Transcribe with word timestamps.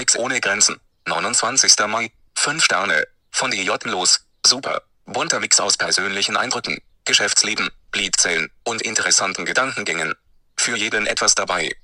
Mix 0.00 0.16
ohne 0.16 0.40
Grenzen. 0.40 0.80
29. 1.08 1.74
Mai. 1.86 2.10
5 2.34 2.64
Sterne. 2.64 3.06
Von 3.32 3.50
DJ 3.50 3.72
los. 3.84 4.24
Super. 4.46 4.80
Bunter 5.04 5.40
Mix 5.40 5.60
aus 5.60 5.76
persönlichen 5.76 6.38
Eindrücken, 6.38 6.78
Geschäftsleben, 7.04 7.68
Bliedzellen 7.90 8.50
und 8.64 8.80
interessanten 8.80 9.44
Gedankengängen. 9.44 10.14
Für 10.56 10.74
jeden 10.74 11.06
etwas 11.06 11.34
dabei. 11.34 11.76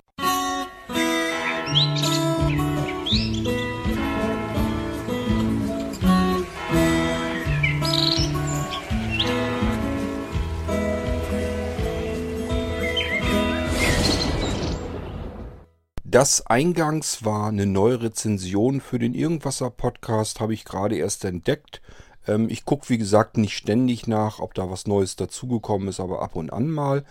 Das 16.16 16.46
eingangs 16.46 17.26
war 17.26 17.48
eine 17.48 17.66
neue 17.66 18.00
Rezension 18.00 18.80
für 18.80 18.98
den 18.98 19.12
Irgendwasser 19.12 19.68
Podcast, 19.68 20.40
habe 20.40 20.54
ich 20.54 20.64
gerade 20.64 20.96
erst 20.96 21.26
entdeckt. 21.26 21.82
Ähm, 22.26 22.48
ich 22.48 22.64
gucke, 22.64 22.88
wie 22.88 22.96
gesagt, 22.96 23.36
nicht 23.36 23.54
ständig 23.54 24.06
nach, 24.06 24.38
ob 24.38 24.54
da 24.54 24.70
was 24.70 24.86
Neues 24.86 25.16
dazugekommen 25.16 25.88
ist, 25.88 26.00
aber 26.00 26.22
ab 26.22 26.34
und 26.34 26.50
an 26.54 26.70
mal. 26.70 27.04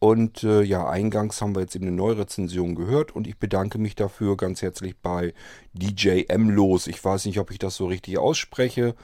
Und 0.00 0.42
äh, 0.42 0.62
ja, 0.62 0.88
eingangs 0.88 1.40
haben 1.40 1.54
wir 1.54 1.60
jetzt 1.60 1.76
eben 1.76 1.86
eine 1.86 1.94
neue 1.94 2.18
Rezension 2.18 2.74
gehört 2.74 3.14
und 3.14 3.28
ich 3.28 3.38
bedanke 3.38 3.78
mich 3.78 3.94
dafür 3.94 4.36
ganz 4.36 4.62
herzlich 4.62 4.98
bei 4.98 5.32
DJ 5.72 6.22
M. 6.26 6.50
Los. 6.50 6.88
Ich 6.88 7.04
weiß 7.04 7.26
nicht, 7.26 7.38
ob 7.38 7.52
ich 7.52 7.60
das 7.60 7.76
so 7.76 7.86
richtig 7.86 8.18
ausspreche. 8.18 8.96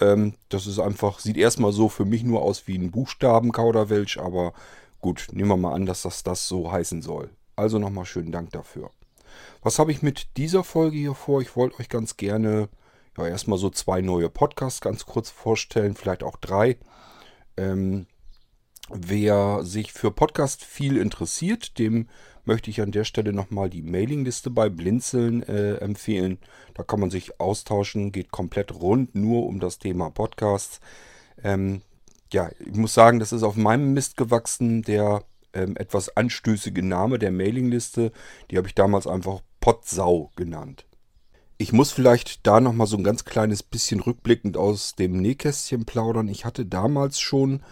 Ähm, 0.00 0.32
das 0.48 0.66
ist 0.66 0.78
einfach, 0.78 1.18
sieht 1.18 1.36
erstmal 1.36 1.72
so 1.72 1.90
für 1.90 2.06
mich 2.06 2.24
nur 2.24 2.40
aus 2.40 2.66
wie 2.68 2.78
ein 2.78 2.90
Buchstabenkauderwelsch, 2.90 4.16
aber 4.16 4.54
gut, 5.02 5.26
nehmen 5.32 5.50
wir 5.50 5.58
mal 5.58 5.74
an, 5.74 5.84
dass 5.84 6.00
das 6.00 6.22
das 6.22 6.48
so 6.48 6.72
heißen 6.72 7.02
soll. 7.02 7.28
Also 7.56 7.78
nochmal 7.78 8.04
schönen 8.04 8.32
Dank 8.32 8.50
dafür. 8.50 8.90
Was 9.64 9.78
habe 9.78 9.92
ich 9.92 10.02
mit 10.02 10.36
dieser 10.36 10.62
Folge 10.62 10.98
hier 10.98 11.14
vor? 11.14 11.40
Ich 11.40 11.56
wollte 11.56 11.80
euch 11.80 11.88
ganz 11.88 12.18
gerne 12.18 12.68
ja, 13.16 13.26
erstmal 13.26 13.58
so 13.58 13.70
zwei 13.70 14.02
neue 14.02 14.28
Podcasts 14.28 14.82
ganz 14.82 15.06
kurz 15.06 15.30
vorstellen, 15.30 15.94
vielleicht 15.94 16.22
auch 16.22 16.36
drei. 16.36 16.76
Ähm, 17.56 18.06
wer 18.90 19.64
sich 19.64 19.94
für 19.94 20.10
Podcast 20.10 20.62
viel 20.62 20.98
interessiert, 20.98 21.78
dem 21.78 22.10
möchte 22.44 22.68
ich 22.68 22.82
an 22.82 22.92
der 22.92 23.04
Stelle 23.04 23.32
nochmal 23.32 23.70
die 23.70 23.80
Mailingliste 23.80 24.50
bei 24.50 24.68
Blinzeln 24.68 25.42
äh, 25.44 25.76
empfehlen. 25.76 26.36
Da 26.74 26.82
kann 26.82 27.00
man 27.00 27.08
sich 27.08 27.40
austauschen, 27.40 28.12
geht 28.12 28.30
komplett 28.30 28.70
rund, 28.74 29.14
nur 29.14 29.46
um 29.46 29.60
das 29.60 29.78
Thema 29.78 30.10
Podcasts. 30.10 30.80
Ähm, 31.42 31.80
ja, 32.34 32.50
ich 32.58 32.76
muss 32.76 32.92
sagen, 32.92 33.18
das 33.18 33.32
ist 33.32 33.42
auf 33.42 33.56
meinem 33.56 33.94
Mist 33.94 34.18
gewachsen, 34.18 34.82
der 34.82 35.24
ähm, 35.54 35.76
etwas 35.76 36.14
anstößige 36.16 36.82
Name 36.82 37.18
der 37.18 37.30
Mailingliste. 37.30 38.12
Die 38.50 38.58
habe 38.58 38.66
ich 38.66 38.74
damals 38.74 39.06
einfach 39.06 39.40
Potsau 39.64 40.30
genannt. 40.36 40.84
Ich 41.56 41.72
muss 41.72 41.90
vielleicht 41.90 42.46
da 42.46 42.60
nochmal 42.60 42.86
so 42.86 42.98
ein 42.98 43.02
ganz 43.02 43.24
kleines 43.24 43.62
bisschen 43.62 44.00
rückblickend 44.00 44.58
aus 44.58 44.94
dem 44.94 45.16
Nähkästchen 45.22 45.86
plaudern. 45.86 46.28
Ich 46.28 46.44
hatte 46.44 46.66
damals 46.66 47.18
schon 47.18 47.62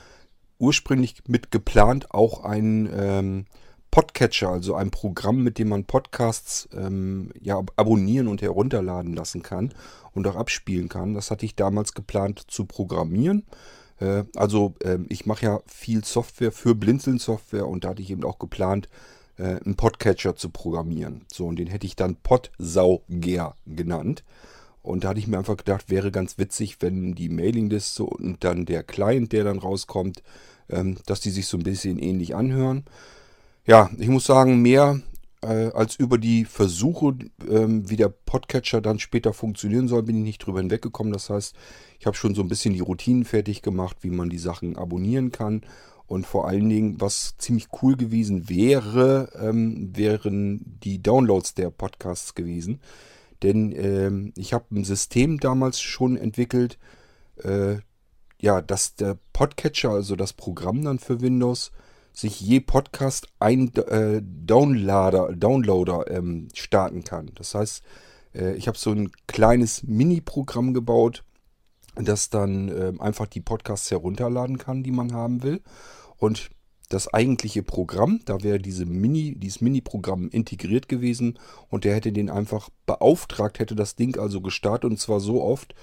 ursprünglich 0.59 1.17
mit 1.29 1.51
geplant, 1.51 2.11
auch 2.11 2.45
ein 2.45 2.89
ähm, 2.95 3.45
Podcatcher, 3.91 4.49
also 4.49 4.75
ein 4.75 4.91
Programm, 4.91 5.43
mit 5.43 5.59
dem 5.59 5.69
man 5.69 5.85
Podcasts 5.85 6.67
ähm, 6.73 7.31
ja, 7.39 7.63
abonnieren 7.77 8.29
und 8.29 8.41
herunterladen 8.41 9.13
lassen 9.13 9.43
kann 9.43 9.75
und 10.13 10.27
auch 10.27 10.37
abspielen 10.37 10.89
kann. 10.89 11.13
Das 11.13 11.31
hatte 11.31 11.45
ich 11.45 11.57
damals 11.57 11.93
geplant 11.93 12.43
zu 12.49 12.65
programmieren. 12.65 13.45
Äh, 14.01 14.25
also 14.35 14.77
äh, 14.83 14.97
ich 15.11 15.27
mache 15.27 15.45
ja 15.45 15.61
viel 15.67 16.07
Software 16.07 16.53
für 16.53 16.75
Blinzeln-Software 16.75 17.69
und 17.69 17.85
da 17.85 17.91
hatte 17.91 18.01
ich 18.01 18.11
eben 18.11 18.25
auch 18.25 18.39
geplant, 18.39 18.89
äh, 19.43 19.61
einen 19.65 19.75
Podcatcher 19.75 20.37
zu 20.37 20.51
programmieren. 20.51 21.25
So, 21.33 21.47
und 21.47 21.57
den 21.57 21.67
hätte 21.67 21.87
ich 21.87 21.97
dann 21.97 22.17
Podsauger 22.17 23.57
genannt. 23.67 24.23
Und 24.83 25.05
da 25.05 25.09
hatte 25.09 25.21
ich 25.21 25.27
mir 25.27 25.39
einfach 25.39 25.57
gedacht, 25.57 25.91
wäre 25.91 26.11
ganz 26.11 26.39
witzig, 26.39 26.77
wenn 26.81 27.15
die 27.15 27.29
Mailingliste 27.29 28.05
und 28.05 28.45
dann 28.45 28.67
der 28.67 28.83
Client, 28.83 29.33
der 29.33 29.45
dann 29.45 29.59
rauskommt, 29.59 30.23
ähm, 30.69 30.97
dass 31.07 31.21
die 31.21 31.31
sich 31.31 31.47
so 31.47 31.57
ein 31.57 31.63
bisschen 31.65 31.99
ähnlich 31.99 32.35
anhören. 32.35 32.85
Ja, 33.67 33.91
ich 33.99 34.09
muss 34.09 34.27
sagen, 34.27 34.61
mehr 34.61 35.01
äh, 35.41 35.71
als 35.73 35.97
über 35.97 36.19
die 36.19 36.45
Versuche, 36.45 37.17
ähm, 37.49 37.89
wie 37.89 37.97
der 37.97 38.09
Podcatcher 38.09 38.81
dann 38.81 38.99
später 38.99 39.33
funktionieren 39.33 39.89
soll, 39.89 40.03
bin 40.03 40.17
ich 40.19 40.23
nicht 40.23 40.39
drüber 40.39 40.61
hinweggekommen. 40.61 41.13
Das 41.13 41.31
heißt, 41.31 41.55
ich 41.99 42.07
habe 42.07 42.17
schon 42.17 42.35
so 42.35 42.43
ein 42.43 42.49
bisschen 42.49 42.75
die 42.75 42.81
Routinen 42.81 43.25
fertig 43.25 43.63
gemacht, 43.63 43.99
wie 44.03 44.11
man 44.11 44.31
die 44.31 44.39
Sachen 44.39 44.77
abonnieren 44.77 45.33
kann 45.33 45.63
und 46.07 46.27
vor 46.27 46.47
allen 46.47 46.69
Dingen, 46.69 47.01
was 47.01 47.37
ziemlich 47.39 47.69
cool 47.83 47.97
gewesen 47.97 48.49
wäre, 48.49 49.31
ähm, 49.41 49.93
wären 49.97 50.79
die 50.83 51.03
Downloads 51.03 51.55
der 51.55 51.71
Podcasts 51.71 52.35
gewesen. 52.35 52.81
Denn 53.43 53.73
ähm, 53.73 54.33
ich 54.37 54.53
habe 54.53 54.67
ein 54.73 54.85
System 54.85 55.41
damals 55.41 55.81
schon 55.81 56.17
entwickelt, 56.17 56.79
äh, 57.43 57.77
ja, 58.41 58.61
dass 58.61 58.95
der 58.95 59.19
Podcatcher, 59.33 59.91
also 59.91 60.17
das 60.17 60.33
Programm 60.33 60.85
dann 60.85 60.99
für 60.99 61.21
Windows, 61.21 61.73
sich 62.13 62.41
je 62.41 62.61
Podcast 62.61 63.27
ein 63.39 63.75
äh, 63.75 64.21
Downloader, 64.23 65.33
Downloader 65.35 66.11
ähm, 66.11 66.49
starten 66.53 67.05
kann. 67.05 67.31
Das 67.37 67.55
heißt, 67.55 67.83
äh, 68.35 68.55
ich 68.55 68.69
habe 68.69 68.79
so 68.79 68.91
ein 68.91 69.11
kleines 69.27 69.83
Mini-Programm 69.85 70.75
gebaut, 70.75 71.25
das 71.95 72.31
dann 72.31 72.69
äh, 72.69 72.93
einfach 72.99 73.27
die 73.27 73.41
Podcasts 73.41 73.91
herunterladen 73.91 74.59
kann, 74.59 74.83
die 74.83 74.93
man 74.93 75.13
haben 75.13 75.43
will. 75.43 75.61
Und 76.17 76.51
das 76.89 77.13
eigentliche 77.13 77.63
Programm, 77.63 78.21
da 78.27 78.43
wäre 78.43 78.59
diese 78.59 78.85
Mini, 78.85 79.35
dieses 79.37 79.61
Mini-Programm 79.61 80.29
integriert 80.29 80.89
gewesen 80.89 81.39
und 81.69 81.85
der 81.85 81.95
hätte 81.95 82.13
den 82.13 82.29
einfach 82.29 82.69
beauftragt, 82.85 83.59
hätte 83.59 83.75
das 83.75 83.97
Ding 83.97 84.19
also 84.19 84.43
gestartet 84.43 84.91
und 84.91 84.99
zwar 84.99 85.21
so 85.21 85.43
oft, 85.43 85.75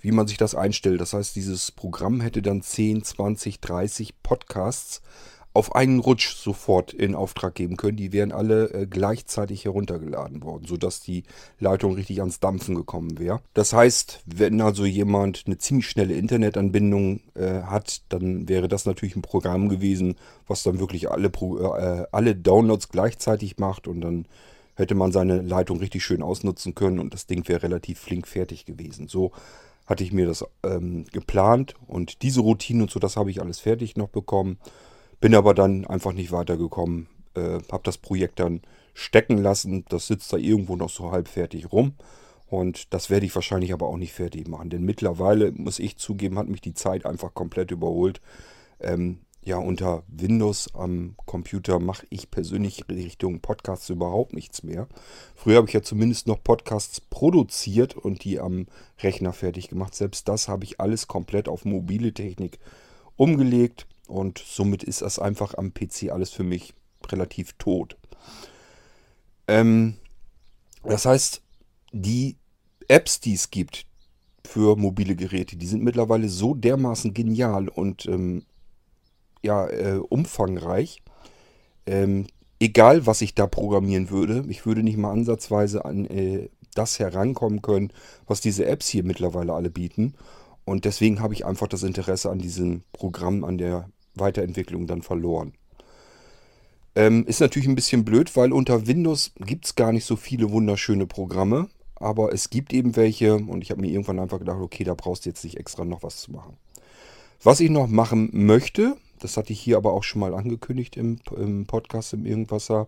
wie 0.00 0.12
man 0.12 0.26
sich 0.26 0.36
das 0.36 0.54
einstellt. 0.54 1.00
Das 1.00 1.12
heißt, 1.14 1.34
dieses 1.34 1.72
Programm 1.72 2.20
hätte 2.20 2.42
dann 2.42 2.62
10, 2.62 3.04
20, 3.04 3.60
30 3.60 4.22
Podcasts 4.22 5.00
auf 5.52 5.74
einen 5.74 5.98
Rutsch 5.98 6.36
sofort 6.36 6.92
in 6.92 7.14
Auftrag 7.14 7.56
geben 7.56 7.76
können. 7.76 7.96
Die 7.96 8.12
wären 8.12 8.30
alle 8.30 8.70
äh, 8.72 8.86
gleichzeitig 8.86 9.64
heruntergeladen 9.64 10.42
worden, 10.44 10.66
sodass 10.66 11.00
die 11.00 11.24
Leitung 11.58 11.94
richtig 11.94 12.20
ans 12.20 12.38
Dampfen 12.38 12.76
gekommen 12.76 13.18
wäre. 13.18 13.40
Das 13.52 13.72
heißt, 13.72 14.20
wenn 14.26 14.60
also 14.60 14.84
jemand 14.84 15.44
eine 15.46 15.58
ziemlich 15.58 15.88
schnelle 15.88 16.14
Internetanbindung 16.14 17.20
äh, 17.34 17.62
hat, 17.62 18.02
dann 18.10 18.48
wäre 18.48 18.68
das 18.68 18.86
natürlich 18.86 19.16
ein 19.16 19.22
Programm 19.22 19.68
gewesen, 19.68 20.14
was 20.46 20.62
dann 20.62 20.78
wirklich 20.78 21.10
alle, 21.10 21.28
äh, 21.28 22.06
alle 22.12 22.36
Downloads 22.36 22.88
gleichzeitig 22.88 23.58
macht 23.58 23.88
und 23.88 24.02
dann 24.02 24.26
hätte 24.76 24.94
man 24.94 25.10
seine 25.10 25.42
Leitung 25.42 25.78
richtig 25.78 26.04
schön 26.04 26.22
ausnutzen 26.22 26.76
können 26.76 27.00
und 27.00 27.12
das 27.12 27.26
Ding 27.26 27.46
wäre 27.48 27.64
relativ 27.64 27.98
flink 27.98 28.28
fertig 28.28 28.66
gewesen. 28.66 29.08
So 29.08 29.32
hatte 29.84 30.04
ich 30.04 30.12
mir 30.12 30.26
das 30.26 30.44
ähm, 30.62 31.04
geplant 31.12 31.74
und 31.88 32.22
diese 32.22 32.40
Routine 32.40 32.84
und 32.84 32.90
so, 32.90 33.00
das 33.00 33.16
habe 33.16 33.30
ich 33.30 33.42
alles 33.42 33.58
fertig 33.58 33.96
noch 33.96 34.08
bekommen. 34.08 34.58
Bin 35.20 35.34
aber 35.34 35.54
dann 35.54 35.86
einfach 35.86 36.12
nicht 36.12 36.32
weitergekommen. 36.32 37.08
Äh, 37.34 37.60
habe 37.70 37.82
das 37.84 37.98
Projekt 37.98 38.40
dann 38.40 38.62
stecken 38.94 39.38
lassen. 39.38 39.84
Das 39.88 40.06
sitzt 40.06 40.32
da 40.32 40.36
irgendwo 40.36 40.76
noch 40.76 40.90
so 40.90 41.12
halb 41.12 41.28
fertig 41.28 41.72
rum. 41.72 41.94
Und 42.46 42.92
das 42.92 43.10
werde 43.10 43.26
ich 43.26 43.34
wahrscheinlich 43.34 43.72
aber 43.72 43.86
auch 43.86 43.96
nicht 43.96 44.12
fertig 44.12 44.48
machen. 44.48 44.70
Denn 44.70 44.82
mittlerweile, 44.82 45.52
muss 45.52 45.78
ich 45.78 45.98
zugeben, 45.98 46.38
hat 46.38 46.48
mich 46.48 46.60
die 46.60 46.74
Zeit 46.74 47.06
einfach 47.06 47.32
komplett 47.32 47.70
überholt. 47.70 48.20
Ähm, 48.80 49.20
ja, 49.42 49.56
unter 49.56 50.02
Windows 50.08 50.74
am 50.74 51.14
Computer 51.24 51.78
mache 51.78 52.06
ich 52.10 52.30
persönlich 52.30 52.84
Richtung 52.90 53.40
Podcasts 53.40 53.88
überhaupt 53.88 54.34
nichts 54.34 54.62
mehr. 54.62 54.86
Früher 55.34 55.56
habe 55.56 55.68
ich 55.68 55.72
ja 55.72 55.82
zumindest 55.82 56.26
noch 56.26 56.42
Podcasts 56.42 57.00
produziert 57.00 57.96
und 57.96 58.24
die 58.24 58.38
am 58.38 58.66
Rechner 59.02 59.32
fertig 59.32 59.68
gemacht. 59.68 59.94
Selbst 59.94 60.28
das 60.28 60.48
habe 60.48 60.64
ich 60.64 60.78
alles 60.78 61.06
komplett 61.06 61.48
auf 61.48 61.64
mobile 61.64 62.12
Technik 62.12 62.58
umgelegt. 63.16 63.86
Und 64.10 64.38
somit 64.38 64.82
ist 64.82 65.02
das 65.02 65.18
einfach 65.18 65.54
am 65.54 65.72
PC 65.72 66.10
alles 66.10 66.30
für 66.30 66.42
mich 66.42 66.74
relativ 67.08 67.52
tot. 67.54 67.96
Ähm, 69.46 69.94
das 70.82 71.06
heißt, 71.06 71.42
die 71.92 72.36
Apps, 72.88 73.20
die 73.20 73.34
es 73.34 73.50
gibt 73.50 73.86
für 74.44 74.76
mobile 74.76 75.14
Geräte, 75.14 75.56
die 75.56 75.66
sind 75.66 75.84
mittlerweile 75.84 76.28
so 76.28 76.54
dermaßen 76.54 77.14
genial 77.14 77.68
und 77.68 78.06
ähm, 78.06 78.44
ja, 79.42 79.68
äh, 79.68 80.00
umfangreich. 80.08 81.02
Ähm, 81.86 82.26
egal, 82.58 83.06
was 83.06 83.20
ich 83.22 83.34
da 83.34 83.46
programmieren 83.46 84.10
würde, 84.10 84.44
ich 84.48 84.66
würde 84.66 84.82
nicht 84.82 84.96
mal 84.96 85.12
ansatzweise 85.12 85.84
an 85.84 86.04
äh, 86.06 86.48
das 86.74 86.98
herankommen 86.98 87.62
können, 87.62 87.92
was 88.26 88.40
diese 88.40 88.66
Apps 88.66 88.88
hier 88.88 89.04
mittlerweile 89.04 89.52
alle 89.52 89.70
bieten. 89.70 90.14
Und 90.64 90.84
deswegen 90.84 91.20
habe 91.20 91.34
ich 91.34 91.44
einfach 91.46 91.68
das 91.68 91.82
Interesse 91.82 92.30
an 92.30 92.38
diesem 92.38 92.82
Programm, 92.92 93.44
an 93.44 93.58
der 93.58 93.88
Weiterentwicklung 94.14 94.86
dann 94.86 95.02
verloren. 95.02 95.52
Ähm, 96.94 97.24
ist 97.26 97.40
natürlich 97.40 97.68
ein 97.68 97.74
bisschen 97.74 98.04
blöd, 98.04 98.34
weil 98.36 98.52
unter 98.52 98.86
Windows 98.86 99.32
gibt 99.38 99.66
es 99.66 99.74
gar 99.74 99.92
nicht 99.92 100.04
so 100.04 100.16
viele 100.16 100.50
wunderschöne 100.50 101.06
Programme. 101.06 101.68
Aber 101.94 102.32
es 102.32 102.48
gibt 102.48 102.72
eben 102.72 102.96
welche 102.96 103.34
und 103.34 103.62
ich 103.62 103.70
habe 103.70 103.82
mir 103.82 103.90
irgendwann 103.90 104.18
einfach 104.18 104.38
gedacht, 104.38 104.60
okay, 104.60 104.84
da 104.84 104.94
brauchst 104.94 105.24
du 105.24 105.30
jetzt 105.30 105.44
nicht 105.44 105.58
extra 105.58 105.84
noch 105.84 106.02
was 106.02 106.22
zu 106.22 106.32
machen. 106.32 106.56
Was 107.42 107.60
ich 107.60 107.68
noch 107.68 107.88
machen 107.88 108.30
möchte, 108.32 108.96
das 109.18 109.36
hatte 109.36 109.52
ich 109.52 109.60
hier 109.60 109.76
aber 109.76 109.92
auch 109.92 110.02
schon 110.02 110.20
mal 110.20 110.34
angekündigt 110.34 110.96
im, 110.96 111.18
im 111.36 111.66
Podcast 111.66 112.14
im 112.14 112.24
Irgendwasser, 112.24 112.86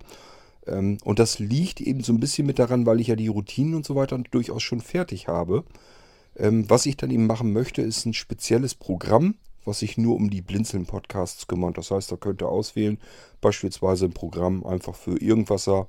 Ähm, 0.67 0.99
und 1.05 1.19
das 1.19 1.39
liegt 1.39 1.81
eben 1.81 2.03
so 2.03 2.13
ein 2.13 2.21
bisschen 2.21 2.47
mit 2.47 2.59
daran, 2.59 2.87
weil 2.87 3.01
ich 3.01 3.09
ja 3.09 3.17
die 3.17 3.29
Routinen 3.29 3.75
und 3.75 3.85
so 3.85 3.95
weiter 3.97 4.19
durchaus 4.31 4.63
schon 4.63 4.81
fertig 4.81 5.29
habe. 5.29 5.65
Ähm, 6.37 6.69
was 6.69 6.87
ich 6.87 6.97
dann 6.97 7.11
eben 7.11 7.27
machen 7.27 7.53
möchte, 7.53 7.83
ist 7.83 8.07
ein 8.07 8.15
spezielles 8.15 8.75
Programm, 8.75 9.35
was 9.65 9.81
sich 9.81 9.99
nur 9.99 10.17
um 10.17 10.31
die 10.31 10.43
Blinzeln-Podcasts 10.43 11.47
kümmert. 11.47 11.79
Das 11.79 11.91
heißt, 11.91 12.11
da 12.11 12.17
könnt 12.17 12.43
ihr 12.43 12.49
auswählen, 12.49 12.99
beispielsweise 13.41 14.07
ein 14.07 14.13
Programm 14.13 14.65
einfach 14.65 14.95
für 14.95 15.21
Irgendwasser. 15.21 15.87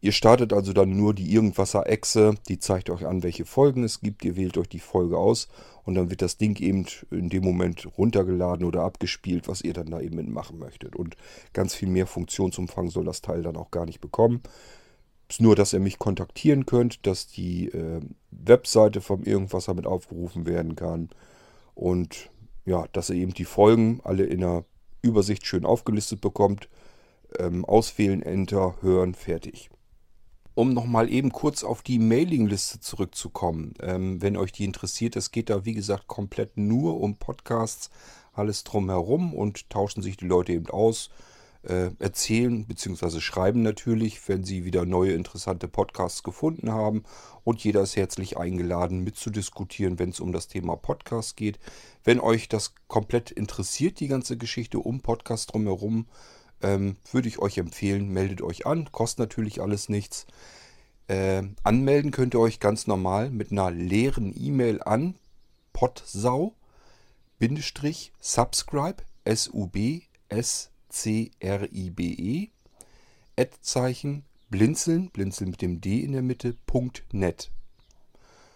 Ihr 0.00 0.12
startet 0.12 0.52
also 0.52 0.72
dann 0.72 0.96
nur 0.96 1.14
die 1.14 1.32
Irgendwasser-Echse, 1.32 2.34
die 2.48 2.58
zeigt 2.58 2.90
euch 2.90 3.06
an, 3.06 3.22
welche 3.22 3.44
Folgen 3.44 3.82
es 3.82 4.00
gibt. 4.00 4.24
Ihr 4.24 4.36
wählt 4.36 4.58
euch 4.58 4.68
die 4.68 4.78
Folge 4.78 5.16
aus 5.18 5.48
und 5.84 5.94
dann 5.94 6.10
wird 6.10 6.22
das 6.22 6.36
Ding 6.36 6.60
eben 6.60 6.86
in 7.10 7.28
dem 7.28 7.42
Moment 7.42 7.88
runtergeladen 7.96 8.66
oder 8.66 8.82
abgespielt, 8.82 9.48
was 9.48 9.62
ihr 9.62 9.72
dann 9.72 9.90
da 9.90 10.00
eben 10.00 10.16
mitmachen 10.16 10.58
möchtet. 10.58 10.94
Und 10.96 11.16
ganz 11.52 11.74
viel 11.74 11.88
mehr 11.88 12.06
Funktionsumfang 12.06 12.90
soll 12.90 13.04
das 13.04 13.22
Teil 13.22 13.42
dann 13.42 13.56
auch 13.56 13.70
gar 13.70 13.86
nicht 13.86 14.00
bekommen. 14.00 14.42
Ist 15.28 15.40
nur, 15.40 15.56
dass 15.56 15.72
ihr 15.72 15.80
mich 15.80 15.98
kontaktieren 15.98 16.66
könnt, 16.66 17.06
dass 17.06 17.26
die 17.26 17.68
äh, 17.68 18.00
Webseite 18.30 19.00
vom 19.00 19.24
Irgendwasser 19.24 19.74
mit 19.74 19.86
aufgerufen 19.86 20.46
werden 20.46 20.76
kann 20.76 21.08
und 21.74 22.30
ja, 22.66 22.86
dass 22.92 23.08
ihr 23.08 23.16
eben 23.16 23.32
die 23.32 23.44
Folgen 23.44 24.00
alle 24.04 24.24
in 24.24 24.44
einer 24.44 24.64
Übersicht 25.00 25.46
schön 25.46 25.64
aufgelistet 25.64 26.20
bekommt. 26.20 26.68
Ähm, 27.38 27.64
auswählen, 27.64 28.22
Enter, 28.22 28.76
hören, 28.82 29.14
fertig. 29.14 29.70
Um 30.54 30.72
nochmal 30.72 31.10
eben 31.10 31.32
kurz 31.32 31.64
auf 31.64 31.82
die 31.82 31.98
Mailingliste 31.98 32.80
zurückzukommen, 32.80 33.74
ähm, 33.80 34.22
wenn 34.22 34.36
euch 34.36 34.52
die 34.52 34.64
interessiert, 34.64 35.16
es 35.16 35.30
geht 35.30 35.50
da 35.50 35.64
wie 35.64 35.74
gesagt 35.74 36.06
komplett 36.06 36.56
nur 36.56 37.00
um 37.00 37.16
Podcasts, 37.16 37.90
alles 38.32 38.64
drumherum 38.64 39.34
und 39.34 39.70
tauschen 39.70 40.02
sich 40.02 40.16
die 40.16 40.26
Leute 40.26 40.52
eben 40.52 40.68
aus 40.68 41.10
äh, 41.66 41.90
erzählen 41.98 42.64
bzw. 42.66 43.20
schreiben 43.20 43.62
natürlich, 43.62 44.28
wenn 44.28 44.44
sie 44.44 44.64
wieder 44.64 44.84
neue 44.84 45.12
interessante 45.12 45.68
Podcasts 45.68 46.22
gefunden 46.22 46.72
haben. 46.72 47.04
Und 47.44 47.62
jeder 47.62 47.82
ist 47.82 47.96
herzlich 47.96 48.38
eingeladen, 48.38 49.04
mitzudiskutieren, 49.04 49.98
wenn 49.98 50.10
es 50.10 50.20
um 50.20 50.32
das 50.32 50.48
Thema 50.48 50.76
Podcast 50.76 51.36
geht. 51.36 51.58
Wenn 52.04 52.20
euch 52.20 52.48
das 52.48 52.74
komplett 52.88 53.30
interessiert, 53.30 54.00
die 54.00 54.08
ganze 54.08 54.36
Geschichte 54.36 54.78
um 54.78 55.00
Podcast 55.00 55.52
drumherum, 55.52 56.06
ähm, 56.62 56.96
würde 57.12 57.28
ich 57.28 57.38
euch 57.38 57.58
empfehlen, 57.58 58.08
meldet 58.08 58.42
euch 58.42 58.66
an. 58.66 58.90
Kostet 58.92 59.18
natürlich 59.20 59.60
alles 59.60 59.88
nichts. 59.88 60.26
Äh, 61.08 61.42
anmelden 61.62 62.10
könnt 62.10 62.34
ihr 62.34 62.40
euch 62.40 62.58
ganz 62.58 62.86
normal 62.86 63.30
mit 63.30 63.52
einer 63.52 63.70
leeren 63.70 64.34
E-Mail 64.36 64.82
an 64.82 65.14
podsau 65.72 66.54
subscribe 68.20 69.02
S-U-B-S 69.24 70.70
C-R-I-B-E, 70.88 72.48
Ad-Zeichen, 73.38 74.24
blinzeln, 74.48 75.10
blinzeln 75.10 75.50
mit 75.50 75.62
dem 75.62 75.80
D 75.80 76.00
in 76.00 76.12
der 76.12 76.22
Mitte, 76.22 76.56
.net. 77.12 77.50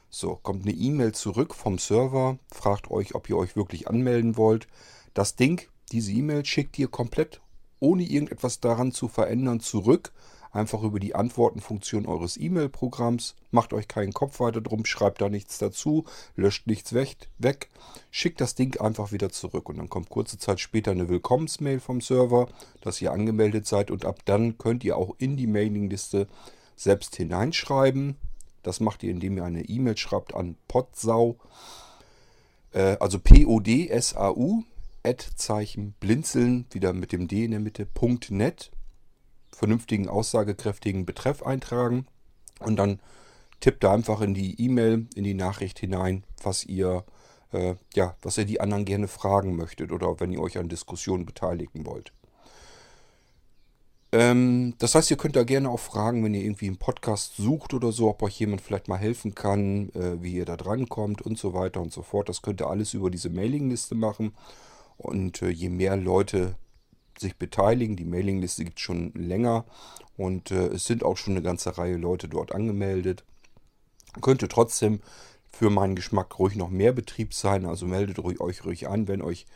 So, 0.08 0.36
kommt 0.36 0.62
eine 0.62 0.74
E-Mail 0.74 1.12
zurück 1.12 1.54
vom 1.54 1.78
Server, 1.78 2.38
fragt 2.52 2.90
euch, 2.90 3.14
ob 3.14 3.28
ihr 3.28 3.36
euch 3.36 3.54
wirklich 3.56 3.88
anmelden 3.88 4.36
wollt. 4.36 4.66
Das 5.14 5.36
Ding, 5.36 5.62
diese 5.92 6.12
E-Mail 6.12 6.44
schickt 6.44 6.78
ihr 6.78 6.88
komplett, 6.88 7.40
ohne 7.78 8.02
irgendetwas 8.02 8.60
daran 8.60 8.92
zu 8.92 9.08
verändern, 9.08 9.60
zurück 9.60 10.12
einfach 10.52 10.82
über 10.82 10.98
die 10.98 11.14
Antwortenfunktion 11.14 12.06
eures 12.06 12.36
E-Mail-Programms. 12.36 13.34
Macht 13.50 13.72
euch 13.72 13.88
keinen 13.88 14.12
Kopf 14.12 14.40
weiter 14.40 14.60
drum, 14.60 14.84
schreibt 14.84 15.20
da 15.20 15.28
nichts 15.28 15.58
dazu, 15.58 16.04
löscht 16.36 16.66
nichts 16.66 16.92
weg, 16.92 17.68
schickt 18.10 18.40
das 18.40 18.54
Ding 18.54 18.80
einfach 18.80 19.12
wieder 19.12 19.30
zurück. 19.30 19.68
Und 19.68 19.78
dann 19.78 19.88
kommt 19.88 20.08
kurze 20.08 20.38
Zeit 20.38 20.60
später 20.60 20.90
eine 20.90 21.08
Willkommensmail 21.08 21.80
vom 21.80 22.00
Server, 22.00 22.48
dass 22.80 23.00
ihr 23.00 23.12
angemeldet 23.12 23.66
seid 23.66 23.90
und 23.90 24.04
ab 24.04 24.20
dann 24.24 24.58
könnt 24.58 24.84
ihr 24.84 24.96
auch 24.96 25.14
in 25.18 25.36
die 25.36 25.46
Mailingliste 25.46 26.26
selbst 26.76 27.16
hineinschreiben. 27.16 28.16
Das 28.62 28.80
macht 28.80 29.02
ihr, 29.02 29.10
indem 29.10 29.36
ihr 29.36 29.44
eine 29.44 29.64
E-Mail 29.64 29.96
schreibt 29.96 30.34
an 30.34 30.56
podsau, 30.68 31.36
äh, 32.72 32.96
also 33.00 33.18
P-O-D-S-A-U, 33.18 34.64
Ad-Zeichen 35.02 35.94
blinzeln, 35.98 36.66
wieder 36.70 36.92
mit 36.92 37.12
dem 37.12 37.26
D 37.26 37.44
in 37.44 37.52
der 37.52 37.60
Mitte, 37.60 37.88
.net 38.28 38.70
vernünftigen, 39.52 40.08
aussagekräftigen 40.08 41.06
Betreff 41.06 41.42
eintragen 41.42 42.06
und 42.60 42.76
dann 42.76 43.00
tippt 43.60 43.84
da 43.84 43.92
einfach 43.92 44.20
in 44.20 44.34
die 44.34 44.60
E-Mail, 44.60 45.06
in 45.14 45.24
die 45.24 45.34
Nachricht 45.34 45.78
hinein, 45.78 46.24
was 46.42 46.64
ihr, 46.64 47.04
äh, 47.52 47.74
ja, 47.94 48.16
was 48.22 48.38
ihr 48.38 48.46
die 48.46 48.60
anderen 48.60 48.84
gerne 48.84 49.08
fragen 49.08 49.56
möchtet 49.56 49.92
oder 49.92 50.18
wenn 50.20 50.32
ihr 50.32 50.40
euch 50.40 50.58
an 50.58 50.68
Diskussionen 50.68 51.26
beteiligen 51.26 51.86
wollt. 51.86 52.12
Ähm, 54.12 54.74
das 54.78 54.94
heißt, 54.94 55.10
ihr 55.10 55.16
könnt 55.16 55.36
da 55.36 55.44
gerne 55.44 55.70
auch 55.70 55.78
fragen, 55.78 56.24
wenn 56.24 56.34
ihr 56.34 56.42
irgendwie 56.42 56.66
einen 56.66 56.78
Podcast 56.78 57.36
sucht 57.36 57.74
oder 57.74 57.92
so, 57.92 58.08
ob 58.08 58.22
euch 58.22 58.40
jemand 58.40 58.60
vielleicht 58.60 58.88
mal 58.88 58.96
helfen 58.96 59.34
kann, 59.34 59.90
äh, 59.90 60.20
wie 60.20 60.34
ihr 60.34 60.44
da 60.44 60.56
drankommt 60.56 61.22
und 61.22 61.38
so 61.38 61.54
weiter 61.54 61.80
und 61.80 61.92
so 61.92 62.02
fort. 62.02 62.28
Das 62.28 62.42
könnt 62.42 62.60
ihr 62.60 62.68
alles 62.68 62.92
über 62.94 63.10
diese 63.10 63.30
Mailingliste 63.30 63.94
machen. 63.94 64.34
Und 64.96 65.42
äh, 65.42 65.50
je 65.50 65.68
mehr 65.68 65.96
Leute 65.96 66.56
sich 67.20 67.36
beteiligen. 67.36 67.96
Die 67.96 68.04
Mailingliste 68.04 68.64
gibt 68.64 68.78
es 68.78 68.82
schon 68.82 69.12
länger 69.14 69.64
und 70.16 70.50
äh, 70.50 70.68
es 70.68 70.86
sind 70.86 71.04
auch 71.04 71.16
schon 71.16 71.34
eine 71.34 71.42
ganze 71.42 71.78
Reihe 71.78 71.96
Leute 71.96 72.28
dort 72.28 72.52
angemeldet. 72.52 73.24
Könnte 74.20 74.48
trotzdem 74.48 75.00
für 75.50 75.70
meinen 75.70 75.96
Geschmack 75.96 76.38
ruhig 76.38 76.56
noch 76.56 76.70
mehr 76.70 76.92
Betrieb 76.92 77.34
sein. 77.34 77.66
Also 77.66 77.86
meldet 77.86 78.18
euch 78.18 78.64
ruhig 78.64 78.88
an, 78.88 79.08
wenn 79.08 79.22
euch 79.22 79.46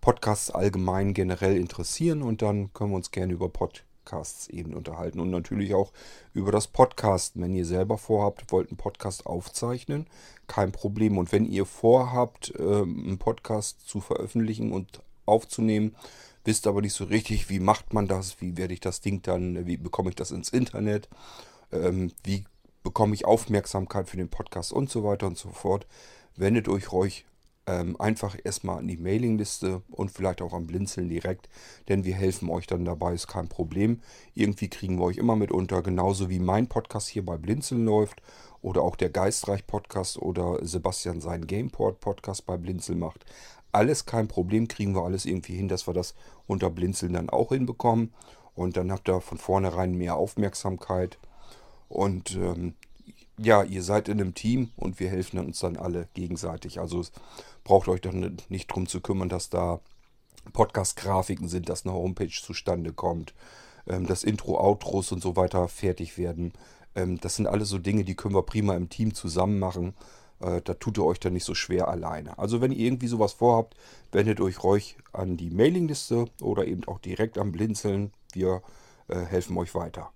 Podcasts 0.00 0.50
allgemein 0.50 1.14
generell 1.14 1.56
interessieren 1.56 2.22
und 2.22 2.42
dann 2.42 2.72
können 2.72 2.90
wir 2.90 2.96
uns 2.96 3.10
gerne 3.10 3.32
über 3.32 3.48
Podcasts 3.48 4.48
eben 4.48 4.74
unterhalten 4.74 5.18
und 5.18 5.30
natürlich 5.30 5.74
auch 5.74 5.92
über 6.32 6.52
das 6.52 6.68
Podcast. 6.68 7.32
Wenn 7.34 7.54
ihr 7.54 7.66
selber 7.66 7.98
vorhabt, 7.98 8.52
wollt 8.52 8.68
einen 8.68 8.76
Podcast 8.76 9.26
aufzeichnen, 9.26 10.06
kein 10.46 10.70
Problem. 10.70 11.18
Und 11.18 11.32
wenn 11.32 11.44
ihr 11.44 11.66
vorhabt, 11.66 12.52
ähm, 12.58 13.04
einen 13.04 13.18
Podcast 13.18 13.88
zu 13.88 14.00
veröffentlichen 14.00 14.72
und 14.72 15.02
aufzunehmen, 15.24 15.96
wisst 16.46 16.66
aber 16.66 16.80
nicht 16.80 16.94
so 16.94 17.04
richtig, 17.04 17.50
wie 17.50 17.60
macht 17.60 17.92
man 17.92 18.06
das, 18.06 18.40
wie 18.40 18.56
werde 18.56 18.74
ich 18.74 18.80
das 18.80 19.00
Ding 19.00 19.22
dann, 19.22 19.66
wie 19.66 19.76
bekomme 19.76 20.10
ich 20.10 20.16
das 20.16 20.30
ins 20.30 20.50
Internet, 20.50 21.08
ähm, 21.72 22.12
wie 22.24 22.44
bekomme 22.82 23.14
ich 23.14 23.24
Aufmerksamkeit 23.24 24.08
für 24.08 24.16
den 24.16 24.28
Podcast 24.28 24.72
und 24.72 24.88
so 24.88 25.02
weiter 25.04 25.26
und 25.26 25.36
so 25.36 25.50
fort. 25.50 25.86
Wendet 26.36 26.68
euch 26.68 26.92
ruhig 26.92 27.26
ähm, 27.66 28.00
einfach 28.00 28.36
erstmal 28.44 28.78
an 28.78 28.86
die 28.86 28.96
Mailingliste 28.96 29.82
und 29.90 30.12
vielleicht 30.12 30.40
auch 30.40 30.52
am 30.52 30.66
Blinzeln 30.66 31.08
direkt, 31.08 31.48
denn 31.88 32.04
wir 32.04 32.14
helfen 32.14 32.48
euch 32.48 32.66
dann 32.66 32.84
dabei, 32.84 33.12
ist 33.12 33.26
kein 33.26 33.48
Problem. 33.48 34.00
Irgendwie 34.34 34.68
kriegen 34.68 34.98
wir 34.98 35.04
euch 35.04 35.16
immer 35.16 35.34
mit 35.34 35.50
unter, 35.50 35.82
genauso 35.82 36.30
wie 36.30 36.38
mein 36.38 36.68
Podcast 36.68 37.08
hier 37.08 37.24
bei 37.24 37.36
Blinzeln 37.36 37.84
läuft 37.84 38.22
oder 38.62 38.82
auch 38.82 38.94
der 38.94 39.10
Geistreich 39.10 39.66
Podcast 39.66 40.18
oder 40.18 40.64
Sebastian 40.64 41.20
sein 41.20 41.46
Gameport 41.46 42.00
Podcast 42.00 42.46
bei 42.46 42.56
Blinzeln 42.56 43.00
macht 43.00 43.24
alles 43.76 44.06
kein 44.06 44.28
Problem, 44.28 44.68
kriegen 44.68 44.94
wir 44.94 45.04
alles 45.04 45.26
irgendwie 45.26 45.54
hin, 45.54 45.68
dass 45.68 45.86
wir 45.86 45.94
das 45.94 46.14
unter 46.46 46.70
Blinzeln 46.70 47.12
dann 47.12 47.30
auch 47.30 47.50
hinbekommen. 47.50 48.12
Und 48.54 48.76
dann 48.76 48.90
habt 48.90 49.08
ihr 49.08 49.20
von 49.20 49.38
vornherein 49.38 49.94
mehr 49.94 50.16
Aufmerksamkeit. 50.16 51.18
Und 51.88 52.34
ähm, 52.36 52.74
ja, 53.38 53.62
ihr 53.62 53.82
seid 53.82 54.08
in 54.08 54.20
einem 54.20 54.34
Team 54.34 54.70
und 54.76 54.98
wir 54.98 55.10
helfen 55.10 55.38
uns 55.38 55.60
dann 55.60 55.76
alle 55.76 56.08
gegenseitig. 56.14 56.80
Also 56.80 57.04
braucht 57.64 57.88
euch 57.88 58.00
dann 58.00 58.38
nicht 58.48 58.68
drum 58.68 58.86
zu 58.86 59.00
kümmern, 59.00 59.28
dass 59.28 59.50
da 59.50 59.80
Podcast-Grafiken 60.52 61.48
sind, 61.48 61.68
dass 61.68 61.84
eine 61.84 61.94
Homepage 61.94 62.30
zustande 62.30 62.92
kommt, 62.92 63.34
ähm, 63.86 64.06
dass 64.06 64.24
Intro, 64.24 64.58
Outros 64.58 65.12
und 65.12 65.22
so 65.22 65.36
weiter 65.36 65.68
fertig 65.68 66.18
werden. 66.18 66.52
Ähm, 66.94 67.20
das 67.20 67.36
sind 67.36 67.46
alles 67.46 67.68
so 67.68 67.78
Dinge, 67.78 68.04
die 68.04 68.14
können 68.14 68.34
wir 68.34 68.42
prima 68.42 68.74
im 68.74 68.88
Team 68.88 69.14
zusammen 69.14 69.58
machen. 69.58 69.94
Äh, 70.40 70.60
da 70.62 70.74
tut 70.74 70.98
ihr 70.98 71.04
euch 71.04 71.20
dann 71.20 71.32
nicht 71.32 71.44
so 71.44 71.54
schwer 71.54 71.88
alleine. 71.88 72.38
Also 72.38 72.60
wenn 72.60 72.72
ihr 72.72 72.86
irgendwie 72.86 73.06
sowas 73.06 73.32
vorhabt, 73.32 73.76
wendet 74.12 74.40
euch 74.40 74.62
ruhig 74.62 74.96
an 75.12 75.36
die 75.36 75.50
Mailingliste 75.50 76.26
oder 76.40 76.66
eben 76.66 76.84
auch 76.84 76.98
direkt 76.98 77.38
am 77.38 77.52
Blinzeln. 77.52 78.12
Wir 78.32 78.62
äh, 79.08 79.20
helfen 79.20 79.56
euch 79.56 79.74
weiter. 79.74 80.10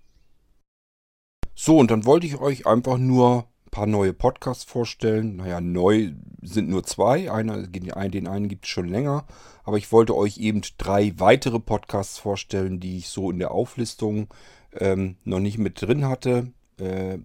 So, 1.54 1.78
und 1.78 1.90
dann 1.90 2.06
wollte 2.06 2.26
ich 2.26 2.40
euch 2.40 2.66
einfach 2.66 2.98
nur 2.98 3.44
ein 3.66 3.70
paar 3.70 3.86
neue 3.86 4.12
Podcasts 4.12 4.64
vorstellen. 4.64 5.36
Naja, 5.36 5.60
neu 5.60 6.12
sind 6.42 6.68
nur 6.68 6.84
zwei. 6.84 7.30
Einer, 7.30 7.66
den 7.66 8.26
einen 8.26 8.48
gibt 8.48 8.64
es 8.64 8.70
schon 8.70 8.88
länger. 8.88 9.26
Aber 9.64 9.76
ich 9.76 9.92
wollte 9.92 10.16
euch 10.16 10.38
eben 10.38 10.62
drei 10.78 11.12
weitere 11.18 11.60
Podcasts 11.60 12.18
vorstellen, 12.18 12.80
die 12.80 12.98
ich 12.98 13.08
so 13.08 13.30
in 13.30 13.38
der 13.38 13.50
Auflistung 13.50 14.28
ähm, 14.72 15.16
noch 15.24 15.40
nicht 15.40 15.58
mit 15.58 15.80
drin 15.82 16.08
hatte. 16.08 16.52
Äh, 16.78 17.18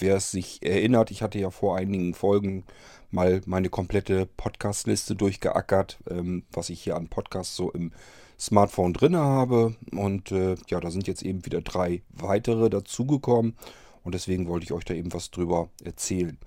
wer 0.00 0.16
es 0.16 0.30
sich 0.30 0.62
erinnert, 0.62 1.10
ich 1.10 1.22
hatte 1.22 1.38
ja 1.38 1.50
vor 1.50 1.76
einigen 1.76 2.14
Folgen 2.14 2.64
mal 3.10 3.40
meine 3.46 3.70
komplette 3.70 4.26
Podcast-Liste 4.26 5.16
durchgeackert, 5.16 5.98
ähm, 6.10 6.44
was 6.52 6.70
ich 6.70 6.82
hier 6.82 6.96
an 6.96 7.08
Podcasts 7.08 7.56
so 7.56 7.70
im 7.72 7.92
Smartphone 8.38 8.92
drin 8.92 9.16
habe. 9.16 9.76
Und 9.92 10.32
äh, 10.32 10.56
ja, 10.68 10.80
da 10.80 10.90
sind 10.90 11.06
jetzt 11.06 11.22
eben 11.22 11.44
wieder 11.44 11.60
drei 11.60 12.02
weitere 12.10 12.70
dazugekommen. 12.70 13.56
Und 14.04 14.14
deswegen 14.14 14.48
wollte 14.48 14.64
ich 14.64 14.72
euch 14.72 14.84
da 14.84 14.94
eben 14.94 15.12
was 15.12 15.30
drüber 15.30 15.70
erzählen. 15.82 16.38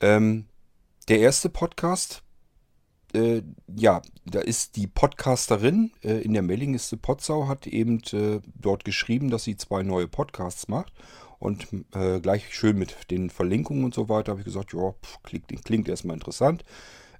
Ähm, 0.00 0.46
der 1.08 1.20
erste 1.20 1.48
Podcast, 1.48 2.22
äh, 3.14 3.42
ja, 3.74 4.02
da 4.26 4.40
ist 4.40 4.76
die 4.76 4.86
Podcasterin 4.86 5.90
äh, 6.04 6.20
in 6.20 6.34
der 6.34 6.42
Mailingliste 6.42 6.96
Potsau, 6.96 7.48
hat 7.48 7.66
eben 7.66 8.02
äh, 8.12 8.40
dort 8.54 8.84
geschrieben, 8.84 9.30
dass 9.30 9.44
sie 9.44 9.56
zwei 9.56 9.82
neue 9.82 10.06
Podcasts 10.06 10.68
macht. 10.68 10.92
Und 11.38 11.68
äh, 11.94 12.20
gleich 12.20 12.52
schön 12.52 12.78
mit 12.78 13.10
den 13.10 13.30
Verlinkungen 13.30 13.84
und 13.84 13.94
so 13.94 14.08
weiter 14.08 14.32
habe 14.32 14.40
ich 14.40 14.44
gesagt, 14.44 14.72
ja, 14.72 14.94
klingt, 15.22 15.64
klingt 15.64 15.88
erstmal 15.88 16.14
interessant. 16.14 16.64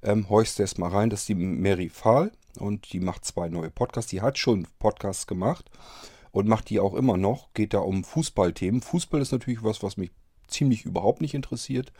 Ähm, 0.02 0.28
horchst 0.28 0.58
erst 0.60 0.78
mal 0.78 0.90
rein, 0.90 1.10
das 1.10 1.20
ist 1.20 1.28
die 1.28 1.34
Mary 1.34 1.88
Fahl 1.88 2.32
und 2.58 2.92
die 2.92 3.00
macht 3.00 3.24
zwei 3.24 3.48
neue 3.48 3.70
Podcasts. 3.70 4.10
Die 4.10 4.20
hat 4.20 4.38
schon 4.38 4.66
Podcasts 4.78 5.26
gemacht 5.26 5.70
und 6.30 6.48
macht 6.48 6.70
die 6.70 6.80
auch 6.80 6.94
immer 6.94 7.16
noch. 7.16 7.52
Geht 7.54 7.74
da 7.74 7.78
um 7.78 8.04
Fußballthemen. 8.04 8.80
Fußball 8.80 9.20
ist 9.20 9.32
natürlich 9.32 9.62
was, 9.62 9.82
was 9.82 9.96
mich 9.96 10.10
ziemlich 10.48 10.84
überhaupt 10.84 11.20
nicht 11.20 11.34
interessiert. 11.34 11.92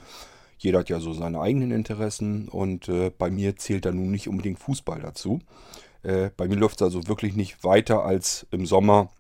Jeder 0.59 0.81
hat 0.81 0.89
ja 0.89 0.99
so 0.99 1.13
seine 1.13 1.41
eigenen 1.41 1.71
Interessen 1.71 2.49
und 2.49 2.89
äh, 2.89 3.11
bei 3.17 3.31
mir 3.31 3.57
zählt 3.57 3.85
da 3.85 3.93
nun 3.93 4.11
nicht 4.11 4.29
unbedingt 4.29 4.59
Fußball 4.59 5.01
dazu. 5.01 5.41
Äh, 6.03 6.31
bei 6.37 6.49
mir 6.49 6.57
läuft 6.57 6.77
es 6.77 6.83
also 6.83 7.07
wirklich 7.07 7.37
nicht 7.37 7.63
weiter 7.63 8.05
als 8.05 8.47
im 8.51 8.67
Sommer, 8.67 9.11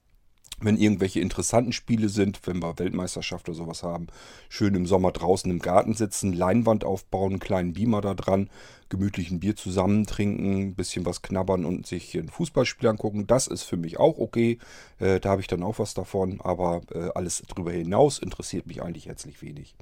wenn 0.60 0.76
irgendwelche 0.76 1.20
interessanten 1.20 1.72
Spiele 1.72 2.08
sind, 2.08 2.40
wenn 2.46 2.62
wir 2.62 2.78
Weltmeisterschaft 2.78 3.48
oder 3.48 3.56
sowas 3.56 3.82
haben, 3.82 4.08
schön 4.48 4.74
im 4.74 4.86
Sommer 4.86 5.12
draußen 5.12 5.50
im 5.50 5.60
Garten 5.60 5.94
sitzen, 5.94 6.32
Leinwand 6.32 6.84
aufbauen, 6.84 7.32
einen 7.32 7.40
kleinen 7.40 7.72
Beamer 7.72 8.00
da 8.00 8.14
dran, 8.14 8.50
gemütlich 8.88 9.30
ein 9.30 9.40
Bier 9.40 9.54
zusammen 9.54 10.06
trinken, 10.06 10.68
ein 10.68 10.74
bisschen 10.74 11.06
was 11.06 11.22
knabbern 11.22 11.64
und 11.64 11.86
sich 11.86 12.14
ein 12.14 12.28
Fußballspiel 12.28 12.88
angucken. 12.88 13.26
Das 13.26 13.46
ist 13.46 13.62
für 13.62 13.76
mich 13.76 14.00
auch 14.00 14.18
okay. 14.18 14.58
Äh, 14.98 15.20
da 15.20 15.30
habe 15.30 15.40
ich 15.40 15.46
dann 15.46 15.62
auch 15.62 15.78
was 15.78 15.94
davon, 15.94 16.40
aber 16.40 16.80
äh, 16.92 17.10
alles 17.14 17.42
darüber 17.48 17.72
hinaus 17.72 18.18
interessiert 18.18 18.66
mich 18.66 18.82
eigentlich 18.82 19.06
herzlich 19.06 19.42
wenig. 19.42 19.76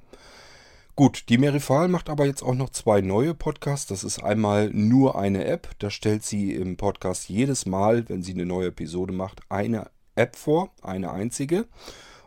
Gut, 0.95 1.29
die 1.29 1.37
Merifal 1.37 1.89
macht 1.89 2.09
aber 2.09 2.25
jetzt 2.25 2.43
auch 2.43 2.55
noch 2.55 2.71
zwei 2.71 3.03
neue 3.03 3.35
Podcasts. 3.35 3.87
Das 3.87 4.03
ist 4.03 4.23
einmal 4.23 4.71
nur 4.71 5.19
eine 5.19 5.45
App. 5.45 5.69
Da 5.79 5.91
stellt 5.91 6.25
sie 6.25 6.55
im 6.55 6.79
Podcast 6.79 7.29
jedes 7.29 7.67
Mal, 7.67 8.09
wenn 8.09 8.23
sie 8.23 8.33
eine 8.33 8.47
neue 8.47 8.69
Episode 8.69 9.13
macht, 9.13 9.43
eine 9.51 9.91
App 10.17 10.37
vor, 10.37 10.73
eine 10.83 11.13
einzige. 11.13 11.67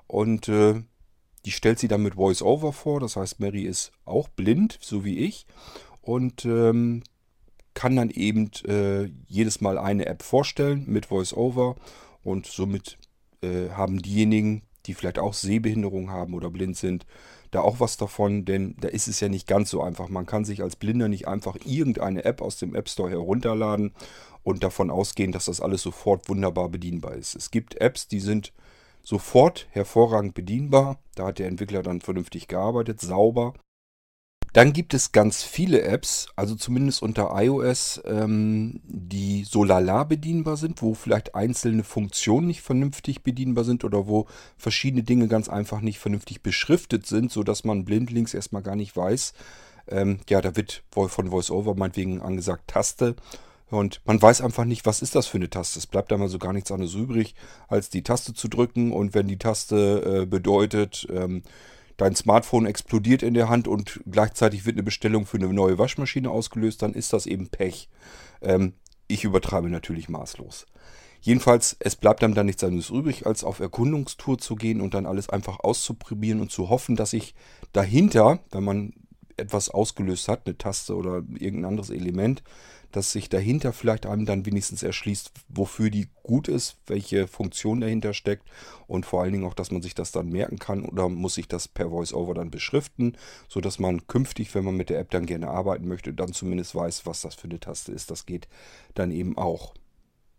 Und 0.07 0.47
äh, 0.47 0.81
die 1.45 1.51
stellt 1.51 1.79
sie 1.79 1.87
dann 1.87 2.03
mit 2.03 2.17
VoiceOver 2.17 2.73
vor. 2.73 2.99
Das 2.99 3.15
heißt, 3.15 3.39
Mary 3.39 3.63
ist 3.63 3.91
auch 4.05 4.29
blind, 4.29 4.77
so 4.81 5.03
wie 5.03 5.19
ich. 5.19 5.45
Und 6.01 6.45
ähm, 6.45 7.03
kann 7.73 7.95
dann 7.95 8.09
eben 8.09 8.51
äh, 8.67 9.09
jedes 9.27 9.61
Mal 9.61 9.77
eine 9.77 10.05
App 10.05 10.23
vorstellen 10.23 10.85
mit 10.87 11.11
VoiceOver. 11.11 11.75
Und 12.23 12.45
somit 12.45 12.97
äh, 13.41 13.69
haben 13.69 14.01
diejenigen, 14.01 14.63
die 14.85 14.93
vielleicht 14.93 15.19
auch 15.19 15.33
Sehbehinderung 15.33 16.09
haben 16.09 16.33
oder 16.33 16.49
blind 16.49 16.77
sind, 16.77 17.05
da 17.51 17.61
auch 17.61 17.79
was 17.79 17.97
davon, 17.97 18.45
denn 18.45 18.75
da 18.79 18.87
ist 18.87 19.07
es 19.07 19.19
ja 19.19 19.29
nicht 19.29 19.47
ganz 19.47 19.69
so 19.69 19.81
einfach. 19.81 20.09
Man 20.09 20.25
kann 20.25 20.45
sich 20.45 20.61
als 20.61 20.75
Blinder 20.75 21.07
nicht 21.07 21.27
einfach 21.27 21.57
irgendeine 21.65 22.25
App 22.25 22.41
aus 22.41 22.57
dem 22.57 22.75
App 22.75 22.89
Store 22.89 23.09
herunterladen 23.09 23.93
und 24.43 24.63
davon 24.63 24.89
ausgehen, 24.91 25.31
dass 25.31 25.45
das 25.45 25.61
alles 25.61 25.81
sofort 25.81 26.29
wunderbar 26.29 26.69
bedienbar 26.69 27.15
ist. 27.15 27.35
Es 27.35 27.51
gibt 27.51 27.75
Apps, 27.75 28.07
die 28.07 28.19
sind 28.19 28.53
sofort 29.03 29.67
hervorragend 29.71 30.33
bedienbar. 30.33 30.99
Da 31.15 31.27
hat 31.27 31.39
der 31.39 31.47
Entwickler 31.47 31.81
dann 31.81 32.01
vernünftig 32.01 32.47
gearbeitet, 32.47 33.01
sauber. 33.01 33.53
Dann 34.53 34.73
gibt 34.73 34.93
es 34.93 35.11
ganz 35.11 35.43
viele 35.43 35.81
Apps, 35.81 36.27
also 36.35 36.55
zumindest 36.55 37.03
unter 37.03 37.31
iOS, 37.35 38.01
ähm, 38.05 38.81
die 38.85 39.43
so 39.43 39.63
lala 39.63 40.03
bedienbar 40.03 40.57
sind, 40.57 40.81
wo 40.81 40.93
vielleicht 40.93 41.35
einzelne 41.35 41.83
Funktionen 41.83 42.47
nicht 42.47 42.61
vernünftig 42.61 43.21
bedienbar 43.23 43.63
sind 43.63 43.83
oder 43.83 44.07
wo 44.07 44.27
verschiedene 44.57 45.03
Dinge 45.03 45.27
ganz 45.27 45.49
einfach 45.49 45.81
nicht 45.81 45.99
vernünftig 45.99 46.41
beschriftet 46.41 47.05
sind, 47.05 47.31
sodass 47.31 47.63
man 47.63 47.85
blindlings 47.85 48.33
erstmal 48.33 48.63
gar 48.63 48.75
nicht 48.75 48.95
weiß. 48.95 49.33
Ähm, 49.87 50.19
ja, 50.29 50.41
da 50.41 50.55
wird 50.55 50.83
von 50.91 51.31
VoiceOver 51.31 51.75
meinetwegen 51.75 52.21
angesagt 52.21 52.67
Taste. 52.67 53.15
Und 53.69 54.01
man 54.05 54.19
weiß 54.19 54.41
einfach 54.41 54.65
nicht, 54.65 54.85
was 54.87 55.03
ist 55.03 55.13
das 55.13 55.27
für 55.27 55.37
eine 55.37 55.49
Taste. 55.49 55.77
Es 55.77 55.85
bleibt 55.85 56.11
einmal 56.11 56.27
so 56.27 56.39
gar 56.39 56.53
nichts 56.53 56.71
anderes 56.71 56.95
übrig, 56.95 57.35
als 57.67 57.89
die 57.89 58.01
Taste 58.01 58.33
zu 58.33 58.47
drücken. 58.47 58.91
Und 58.91 59.13
wenn 59.13 59.27
die 59.27 59.37
Taste 59.37 60.21
äh, 60.21 60.25
bedeutet, 60.25 61.07
ähm, 61.11 61.43
dein 61.99 62.15
Smartphone 62.15 62.65
explodiert 62.65 63.23
in 63.23 63.33
der 63.33 63.49
Hand 63.49 63.67
und 63.67 64.01
gleichzeitig 64.09 64.65
wird 64.65 64.75
eine 64.75 64.83
Bestellung 64.83 65.25
für 65.25 65.37
eine 65.37 65.51
neue 65.53 65.77
Waschmaschine 65.77 66.31
ausgelöst, 66.31 66.81
dann 66.81 66.93
ist 66.93 67.13
das 67.13 67.25
eben 67.25 67.49
Pech. 67.49 67.89
Ähm, 68.41 68.73
ich 69.07 69.23
übertreibe 69.23 69.69
natürlich 69.69 70.09
maßlos. 70.09 70.65
Jedenfalls, 71.21 71.75
es 71.79 71.97
bleibt 71.97 72.23
einem 72.23 72.33
dann 72.33 72.45
nichts 72.45 72.63
anderes 72.63 72.89
übrig, 72.89 73.25
als 73.25 73.43
auf 73.43 73.59
Erkundungstour 73.59 74.37
zu 74.37 74.55
gehen 74.55 74.79
und 74.79 74.93
dann 74.93 75.05
alles 75.05 75.29
einfach 75.29 75.59
auszuprobieren 75.59 76.39
und 76.39 76.51
zu 76.51 76.69
hoffen, 76.69 76.95
dass 76.95 77.11
ich 77.11 77.35
dahinter, 77.73 78.39
wenn 78.51 78.63
man 78.63 78.93
etwas 79.35 79.69
ausgelöst 79.69 80.29
hat, 80.29 80.45
eine 80.45 80.57
Taste 80.57 80.95
oder 80.95 81.23
irgendein 81.37 81.65
anderes 81.65 81.89
Element, 81.89 82.43
dass 82.91 83.11
sich 83.11 83.29
dahinter 83.29 83.73
vielleicht 83.73 84.05
einem 84.05 84.25
dann 84.25 84.45
wenigstens 84.45 84.83
erschließt, 84.83 85.31
wofür 85.47 85.89
die 85.89 86.07
gut 86.23 86.47
ist, 86.47 86.77
welche 86.87 87.27
Funktion 87.27 87.81
dahinter 87.81 88.13
steckt 88.13 88.47
und 88.87 89.05
vor 89.05 89.21
allen 89.21 89.31
Dingen 89.31 89.45
auch, 89.45 89.53
dass 89.53 89.71
man 89.71 89.81
sich 89.81 89.95
das 89.95 90.11
dann 90.11 90.29
merken 90.29 90.59
kann 90.59 90.85
oder 90.85 91.09
muss 91.09 91.35
sich 91.35 91.47
das 91.47 91.67
per 91.67 91.91
VoiceOver 91.91 92.33
dann 92.33 92.51
beschriften, 92.51 93.17
sodass 93.47 93.79
man 93.79 94.07
künftig, 94.07 94.53
wenn 94.55 94.65
man 94.65 94.75
mit 94.75 94.89
der 94.89 94.99
App 94.99 95.11
dann 95.11 95.25
gerne 95.25 95.49
arbeiten 95.49 95.87
möchte, 95.87 96.13
dann 96.13 96.33
zumindest 96.33 96.75
weiß, 96.75 97.05
was 97.05 97.21
das 97.21 97.35
für 97.35 97.45
eine 97.45 97.59
Taste 97.59 97.91
ist. 97.91 98.11
Das 98.11 98.25
geht 98.25 98.47
dann 98.95 99.11
eben 99.11 99.37
auch. 99.37 99.73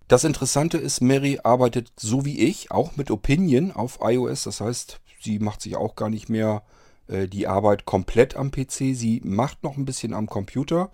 Das 0.08 0.24
Interessante 0.24 0.76
ist, 0.76 1.00
Mary 1.00 1.38
arbeitet 1.44 1.92
so 1.96 2.24
wie 2.24 2.40
ich 2.40 2.72
auch 2.72 2.96
mit 2.96 3.12
Opinion 3.12 3.70
auf 3.70 4.00
iOS. 4.02 4.42
Das 4.42 4.60
heißt, 4.60 5.00
sie 5.20 5.38
macht 5.38 5.60
sich 5.60 5.76
auch 5.76 5.94
gar 5.94 6.10
nicht 6.10 6.28
mehr 6.28 6.64
äh, 7.06 7.28
die 7.28 7.46
Arbeit 7.46 7.84
komplett 7.84 8.34
am 8.34 8.50
PC. 8.50 8.94
Sie 8.94 9.20
macht 9.24 9.62
noch 9.62 9.76
ein 9.76 9.84
bisschen 9.84 10.12
am 10.12 10.26
Computer 10.26 10.90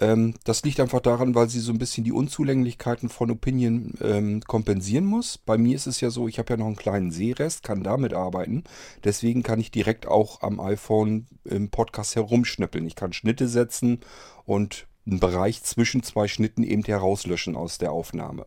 ähm, 0.00 0.34
das 0.44 0.62
liegt 0.62 0.80
einfach 0.80 1.00
daran, 1.00 1.34
weil 1.34 1.48
sie 1.48 1.60
so 1.60 1.72
ein 1.72 1.78
bisschen 1.78 2.04
die 2.04 2.12
Unzulänglichkeiten 2.12 3.10
von 3.10 3.30
Opinion 3.30 3.94
ähm, 4.00 4.40
kompensieren 4.40 5.04
muss. 5.04 5.36
Bei 5.36 5.58
mir 5.58 5.76
ist 5.76 5.86
es 5.86 6.00
ja 6.00 6.08
so, 6.08 6.26
ich 6.26 6.38
habe 6.38 6.54
ja 6.54 6.56
noch 6.56 6.66
einen 6.66 6.76
kleinen 6.76 7.10
Sehrest, 7.10 7.62
kann 7.62 7.82
damit 7.82 8.14
arbeiten. 8.14 8.64
Deswegen 9.04 9.42
kann 9.42 9.60
ich 9.60 9.70
direkt 9.70 10.06
auch 10.06 10.40
am 10.40 10.58
iPhone 10.58 11.26
im 11.44 11.68
Podcast 11.68 12.16
herumschnippeln. 12.16 12.86
Ich 12.86 12.96
kann 12.96 13.12
Schnitte 13.12 13.46
setzen 13.46 14.00
und 14.46 14.86
einen 15.06 15.20
Bereich 15.20 15.62
zwischen 15.62 16.02
zwei 16.02 16.28
Schnitten 16.28 16.62
eben 16.62 16.82
herauslöschen 16.82 17.54
aus 17.54 17.76
der 17.76 17.92
Aufnahme. 17.92 18.46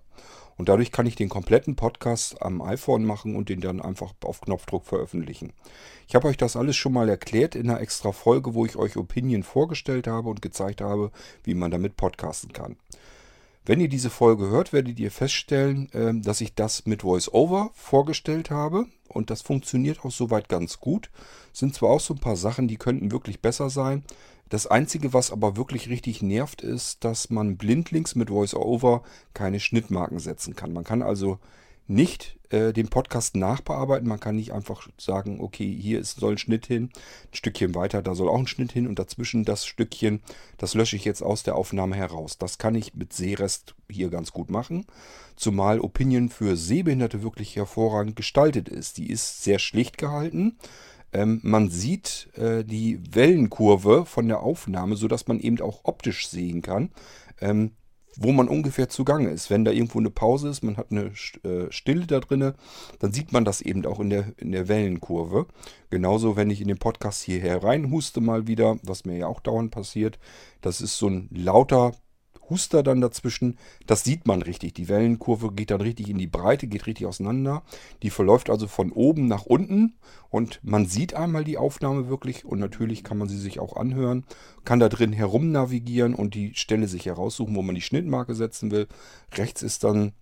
Und 0.57 0.69
dadurch 0.69 0.91
kann 0.91 1.05
ich 1.05 1.15
den 1.15 1.29
kompletten 1.29 1.75
Podcast 1.75 2.41
am 2.41 2.61
iPhone 2.61 3.05
machen 3.05 3.35
und 3.35 3.49
den 3.49 3.61
dann 3.61 3.81
einfach 3.81 4.13
auf 4.23 4.41
Knopfdruck 4.41 4.85
veröffentlichen. 4.85 5.53
Ich 6.07 6.15
habe 6.15 6.27
euch 6.27 6.37
das 6.37 6.55
alles 6.55 6.75
schon 6.75 6.93
mal 6.93 7.09
erklärt 7.09 7.55
in 7.55 7.69
einer 7.69 7.81
extra 7.81 8.11
Folge, 8.11 8.53
wo 8.53 8.65
ich 8.65 8.75
euch 8.75 8.97
Opinion 8.97 9.43
vorgestellt 9.43 10.07
habe 10.07 10.29
und 10.29 10.41
gezeigt 10.41 10.81
habe, 10.81 11.11
wie 11.43 11.55
man 11.55 11.71
damit 11.71 11.97
podcasten 11.97 12.53
kann. 12.53 12.77
Wenn 13.65 13.79
ihr 13.79 13.87
diese 13.87 14.09
Folge 14.09 14.49
hört, 14.49 14.73
werdet 14.73 14.99
ihr 14.99 15.09
feststellen, 15.09 15.89
ähm, 15.93 16.21
dass 16.21 16.41
ich 16.41 16.53
das 16.53 16.85
mit 16.85 17.03
VoiceOver 17.03 17.71
vorgestellt 17.73 18.51
habe. 18.51 18.87
Und 19.07 19.29
das 19.29 19.41
funktioniert 19.41 20.03
auch 20.03 20.11
soweit 20.11 20.49
ganz 20.49 20.79
gut. 20.79 21.09
Sind 21.53 21.73
zwar 21.73 21.91
auch 21.91 22.01
so 22.01 22.13
ein 22.13 22.19
paar 22.19 22.35
Sachen, 22.35 22.67
die 22.67 22.75
könnten 22.75 23.11
wirklich 23.11 23.41
besser 23.41 23.69
sein. 23.69 24.03
Das 24.53 24.67
Einzige, 24.67 25.13
was 25.13 25.31
aber 25.31 25.57
wirklich 25.57 25.89
richtig 25.89 26.21
nervt, 26.21 26.61
ist, 26.61 27.03
dass 27.03 27.31
man 27.31 27.57
blindlings 27.57 28.13
mit 28.13 28.29
VoiceOver 28.29 29.01
keine 29.33 29.59
Schnittmarken 29.59 30.19
setzen 30.19 30.55
kann. 30.55 30.73
Man 30.73 30.83
kann 30.83 31.01
also 31.01 31.39
nicht 31.87 32.37
äh, 32.49 32.71
den 32.71 32.87
Podcast 32.87 33.35
nachbearbeiten. 33.35 34.07
Man 34.07 34.19
kann 34.19 34.35
nicht 34.35 34.53
einfach 34.53 34.87
sagen, 34.99 35.41
okay, 35.41 35.75
hier 35.75 35.99
ist, 35.99 36.19
soll 36.19 36.33
ein 36.33 36.37
Schnitt 36.37 36.67
hin, 36.67 36.91
ein 36.93 37.33
Stückchen 37.33 37.73
weiter, 37.73 38.03
da 38.03 38.13
soll 38.13 38.29
auch 38.29 38.37
ein 38.37 38.45
Schnitt 38.45 38.71
hin 38.71 38.85
und 38.85 38.99
dazwischen 38.99 39.43
das 39.43 39.65
Stückchen, 39.65 40.21
das 40.59 40.75
lösche 40.75 40.97
ich 40.97 41.03
jetzt 41.03 41.23
aus 41.23 41.41
der 41.41 41.55
Aufnahme 41.55 41.95
heraus. 41.95 42.37
Das 42.37 42.59
kann 42.59 42.75
ich 42.75 42.93
mit 42.93 43.11
Sehrest 43.11 43.73
hier 43.89 44.11
ganz 44.11 44.33
gut 44.33 44.51
machen. 44.51 44.85
Zumal 45.35 45.79
Opinion 45.79 46.29
für 46.29 46.55
Sehbehinderte 46.55 47.23
wirklich 47.23 47.55
hervorragend 47.55 48.15
gestaltet 48.15 48.69
ist. 48.69 48.99
Die 48.99 49.09
ist 49.09 49.41
sehr 49.41 49.57
schlicht 49.57 49.97
gehalten. 49.97 50.59
Ähm, 51.13 51.39
man 51.43 51.69
sieht 51.69 52.29
äh, 52.35 52.63
die 52.63 52.99
Wellenkurve 53.11 54.05
von 54.05 54.27
der 54.27 54.41
Aufnahme, 54.41 54.95
sodass 54.95 55.27
man 55.27 55.39
eben 55.39 55.61
auch 55.61 55.81
optisch 55.83 56.27
sehen 56.27 56.61
kann, 56.61 56.89
ähm, 57.39 57.71
wo 58.15 58.31
man 58.31 58.47
ungefähr 58.47 58.89
zugange 58.89 59.29
ist. 59.29 59.49
Wenn 59.49 59.65
da 59.65 59.71
irgendwo 59.71 59.99
eine 59.99 60.09
Pause 60.09 60.49
ist, 60.49 60.63
man 60.63 60.77
hat 60.77 60.91
eine 60.91 61.11
äh, 61.43 61.71
Stille 61.71 62.05
da 62.05 62.19
drinne, 62.19 62.55
dann 62.99 63.11
sieht 63.11 63.31
man 63.31 63.45
das 63.45 63.61
eben 63.61 63.85
auch 63.85 63.99
in 63.99 64.09
der, 64.09 64.33
in 64.37 64.51
der 64.51 64.67
Wellenkurve. 64.67 65.47
Genauso, 65.89 66.35
wenn 66.35 66.49
ich 66.49 66.61
in 66.61 66.67
den 66.67 66.77
Podcast 66.77 67.23
hier 67.23 67.39
hereinhuste 67.39 68.21
mal 68.21 68.47
wieder, 68.47 68.77
was 68.83 69.05
mir 69.05 69.17
ja 69.17 69.27
auch 69.27 69.39
dauernd 69.39 69.71
passiert, 69.71 70.19
das 70.61 70.81
ist 70.81 70.97
so 70.97 71.07
ein 71.07 71.29
lauter 71.31 71.93
Huster 72.53 72.83
dann 72.83 73.01
dazwischen. 73.01 73.57
Das 73.87 74.03
sieht 74.03 74.27
man 74.27 74.43
richtig. 74.43 74.75
Die 74.75 74.87
Wellenkurve 74.87 75.51
geht 75.51 75.71
dann 75.71 75.81
richtig 75.81 76.09
in 76.09 76.19
die 76.19 76.27
Breite, 76.27 76.67
geht 76.67 76.85
richtig 76.85 77.07
auseinander. 77.07 77.63
Die 78.03 78.11
verläuft 78.11 78.51
also 78.51 78.67
von 78.67 78.91
oben 78.91 79.27
nach 79.27 79.45
unten 79.45 79.95
und 80.29 80.59
man 80.63 80.85
sieht 80.85 81.15
einmal 81.15 81.43
die 81.43 81.57
Aufnahme 81.57 82.09
wirklich 82.09 82.45
und 82.45 82.59
natürlich 82.59 83.03
kann 83.03 83.17
man 83.17 83.27
sie 83.27 83.39
sich 83.39 83.59
auch 83.59 83.75
anhören, 83.75 84.25
kann 84.65 84.79
da 84.79 84.87
drin 84.87 85.13
herum 85.13 85.51
navigieren 85.51 86.13
und 86.13 86.35
die 86.35 86.53
Stelle 86.53 86.87
sich 86.87 87.07
heraussuchen, 87.07 87.55
wo 87.55 87.63
man 87.63 87.75
die 87.75 87.81
Schnittmarke 87.81 88.35
setzen 88.35 88.69
will. 88.69 88.87
Rechts 89.33 89.63
ist 89.63 89.83
dann 89.83 90.13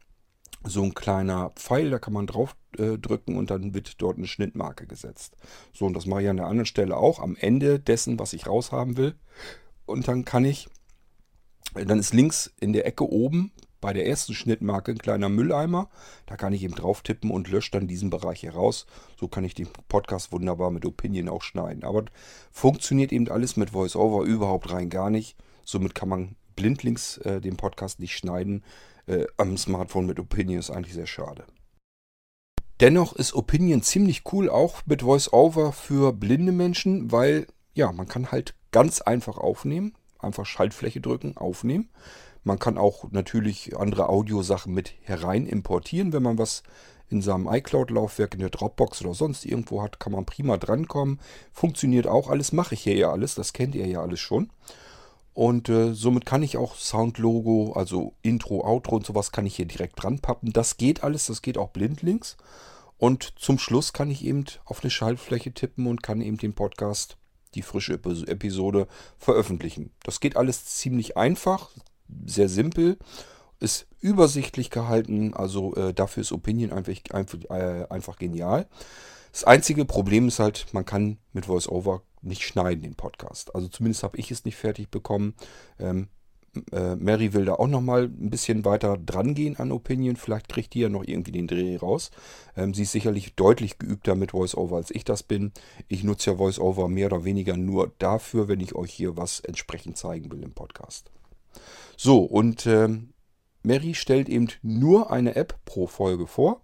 so 0.63 0.83
ein 0.83 0.93
kleiner 0.93 1.49
Pfeil, 1.55 1.89
da 1.89 1.99
kann 1.99 2.13
man 2.13 2.27
drauf 2.27 2.55
äh, 2.77 2.97
drücken 2.97 3.35
und 3.35 3.51
dann 3.51 3.73
wird 3.73 4.01
dort 4.01 4.17
eine 4.17 4.27
Schnittmarke 4.27 4.85
gesetzt. 4.87 5.35
So, 5.73 5.85
und 5.85 5.93
das 5.95 6.05
mache 6.05 6.23
ich 6.23 6.29
an 6.29 6.37
der 6.37 6.47
anderen 6.47 6.65
Stelle 6.65 6.97
auch, 6.97 7.19
am 7.19 7.35
Ende 7.35 7.79
dessen, 7.79 8.19
was 8.19 8.33
ich 8.33 8.47
raushaben 8.47 8.95
will. 8.97 9.15
Und 9.85 10.07
dann 10.07 10.23
kann 10.23 10.45
ich 10.45 10.69
Dann 11.73 11.99
ist 11.99 12.13
links 12.13 12.53
in 12.59 12.73
der 12.73 12.85
Ecke 12.85 13.09
oben 13.09 13.51
bei 13.81 13.93
der 13.93 14.05
ersten 14.07 14.33
Schnittmarke 14.33 14.91
ein 14.91 14.99
kleiner 14.99 15.27
Mülleimer. 15.27 15.89
Da 16.27 16.37
kann 16.37 16.53
ich 16.53 16.63
eben 16.63 16.75
drauf 16.75 17.01
tippen 17.01 17.31
und 17.31 17.49
lösche 17.49 17.71
dann 17.71 17.87
diesen 17.87 18.09
Bereich 18.11 18.43
heraus. 18.43 18.85
So 19.19 19.27
kann 19.27 19.43
ich 19.43 19.55
den 19.55 19.67
Podcast 19.89 20.31
wunderbar 20.31 20.69
mit 20.69 20.85
Opinion 20.85 21.27
auch 21.27 21.41
schneiden. 21.41 21.83
Aber 21.83 22.05
funktioniert 22.51 23.11
eben 23.11 23.27
alles 23.29 23.57
mit 23.57 23.73
VoiceOver 23.73 24.23
überhaupt 24.23 24.71
rein 24.71 24.89
gar 24.89 25.09
nicht. 25.09 25.35
Somit 25.65 25.95
kann 25.95 26.09
man 26.09 26.35
blindlings 26.55 27.17
äh, 27.17 27.41
den 27.41 27.57
Podcast 27.57 27.99
nicht 27.99 28.15
schneiden. 28.15 28.63
Äh, 29.07 29.25
am 29.37 29.57
Smartphone 29.57 30.05
mit 30.05 30.19
Opinion 30.19 30.59
ist 30.59 30.69
eigentlich 30.69 30.93
sehr 30.93 31.07
schade. 31.07 31.45
Dennoch 32.79 33.13
ist 33.13 33.33
Opinion 33.33 33.83
ziemlich 33.83 34.23
cool, 34.31 34.49
auch 34.49 34.81
mit 34.85 35.03
VoiceOver 35.03 35.71
für 35.71 36.13
blinde 36.13 36.51
Menschen, 36.51 37.11
weil 37.11 37.47
ja, 37.73 37.91
man 37.91 38.07
kann 38.07 38.31
halt 38.31 38.55
ganz 38.71 39.01
einfach 39.01 39.37
aufnehmen. 39.37 39.93
Einfach 40.21 40.45
Schaltfläche 40.45 41.01
drücken, 41.01 41.37
aufnehmen. 41.37 41.89
Man 42.43 42.59
kann 42.59 42.77
auch 42.77 43.11
natürlich 43.11 43.77
andere 43.77 44.09
Audiosachen 44.09 44.73
mit 44.73 44.93
herein 45.01 45.45
importieren. 45.45 46.13
Wenn 46.13 46.23
man 46.23 46.37
was 46.37 46.63
in 47.09 47.21
seinem 47.21 47.47
iCloud-Laufwerk 47.47 48.33
in 48.33 48.39
der 48.39 48.49
Dropbox 48.49 49.01
oder 49.01 49.13
sonst 49.13 49.45
irgendwo 49.45 49.83
hat, 49.83 49.99
kann 49.99 50.13
man 50.13 50.25
prima 50.25 50.57
drankommen. 50.57 51.19
Funktioniert 51.51 52.07
auch 52.07 52.29
alles, 52.29 52.53
mache 52.53 52.73
ich 52.73 52.81
hier 52.81 52.95
ja 52.95 53.11
alles, 53.11 53.35
das 53.35 53.53
kennt 53.53 53.75
ihr 53.75 53.85
ja 53.85 54.01
alles 54.01 54.19
schon. 54.19 54.49
Und 55.33 55.69
äh, 55.69 55.93
somit 55.93 56.25
kann 56.25 56.43
ich 56.43 56.57
auch 56.57 56.75
Soundlogo, 56.75 57.73
also 57.73 58.13
Intro, 58.21 58.65
Outro 58.65 58.97
und 58.97 59.05
sowas 59.05 59.31
kann 59.31 59.45
ich 59.45 59.55
hier 59.55 59.65
direkt 59.65 60.01
dran 60.01 60.19
pappen. 60.19 60.51
Das 60.51 60.77
geht 60.77 61.03
alles, 61.03 61.27
das 61.27 61.41
geht 61.41 61.57
auch 61.57 61.69
blindlings. 61.69 62.37
Und 62.97 63.33
zum 63.37 63.57
Schluss 63.57 63.93
kann 63.93 64.11
ich 64.11 64.25
eben 64.25 64.45
auf 64.65 64.83
eine 64.83 64.91
Schaltfläche 64.91 65.53
tippen 65.53 65.87
und 65.87 66.03
kann 66.03 66.21
eben 66.21 66.37
den 66.37 66.53
Podcast, 66.53 67.17
die 67.55 67.61
frische 67.61 67.93
Episode 67.93 68.87
veröffentlichen. 69.17 69.91
Das 70.03 70.19
geht 70.19 70.37
alles 70.37 70.65
ziemlich 70.65 71.17
einfach, 71.17 71.69
sehr 72.25 72.49
simpel, 72.49 72.97
ist 73.59 73.87
übersichtlich 73.99 74.69
gehalten, 74.69 75.33
also 75.33 75.75
äh, 75.75 75.93
dafür 75.93 76.21
ist 76.21 76.31
Opinion 76.31 76.71
einfach, 76.71 76.93
einfach, 77.11 77.39
äh, 77.49 77.85
einfach 77.89 78.17
genial. 78.17 78.67
Das 79.31 79.43
einzige 79.43 79.85
Problem 79.85 80.27
ist 80.27 80.39
halt, 80.39 80.67
man 80.73 80.85
kann 80.85 81.17
mit 81.31 81.47
VoiceOver 81.47 82.01
nicht 82.21 82.43
schneiden, 82.43 82.83
den 82.83 82.95
Podcast. 82.95 83.55
Also 83.55 83.67
zumindest 83.67 84.03
habe 84.03 84.17
ich 84.17 84.31
es 84.31 84.45
nicht 84.45 84.57
fertig 84.57 84.89
bekommen. 84.89 85.35
Ähm, 85.79 86.09
äh, 86.71 86.95
Mary 86.95 87.33
will 87.33 87.45
da 87.45 87.55
auch 87.55 87.67
nochmal 87.67 88.03
ein 88.03 88.29
bisschen 88.29 88.65
weiter 88.65 88.97
dran 88.97 89.33
gehen 89.33 89.57
an 89.57 89.71
Opinion. 89.71 90.15
Vielleicht 90.15 90.49
kriegt 90.49 90.73
die 90.73 90.81
ja 90.81 90.89
noch 90.89 91.03
irgendwie 91.05 91.31
den 91.31 91.47
Dreh 91.47 91.77
raus. 91.77 92.11
Ähm, 92.55 92.73
sie 92.73 92.83
ist 92.83 92.91
sicherlich 92.91 93.35
deutlich 93.35 93.77
geübter 93.79 94.15
mit 94.15 94.33
VoiceOver 94.33 94.77
als 94.77 94.91
ich 94.91 95.03
das 95.03 95.23
bin. 95.23 95.51
Ich 95.87 96.03
nutze 96.03 96.31
ja 96.31 96.39
VoiceOver 96.39 96.87
mehr 96.87 97.07
oder 97.07 97.23
weniger 97.23 97.55
nur 97.57 97.93
dafür, 97.99 98.47
wenn 98.47 98.59
ich 98.59 98.75
euch 98.75 98.91
hier 98.91 99.17
was 99.17 99.39
entsprechend 99.39 99.97
zeigen 99.97 100.31
will 100.31 100.43
im 100.43 100.53
Podcast. 100.53 101.11
So, 101.97 102.23
und 102.23 102.65
ähm, 102.65 103.13
Mary 103.63 103.93
stellt 103.93 104.27
eben 104.27 104.47
nur 104.61 105.11
eine 105.11 105.35
App 105.35 105.59
pro 105.65 105.87
Folge 105.87 106.27
vor. 106.27 106.61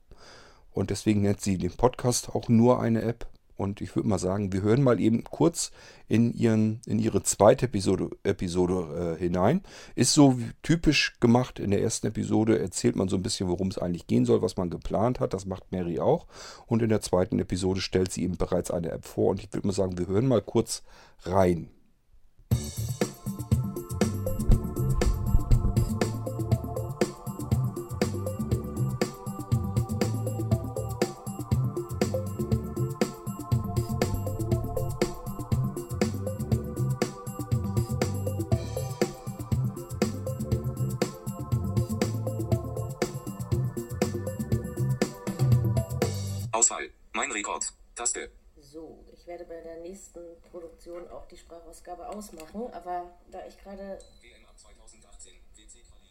Und 0.72 0.90
deswegen 0.92 1.22
nennt 1.22 1.42
sie 1.42 1.58
den 1.58 1.72
Podcast 1.72 2.30
auch 2.36 2.50
nur 2.50 2.80
eine 2.80 3.02
App. 3.02 3.28
Und 3.58 3.82
ich 3.82 3.96
würde 3.96 4.08
mal 4.08 4.20
sagen, 4.20 4.54
wir 4.54 4.62
hören 4.62 4.84
mal 4.84 5.00
eben 5.00 5.24
kurz 5.24 5.72
in, 6.08 6.34
ihren, 6.34 6.80
in 6.86 7.00
ihre 7.00 7.24
zweite 7.24 7.66
Episode, 7.66 8.10
Episode 8.24 9.16
äh, 9.18 9.20
hinein. 9.20 9.62
Ist 9.96 10.14
so 10.14 10.38
typisch 10.62 11.18
gemacht. 11.20 11.60
In 11.60 11.72
der 11.72 11.82
ersten 11.82 12.08
Episode 12.08 12.60
erzählt 12.60 12.96
man 12.96 13.10
so 13.10 13.16
ein 13.16 13.24
bisschen, 13.24 13.50
worum 13.50 13.68
es 13.68 13.78
eigentlich 13.78 14.08
gehen 14.08 14.26
soll, 14.26 14.42
was 14.42 14.58
man 14.58 14.70
geplant 14.70 15.20
hat. 15.20 15.34
Das 15.34 15.46
macht 15.46 15.72
Mary 15.72 16.00
auch. 16.00 16.28
Und 16.68 16.82
in 16.82 16.90
der 16.90 17.02
zweiten 17.02 17.40
Episode 17.40 17.82
stellt 17.82 18.12
sie 18.12 18.24
eben 18.24 18.38
bereits 18.38 18.72
eine 18.72 18.92
App 18.92 19.06
vor. 19.06 19.32
Und 19.32 19.44
ich 19.44 19.52
würde 19.52 19.68
mal 19.68 19.74
sagen, 19.74 19.98
wir 19.98 20.08
hören 20.08 20.28
mal 20.28 20.42
kurz 20.42 20.84
rein. 21.24 21.70
Musik 22.52 23.07
Produktion 50.58 51.08
auch 51.10 51.28
die 51.28 51.38
Sprachausgabe 51.38 52.08
ausmachen, 52.10 52.74
aber 52.74 53.14
da 53.32 53.46
ich 53.46 53.58
gerade 53.60 54.00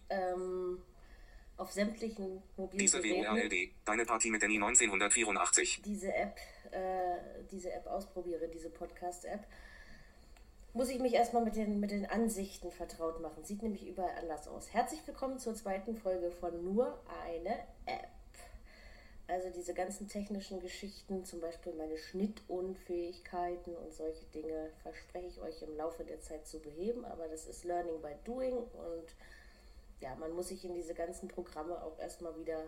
ähm, 0.08 0.80
auf 1.56 1.72
sämtlichen 1.72 2.42
mobilen 2.56 2.78
Diese 2.78 3.00
deine 3.84 4.04
Partie 4.04 4.30
mit 4.30 4.42
Danny 4.42 4.54
1984. 4.54 5.82
Diese 5.84 6.14
App, 6.14 6.38
äh, 6.70 7.44
diese 7.50 7.72
App 7.72 7.88
ausprobiere, 7.88 8.48
diese 8.48 8.70
Podcast-App, 8.70 9.44
muss 10.74 10.90
ich 10.90 11.00
mich 11.00 11.14
erstmal 11.14 11.42
mit 11.42 11.56
den, 11.56 11.80
mit 11.80 11.90
den 11.90 12.06
Ansichten 12.06 12.70
vertraut 12.70 13.20
machen. 13.20 13.42
Sieht 13.42 13.62
nämlich 13.62 13.84
überall 13.88 14.14
anders 14.20 14.46
aus. 14.46 14.72
Herzlich 14.72 15.00
willkommen 15.06 15.40
zur 15.40 15.54
zweiten 15.56 15.96
Folge 15.96 16.30
von 16.30 16.62
Nur 16.62 17.02
eine 17.24 17.58
App. 17.86 18.15
Also 19.28 19.50
diese 19.50 19.74
ganzen 19.74 20.08
technischen 20.08 20.60
Geschichten, 20.60 21.24
zum 21.24 21.40
Beispiel 21.40 21.72
meine 21.74 21.98
Schnittunfähigkeiten 21.98 23.74
und 23.74 23.92
solche 23.92 24.24
Dinge, 24.26 24.70
verspreche 24.82 25.26
ich 25.26 25.40
euch 25.40 25.62
im 25.62 25.76
Laufe 25.76 26.04
der 26.04 26.20
Zeit 26.20 26.46
zu 26.46 26.60
beheben. 26.60 27.04
Aber 27.04 27.26
das 27.26 27.46
ist 27.46 27.64
Learning 27.64 28.00
by 28.00 28.14
Doing 28.24 28.54
und 28.54 29.14
ja, 30.00 30.14
man 30.16 30.32
muss 30.32 30.48
sich 30.48 30.64
in 30.64 30.74
diese 30.74 30.94
ganzen 30.94 31.28
Programme 31.28 31.82
auch 31.82 31.98
erstmal 31.98 32.36
wieder 32.38 32.62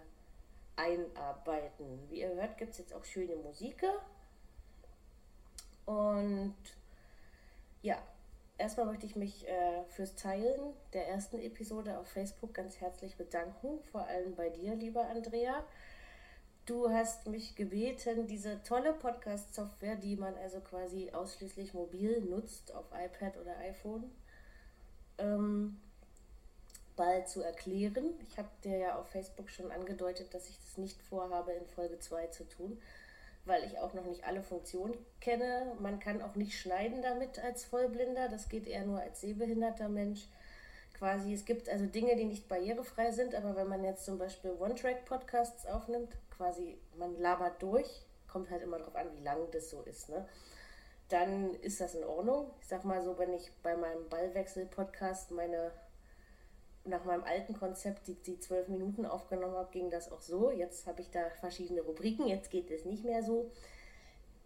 einarbeiten. 0.77 2.01
Wie 2.09 2.21
ihr 2.21 2.35
hört, 2.35 2.57
gibt 2.59 2.73
es 2.73 2.79
jetzt 2.79 2.95
auch 2.95 3.05
schöne 3.05 3.37
Musik. 3.37 3.85
Und 5.87 6.57
ja, 7.83 8.03
erstmal 8.59 8.87
möchte 8.87 9.07
ich 9.07 9.17
mich 9.17 9.47
äh, 9.47 9.85
fürs 9.89 10.17
Teilen 10.17 10.75
der 10.93 11.09
ersten 11.09 11.39
Episode 11.41 11.99
auf 11.99 12.09
Facebook 12.09 12.53
ganz 12.53 12.81
herzlich 12.81 13.17
bedanken. 13.17 13.79
Vor 13.93 14.07
allem 14.07 14.35
bei 14.35 14.51
dir, 14.51 14.75
lieber 14.75 15.07
Andrea. 15.09 15.65
Du 16.69 16.91
hast 16.91 17.27
mich 17.27 17.57
gebeten, 17.57 18.27
diese 18.27 18.63
tolle 18.63 18.93
Podcast-Software, 18.93 19.97
die 19.97 20.17
man 20.17 20.35
also 20.35 20.61
quasi 20.61 21.11
ausschließlich 21.11 21.73
mobil 21.73 22.21
nutzt, 22.21 22.75
auf 22.75 22.85
iPad 22.93 23.39
oder 23.39 23.57
iPhone, 23.61 24.05
ähm, 25.17 25.81
bald 26.95 27.27
zu 27.27 27.41
erklären. 27.41 28.11
Ich 28.29 28.37
habe 28.37 28.51
dir 28.65 28.77
ja 28.77 28.99
auf 28.99 29.09
Facebook 29.09 29.49
schon 29.49 29.73
angedeutet, 29.73 30.35
dass 30.35 30.51
ich 30.51 30.59
das 30.59 30.77
nicht 30.77 31.01
vorhabe, 31.01 31.53
in 31.53 31.67
Folge 31.69 32.01
2 32.01 32.27
zu 32.27 32.45
tun, 32.47 32.79
weil 33.47 33.65
ich 33.65 33.79
auch 33.79 33.95
noch 33.95 34.05
nicht 34.05 34.25
alle 34.25 34.43
Funktionen 34.43 34.95
kenne. 35.23 35.75
Man 35.81 36.01
kann 36.01 36.21
auch 36.21 36.35
nicht 36.35 36.61
schneiden 36.61 37.01
damit 37.01 37.39
als 37.39 37.65
Vollblinder, 37.65 38.29
das 38.29 38.51
geht 38.51 38.67
eher 38.67 38.85
nur 38.85 39.01
als 39.01 39.23
sehbehinderter 39.23 39.89
Mensch. 39.89 40.29
Quasi, 40.99 41.33
es 41.33 41.47
gibt 41.47 41.71
also 41.71 41.87
Dinge, 41.87 42.15
die 42.17 42.27
nicht 42.27 42.47
barrierefrei 42.47 43.11
sind, 43.11 43.35
aber 43.35 43.57
wenn 43.57 43.69
man 43.69 43.85
jetzt 43.85 44.05
zum 44.05 44.19
Beispiel 44.19 44.51
One-Track-Podcasts 44.51 45.65
aufnimmt, 45.65 46.13
quasi, 46.39 46.79
man 46.97 47.19
labert 47.21 47.61
durch, 47.61 48.07
kommt 48.29 48.51
halt 48.51 48.63
immer 48.63 48.79
darauf 48.79 48.97
an, 48.97 49.13
wie 49.13 49.23
lang 49.23 49.51
das 49.51 49.69
so 49.69 49.83
ist, 49.83 50.09
ne? 50.09 50.27
Dann 51.09 51.55
ist 51.55 51.81
das 51.81 51.95
in 51.95 52.05
Ordnung. 52.05 52.51
Ich 52.61 52.69
sag 52.69 52.85
mal 52.85 53.03
so, 53.03 53.19
wenn 53.19 53.33
ich 53.33 53.51
bei 53.63 53.77
meinem 53.77 54.09
Ballwechsel-Podcast 54.09 55.31
meine, 55.31 55.73
nach 56.85 57.05
meinem 57.05 57.25
alten 57.25 57.55
Konzept 57.55 58.07
die, 58.07 58.15
die 58.15 58.39
zwölf 58.39 58.69
Minuten 58.69 59.07
aufgenommen 59.07 59.55
habe, 59.55 59.71
ging 59.71 59.91
das 59.91 60.13
auch 60.13 60.21
so. 60.21 60.51
Jetzt 60.51 60.87
habe 60.87 61.01
ich 61.01 61.11
da 61.11 61.31
verschiedene 61.41 61.81
Rubriken, 61.81 62.27
jetzt 62.27 62.51
geht 62.51 62.71
es 62.71 62.85
nicht 62.85 63.05
mehr 63.05 63.23
so. 63.23 63.51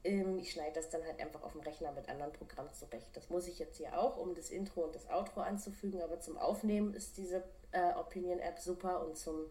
Ähm, 0.05 0.38
ich 0.38 0.52
schneide 0.52 0.74
das 0.74 0.88
dann 0.88 1.05
halt 1.05 1.20
einfach 1.20 1.42
auf 1.42 1.52
dem 1.52 1.62
Rechner 1.62 1.90
mit 1.92 2.09
anderen 2.09 2.33
Programmen 2.33 2.72
zurecht. 2.72 3.16
Das 3.16 3.28
muss 3.28 3.48
ich 3.48 3.59
jetzt 3.59 3.78
hier 3.78 3.98
auch, 3.98 4.16
um 4.16 4.35
das 4.37 4.50
Intro 4.50 4.83
und 4.83 4.94
das 4.94 5.11
Outro 5.11 5.40
anzufügen, 5.40 6.00
aber 6.00 6.20
zum 6.20 6.38
Aufnehmen 6.38 6.94
ist 6.94 7.16
diese 7.16 7.42
äh, 7.72 7.92
Opinion-App 7.94 8.61
super 8.61 9.05
und 9.05 9.16
zum 9.16 9.46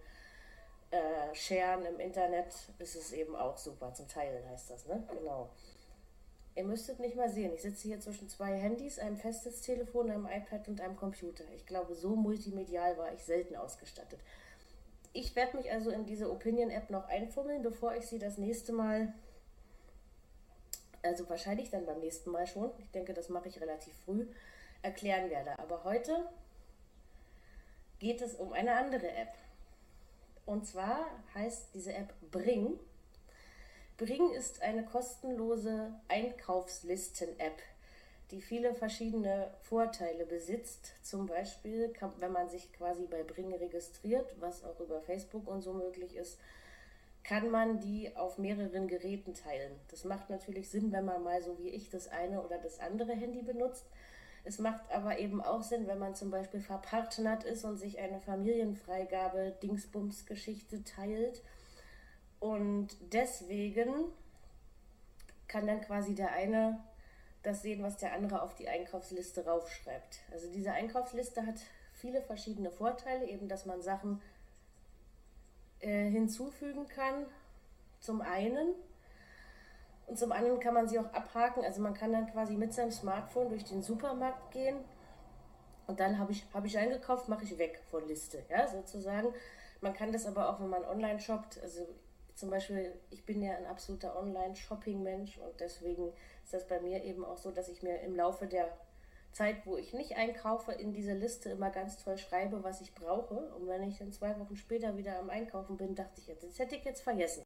äh, 0.91 1.34
Sharen 1.34 1.86
im 1.86 1.99
Internet 1.99 2.54
ist 2.80 2.95
es 2.95 3.13
eben 3.13 3.36
auch 3.36 3.58
super. 3.58 3.93
Zum 3.93 4.08
Teilen 4.08 4.47
heißt 4.49 4.69
das, 4.69 4.86
ne? 4.86 5.04
Genau. 5.10 5.49
Ihr 6.54 6.65
müsstet 6.65 6.99
nicht 6.99 7.15
mal 7.15 7.30
sehen, 7.30 7.54
ich 7.54 7.62
sitze 7.62 7.88
hier 7.88 8.01
zwischen 8.01 8.27
zwei 8.27 8.58
Handys, 8.58 8.99
einem 8.99 9.15
Festnetztelefon, 9.15 10.12
einem 10.12 10.25
iPad 10.25 10.67
und 10.67 10.82
einem 10.82 10.97
Computer. 10.97 11.45
Ich 11.56 11.65
glaube, 11.65 11.95
so 11.95 12.15
multimedial 12.15 12.97
war 12.97 13.13
ich 13.13 13.23
selten 13.23 13.56
ausgestattet. 13.56 14.19
Ich 15.13 15.34
werde 15.36 15.58
mich 15.58 15.71
also 15.71 15.91
in 15.91 16.06
diese 16.06 16.30
Opinion-App 16.30 16.89
noch 16.89 17.08
einfummeln, 17.08 17.62
bevor 17.62 17.95
ich 17.95 18.08
sie 18.08 18.19
das 18.19 18.38
nächste 18.38 18.73
Mal, 18.73 19.13
also 21.04 21.30
wahrscheinlich 21.30 21.69
dann 21.69 21.86
beim 21.86 21.99
nächsten 21.99 22.32
Mal 22.32 22.47
schon, 22.47 22.69
ich 22.80 22.91
denke, 22.91 23.13
das 23.13 23.30
mache 23.30 23.47
ich 23.47 23.62
relativ 23.62 23.93
früh, 24.04 24.27
erklären 24.82 25.30
werde. 25.30 25.58
Aber 25.58 25.86
heute 25.86 26.30
geht 27.99 28.21
es 28.21 28.36
um 28.36 28.51
eine 28.51 28.73
andere 28.75 29.10
App. 29.10 29.34
Und 30.45 30.65
zwar 30.65 31.06
heißt 31.34 31.73
diese 31.73 31.93
App 31.93 32.13
Bring. 32.32 32.80
Bring 33.97 34.32
ist 34.32 34.62
eine 34.62 34.84
kostenlose 34.84 35.93
Einkaufslisten-App, 36.08 37.62
die 38.32 38.41
viele 38.41 38.73
verschiedene 38.73 39.54
Vorteile 39.62 40.25
besitzt. 40.25 40.93
Zum 41.04 41.27
Beispiel, 41.27 41.89
kann, 41.89 42.13
wenn 42.17 42.32
man 42.32 42.49
sich 42.49 42.73
quasi 42.73 43.06
bei 43.06 43.23
Bring 43.23 43.54
registriert, 43.54 44.36
was 44.39 44.63
auch 44.63 44.80
über 44.80 45.01
Facebook 45.01 45.47
und 45.47 45.62
so 45.62 45.73
möglich 45.73 46.15
ist, 46.15 46.39
kann 47.23 47.51
man 47.51 47.80
die 47.80 48.15
auf 48.15 48.38
mehreren 48.38 48.88
Geräten 48.88 49.34
teilen. 49.34 49.73
Das 49.89 50.06
macht 50.06 50.30
natürlich 50.30 50.69
Sinn, 50.69 50.91
wenn 50.91 51.06
man 51.06 51.23
mal 51.23 51.41
so 51.43 51.60
wie 51.60 51.69
ich 51.69 51.89
das 51.89 52.08
eine 52.08 52.41
oder 52.41 52.58
das 52.58 52.80
andere 52.80 53.13
Handy 53.13 53.43
benutzt. 53.43 53.86
Es 54.43 54.60
macht 54.60 54.91
aber 54.91 55.19
eben 55.19 55.41
auch 55.41 55.62
Sinn, 55.62 55.88
wenn 55.88 55.99
man 55.99 56.15
zum 56.15 56.32
Beispiel 56.32 56.62
verpartnert 56.62 57.43
ist 57.43 57.63
und 57.63 57.77
sich 57.77 57.99
eine 57.99 58.19
Familienfreigabe 58.19 59.56
Dingsbums-Geschichte 59.62 60.84
teilt. 60.84 61.43
Und 62.39 62.89
deswegen 63.13 64.06
kann 65.47 65.67
dann 65.67 65.82
quasi 65.82 66.15
der 66.15 66.32
eine 66.32 66.80
das 67.43 67.62
sehen, 67.62 67.84
was 67.84 67.97
der 67.97 68.13
andere 68.13 68.41
auf 68.41 68.56
die 68.56 68.67
Einkaufsliste 68.67 69.45
raufschreibt. 69.45 70.19
Also 70.32 70.51
diese 70.51 70.71
Einkaufsliste 70.71 71.45
hat 71.45 71.56
viele 71.93 72.21
verschiedene 72.21 72.71
Vorteile, 72.71 73.27
eben 73.27 73.47
dass 73.47 73.65
man 73.65 73.82
Sachen 73.82 74.21
äh, 75.80 76.10
hinzufügen 76.10 76.88
kann. 76.88 77.25
Zum 77.99 78.21
einen. 78.21 78.73
Und 80.12 80.17
zum 80.17 80.34
anderen 80.34 80.60
kann 80.60 80.74
man 80.74 80.89
sie 80.89 81.00
auch 81.00 81.13
abhaken. 81.13 81.63
Also 81.63 81.82
man 81.82 81.93
kann 81.93 82.12
dann 82.12 82.30
quasi 82.30 82.58
mit 82.58 82.74
seinem 82.74 82.91
Smartphone 82.91 83.47
durch 83.47 83.63
den 83.63 83.82
Supermarkt 83.82 84.52
gehen 84.52 84.76
und 85.88 86.02
dann 86.02 86.19
habe 86.19 86.34
ich, 86.34 86.45
hab 86.54 86.65
ich 86.65 86.78
eingekauft, 86.78 87.30
mache 87.30 87.45
ich 87.45 87.58
weg 87.58 87.82
von 87.89 88.06
Liste, 88.10 88.43
ja, 88.50 88.67
sozusagen. 88.67 89.34
Man 89.80 89.93
kann 89.93 90.12
das 90.12 90.26
aber 90.26 90.50
auch, 90.50 90.60
wenn 90.60 90.67
man 90.67 90.84
online 90.84 91.21
shoppt, 91.21 91.62
also 91.63 91.88
zum 92.36 92.50
Beispiel, 92.50 92.91
ich 93.10 93.26
bin 93.26 93.41
ja 93.41 93.56
ein 93.56 93.65
absoluter 93.65 94.19
Online-Shopping-Mensch 94.19 95.38
und 95.38 95.58
deswegen 95.62 96.12
ist 96.43 96.54
das 96.54 96.67
bei 96.67 96.82
mir 96.82 97.02
eben 97.06 97.24
auch 97.24 97.38
so, 97.38 97.52
dass 97.52 97.69
ich 97.69 97.82
mir 97.82 98.02
im 98.02 98.13
Laufe 98.13 98.47
der 98.47 98.67
Zeit, 99.32 99.65
wo 99.65 99.78
ich 99.78 99.93
nicht 99.93 100.17
einkaufe, 100.17 100.74
in 100.74 100.91
diese 100.91 101.13
Liste 101.13 101.52
immer 101.52 101.69
ganz 101.69 102.04
toll 102.04 102.17
schreibe, 102.17 102.65
was 102.65 102.82
ich 102.82 102.93
brauche. 102.93 103.36
Und 103.56 103.65
wenn 103.65 103.84
ich 103.84 104.00
dann 104.00 104.12
zwei 104.12 104.38
Wochen 104.38 104.58
später 104.58 104.97
wieder 104.97 105.19
am 105.19 105.30
Einkaufen 105.30 105.78
bin, 105.78 105.95
dachte 105.95 106.19
ich, 106.19 106.38
das 106.38 106.60
hätte 106.60 106.76
ich 106.76 106.84
jetzt 106.84 107.02
vergessen. 107.02 107.43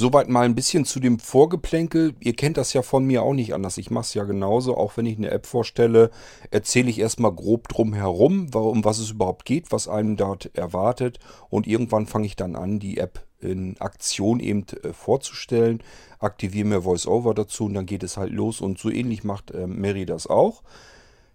Soweit 0.00 0.30
mal 0.30 0.46
ein 0.46 0.54
bisschen 0.54 0.86
zu 0.86 0.98
dem 0.98 1.18
Vorgeplänkel. 1.18 2.14
Ihr 2.20 2.32
kennt 2.32 2.56
das 2.56 2.72
ja 2.72 2.80
von 2.80 3.04
mir 3.04 3.22
auch 3.22 3.34
nicht 3.34 3.52
anders. 3.52 3.76
Ich 3.76 3.90
mache 3.90 4.04
es 4.04 4.14
ja 4.14 4.24
genauso. 4.24 4.74
Auch 4.78 4.96
wenn 4.96 5.04
ich 5.04 5.18
eine 5.18 5.30
App 5.30 5.44
vorstelle, 5.44 6.10
erzähle 6.50 6.88
ich 6.88 6.98
erstmal 6.98 7.34
grob 7.34 7.68
drum 7.68 7.92
herum, 7.92 8.48
um 8.54 8.82
was 8.82 8.98
es 8.98 9.10
überhaupt 9.10 9.44
geht, 9.44 9.72
was 9.72 9.88
einem 9.88 10.16
dort 10.16 10.56
erwartet. 10.56 11.18
Und 11.50 11.66
irgendwann 11.66 12.06
fange 12.06 12.24
ich 12.24 12.34
dann 12.34 12.56
an, 12.56 12.78
die 12.78 12.96
App 12.96 13.26
in 13.40 13.78
Aktion 13.78 14.40
eben 14.40 14.64
äh, 14.82 14.94
vorzustellen. 14.94 15.82
Aktiviere 16.18 16.66
mir 16.66 16.84
VoiceOver 16.86 17.34
dazu 17.34 17.66
und 17.66 17.74
dann 17.74 17.84
geht 17.84 18.02
es 18.02 18.16
halt 18.16 18.32
los. 18.32 18.62
Und 18.62 18.78
so 18.78 18.88
ähnlich 18.88 19.22
macht 19.22 19.50
äh, 19.50 19.66
Mary 19.66 20.06
das 20.06 20.26
auch. 20.26 20.62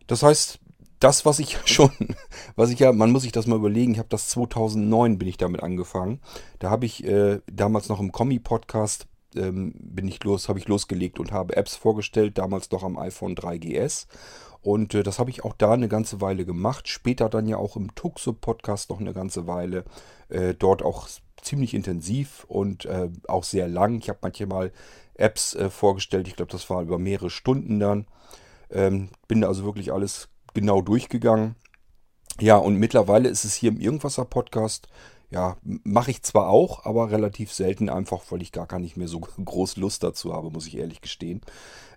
Das 0.07 0.23
heißt, 0.23 0.57
das, 0.99 1.25
was 1.25 1.39
ich 1.39 1.57
schon, 1.65 1.91
was 2.55 2.69
ich 2.69 2.79
ja, 2.79 2.91
man 2.91 3.11
muss 3.11 3.23
sich 3.23 3.31
das 3.31 3.47
mal 3.47 3.57
überlegen, 3.57 3.93
ich 3.93 3.99
habe 3.99 4.09
das 4.09 4.29
2009 4.29 5.17
bin 5.17 5.27
ich 5.27 5.37
damit 5.37 5.63
angefangen. 5.63 6.19
Da 6.59 6.69
habe 6.69 6.85
ich 6.85 7.05
äh, 7.05 7.39
damals 7.47 7.89
noch 7.89 7.99
im 7.99 8.11
Kommi-Podcast 8.11 9.07
ähm, 9.35 9.73
bin 9.77 10.07
ich 10.07 10.23
los, 10.23 10.49
habe 10.49 10.59
ich 10.59 10.67
losgelegt 10.67 11.19
und 11.19 11.31
habe 11.31 11.55
Apps 11.55 11.75
vorgestellt, 11.75 12.37
damals 12.37 12.71
noch 12.71 12.83
am 12.83 12.97
iPhone 12.97 13.35
3GS. 13.35 14.07
Und 14.61 14.95
äh, 14.95 15.03
das 15.03 15.19
habe 15.19 15.29
ich 15.29 15.43
auch 15.43 15.53
da 15.53 15.73
eine 15.73 15.87
ganze 15.87 16.21
Weile 16.21 16.45
gemacht. 16.45 16.87
Später 16.87 17.29
dann 17.29 17.47
ja 17.47 17.57
auch 17.57 17.75
im 17.75 17.93
Tuxo-Podcast 17.93 18.89
noch 18.89 18.99
eine 18.99 19.13
ganze 19.13 19.45
Weile. 19.45 19.85
Äh, 20.29 20.55
dort 20.55 20.81
auch 20.81 21.07
ziemlich 21.41 21.73
intensiv 21.73 22.45
und 22.47 22.85
äh, 22.85 23.09
auch 23.27 23.43
sehr 23.43 23.67
lang. 23.67 23.99
Ich 23.99 24.09
habe 24.09 24.19
manchmal 24.23 24.71
Apps 25.13 25.53
äh, 25.53 25.69
vorgestellt. 25.69 26.27
Ich 26.27 26.35
glaube, 26.35 26.51
das 26.51 26.69
war 26.69 26.81
über 26.81 26.97
mehrere 26.97 27.29
Stunden 27.29 27.79
dann. 27.79 28.07
Ähm, 28.71 29.09
bin 29.27 29.41
da 29.41 29.47
also 29.47 29.63
wirklich 29.63 29.93
alles 29.93 30.29
genau 30.55 30.81
durchgegangen. 30.81 31.55
Ja, 32.39 32.57
und 32.57 32.75
mittlerweile 32.75 33.29
ist 33.29 33.45
es 33.45 33.53
hier 33.53 33.69
im 33.69 33.79
Irgendwasser 33.79 34.25
Podcast. 34.25 34.87
Ja, 35.31 35.57
mache 35.63 36.11
ich 36.11 36.21
zwar 36.21 36.49
auch, 36.49 36.85
aber 36.85 37.11
relativ 37.11 37.51
selten 37.51 37.89
einfach, 37.89 38.23
weil 38.29 38.41
ich 38.41 38.51
gar, 38.51 38.67
gar 38.67 38.79
nicht 38.79 38.97
mehr 38.97 39.07
so 39.07 39.19
groß 39.43 39.77
Lust 39.77 40.03
dazu 40.03 40.33
habe, 40.33 40.49
muss 40.49 40.67
ich 40.67 40.77
ehrlich 40.77 41.01
gestehen. 41.01 41.41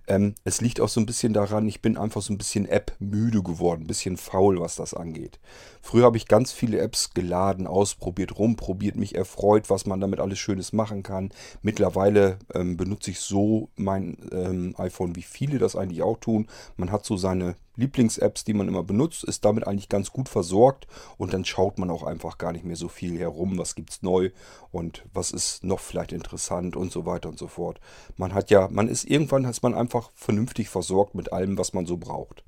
Ähm, 0.09 0.35
es 0.45 0.63
liegt 0.63 0.81
auch 0.81 0.89
so 0.89 1.01
ein 1.01 1.07
bisschen 1.07 1.35
daran, 1.35 1.69
ich 1.69 1.83
bin 1.83 1.99
einfach 1.99 2.23
so 2.23 2.33
ein 2.33 2.39
bisschen 2.39 2.67
App-müde 2.67 3.43
geworden, 3.43 3.83
ein 3.83 3.87
bisschen 3.87 4.17
faul, 4.17 4.59
was 4.59 4.77
das 4.77 4.95
angeht. 4.95 5.39
Früher 5.83 6.05
habe 6.05 6.17
ich 6.17 6.27
ganz 6.27 6.51
viele 6.51 6.79
Apps 6.79 7.11
geladen, 7.11 7.67
ausprobiert, 7.67 8.39
rumprobiert, 8.39 8.97
mich 8.97 9.15
erfreut, 9.15 9.69
was 9.69 9.85
man 9.85 10.01
damit 10.01 10.19
alles 10.19 10.39
Schönes 10.39 10.73
machen 10.73 11.03
kann. 11.03 11.31
Mittlerweile 11.61 12.39
ähm, 12.55 12.79
benutze 12.79 13.11
ich 13.11 13.21
so 13.21 13.69
mein 13.77 14.17
ähm, 14.33 14.75
iPhone, 14.79 15.15
wie 15.15 15.23
viele 15.23 15.59
das 15.59 15.77
eigentlich 15.77 16.03
auch 16.03 16.19
tun. 16.19 16.49
Man 16.77 16.91
hat 16.91 17.05
so 17.05 17.19
seine 17.19 17.57
Lieblings-Apps, 17.79 18.45
die 18.45 18.55
man 18.55 18.69
immer 18.69 18.83
benutzt, 18.83 19.25
ist 19.25 19.45
damit 19.45 19.67
eigentlich 19.67 19.89
ganz 19.89 20.13
gut 20.13 20.29
versorgt 20.29 20.87
und 21.17 21.33
dann 21.33 21.45
schaut 21.45 21.79
man 21.79 21.91
auch 21.91 22.03
einfach 22.03 22.37
gar 22.37 22.53
nicht 22.53 22.65
mehr 22.65 22.77
so 22.77 22.89
viel 22.89 23.19
herum, 23.19 23.57
was 23.57 23.75
gibt 23.75 23.91
es 23.91 24.03
neu 24.03 24.31
und 24.71 25.05
was 25.15 25.31
ist 25.31 25.65
noch 25.65 25.81
vielleicht 25.81 26.13
interessant 26.13 26.77
und 26.77 26.93
so 26.93 27.07
weiter 27.07 27.29
und 27.29 27.39
so 27.39 27.47
fort. 27.47 27.81
Man 28.17 28.35
hat 28.35 28.51
ja, 28.51 28.69
man 28.71 28.89
ist 28.89 29.05
irgendwann, 29.05 29.45
ist 29.45 29.63
man 29.63 29.75
einfach 29.75 30.11
vernünftig 30.15 30.69
versorgt 30.69 31.15
mit 31.15 31.33
allem, 31.33 31.57
was 31.57 31.73
man 31.73 31.87
so 31.87 31.97
braucht. 31.97 32.45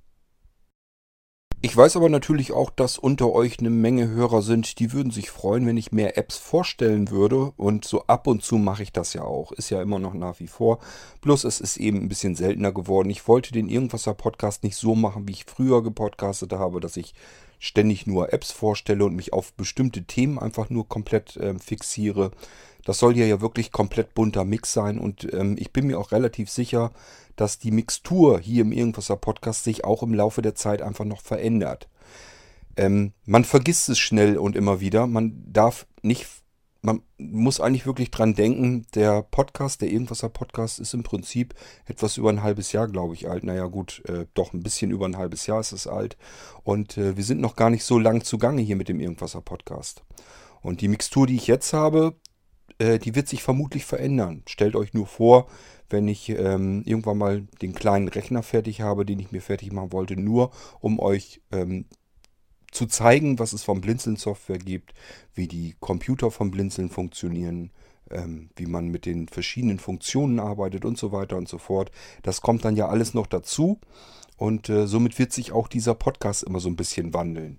Ich 1.63 1.77
weiß 1.77 1.97
aber 1.97 2.09
natürlich 2.09 2.53
auch, 2.53 2.71
dass 2.71 2.97
unter 2.97 3.33
euch 3.33 3.59
eine 3.59 3.69
Menge 3.69 4.09
Hörer 4.09 4.41
sind, 4.41 4.79
die 4.79 4.95
würden 4.95 5.13
sich 5.13 5.31
freuen, 5.31 5.67
wenn 5.67 5.77
ich 5.77 5.93
mehr 5.93 6.17
Apps 6.17 6.39
vorstellen 6.39 7.11
würde. 7.11 7.53
Und 7.59 7.85
so 7.85 8.07
ab 8.07 8.27
und 8.27 8.43
zu 8.43 8.57
mache 8.57 8.83
ich 8.83 8.93
das 8.93 9.13
ja 9.13 9.25
auch. 9.25 9.53
Ist 9.53 9.69
ja 9.69 9.83
immer 9.83 9.99
noch 9.99 10.15
nach 10.15 10.41
wie 10.41 10.47
vor. 10.47 10.79
Bloß 11.21 11.45
es 11.45 11.61
ist 11.61 11.77
eben 11.77 11.99
ein 11.99 12.09
bisschen 12.09 12.35
seltener 12.35 12.73
geworden. 12.73 13.11
Ich 13.11 13.29
wollte 13.29 13.53
den 13.53 13.69
Irgendwasser 13.69 14.15
Podcast 14.15 14.65
nicht 14.65 14.77
so 14.77 14.95
machen, 14.95 15.29
wie 15.29 15.33
ich 15.33 15.45
früher 15.45 15.83
gepodcastet 15.83 16.55
habe, 16.55 16.81
dass 16.81 16.97
ich 16.97 17.13
ständig 17.59 18.07
nur 18.07 18.33
Apps 18.33 18.53
vorstelle 18.53 19.05
und 19.05 19.15
mich 19.15 19.35
auf 19.35 19.53
bestimmte 19.53 20.05
Themen 20.05 20.39
einfach 20.39 20.71
nur 20.71 20.89
komplett 20.89 21.37
äh, 21.37 21.59
fixiere. 21.59 22.31
Das 22.85 22.99
soll 22.99 23.15
hier 23.15 23.27
ja 23.27 23.41
wirklich 23.41 23.73
komplett 23.73 24.15
bunter 24.15 24.45
Mix 24.45 24.73
sein 24.73 24.99
und 24.99 25.33
ähm, 25.33 25.57
ich 25.59 25.73
bin 25.73 25.87
mir 25.87 25.99
auch 25.99 26.13
relativ 26.13 26.51
sicher, 26.51 26.93
dass 27.37 27.59
die 27.59 27.71
Mixtur 27.71 28.39
hier 28.39 28.63
im 28.63 28.73
Irgendwasser 28.73 29.17
Podcast 29.17 29.65
sich 29.65 29.85
auch 29.85 30.03
im 30.03 30.15
Laufe 30.15 30.43
der 30.43 30.55
Zeit 30.55 30.83
einfach 30.83 31.05
noch 31.05 31.23
verändert. 31.23 31.89
Ähm, 32.77 33.13
man 33.25 33.45
vergisst 33.45 33.89
es 33.89 33.99
schnell 33.99 34.39
und 34.39 34.57
immer 34.57 34.81
wieder. 34.81 35.07
Man 35.07 35.43
darf 35.47 35.87
nicht, 36.03 36.27
man 36.83 37.03
muss 37.19 37.61
eigentlich 37.61 37.87
wirklich 37.87 38.11
dran 38.11 38.35
denken, 38.35 38.87
der 38.95 39.23
Podcast, 39.23 39.83
der 39.83 39.91
Irgendwasser 39.91 40.29
Podcast 40.29 40.81
ist 40.81 40.95
im 40.95 41.03
Prinzip 41.03 41.55
etwas 41.87 42.17
über 42.17 42.31
ein 42.31 42.43
halbes 42.43 42.73
Jahr, 42.73 42.89
glaube 42.89 43.15
ich, 43.15 43.29
alt. 43.29 43.45
Naja 43.45 43.67
gut, 43.67 44.03
äh, 44.09 44.27
doch 44.35 44.53
ein 44.53 44.63
bisschen 44.63 44.91
über 44.91 45.07
ein 45.07 45.17
halbes 45.17 45.47
Jahr 45.47 45.61
ist 45.61 45.73
es 45.73 45.87
alt. 45.87 46.17
Und 46.63 46.97
äh, 46.97 47.17
wir 47.17 47.25
sind 47.25 47.41
noch 47.41 47.57
gar 47.57 47.71
nicht 47.71 47.85
so 47.85 47.99
lang 47.99 48.23
zugange 48.23 48.63
hier 48.63 48.77
mit 48.77 48.89
dem 48.89 49.01
Irgendwasser 49.01 49.41
Podcast. 49.41 50.03
Und 50.63 50.81
die 50.81 50.89
Mixtur, 50.89 51.27
die 51.27 51.37
ich 51.37 51.47
jetzt 51.47 51.73
habe, 51.73 52.15
äh, 52.81 52.99
die 52.99 53.15
wird 53.15 53.29
sich 53.29 53.43
vermutlich 53.43 53.85
verändern. 53.85 54.43
Stellt 54.49 54.75
euch 54.75 54.95
nur 54.95 55.07
vor, 55.07 55.47
wenn 55.91 56.09
ich 56.09 56.31
ähm, 56.31 56.83
irgendwann 56.85 57.19
mal 57.19 57.43
den 57.63 57.75
kleinen 57.75 58.09
Rechner 58.09 58.43
fertig 58.43 58.81
habe, 58.81 59.05
den 59.05 59.21
ich 59.21 59.33
mir 59.33 59.43
fertig 59.43 59.73
machen 59.73 59.93
wollte, 59.93 60.17
nur 60.17 60.51
um 60.81 60.99
euch 60.99 61.43
ähm, 61.53 61.85
zu 62.73 62.87
zeigen, 62.87 63.39
was 63.39 63.53
es 63.53 63.63
vom 63.63 63.81
Blinzeln 63.81 64.17
Software 64.17 64.59
gibt, 64.59 64.95
wie 65.35 65.49
die 65.49 65.75
Computer 65.81 66.31
vom 66.31 66.51
Blinzeln 66.51 66.89
funktionieren, 66.89 67.71
ähm, 68.11 68.51
wie 68.57 68.67
man 68.67 68.89
mit 68.89 69.07
den 69.07 69.29
verschiedenen 69.29 69.79
Funktionen 69.79 70.41
arbeitet 70.41 70.85
und 70.85 70.97
so 70.97 71.13
weiter 71.13 71.37
und 71.37 71.49
so 71.49 71.59
fort. 71.59 71.91
Das 72.23 72.41
kommt 72.41 72.65
dann 72.65 72.77
ja 72.77 72.89
alles 72.89 73.13
noch 73.13 73.27
dazu 73.27 73.79
und 74.37 74.69
äh, 74.69 74.87
somit 74.87 75.19
wird 75.19 75.33
sich 75.33 75.53
auch 75.53 75.69
dieser 75.69 75.95
Podcast 75.95 76.45
immer 76.45 76.61
so 76.61 76.69
ein 76.69 76.77
bisschen 76.77 77.13
wandeln. 77.13 77.59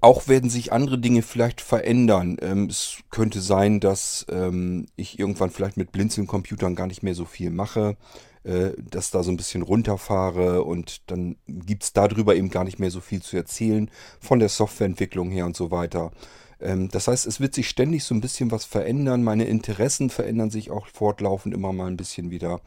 Auch 0.00 0.28
werden 0.28 0.48
sich 0.48 0.72
andere 0.72 0.98
Dinge 0.98 1.22
vielleicht 1.22 1.60
verändern. 1.60 2.36
Ähm, 2.40 2.66
es 2.66 2.98
könnte 3.10 3.40
sein, 3.40 3.80
dass 3.80 4.26
ähm, 4.30 4.86
ich 4.94 5.18
irgendwann 5.18 5.50
vielleicht 5.50 5.76
mit 5.76 5.90
Blinzeln-Computern 5.90 6.76
gar 6.76 6.86
nicht 6.86 7.02
mehr 7.02 7.16
so 7.16 7.24
viel 7.24 7.50
mache, 7.50 7.96
äh, 8.44 8.70
dass 8.78 9.10
da 9.10 9.24
so 9.24 9.32
ein 9.32 9.36
bisschen 9.36 9.62
runterfahre 9.62 10.62
und 10.62 11.10
dann 11.10 11.36
gibt 11.48 11.82
es 11.82 11.92
darüber 11.92 12.36
eben 12.36 12.50
gar 12.50 12.62
nicht 12.62 12.78
mehr 12.78 12.92
so 12.92 13.00
viel 13.00 13.22
zu 13.22 13.36
erzählen 13.36 13.90
von 14.20 14.38
der 14.38 14.48
Softwareentwicklung 14.48 15.30
her 15.32 15.46
und 15.46 15.56
so 15.56 15.72
weiter. 15.72 16.12
Ähm, 16.60 16.88
das 16.90 17.08
heißt, 17.08 17.26
es 17.26 17.40
wird 17.40 17.54
sich 17.54 17.68
ständig 17.68 18.04
so 18.04 18.14
ein 18.14 18.20
bisschen 18.20 18.52
was 18.52 18.64
verändern. 18.64 19.24
Meine 19.24 19.44
Interessen 19.44 20.10
verändern 20.10 20.50
sich 20.50 20.70
auch 20.70 20.86
fortlaufend 20.86 21.54
immer 21.54 21.72
mal 21.72 21.88
ein 21.88 21.96
bisschen 21.96 22.30
wieder. 22.30 22.60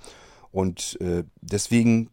Und 0.52 1.00
äh, 1.00 1.24
deswegen 1.42 2.10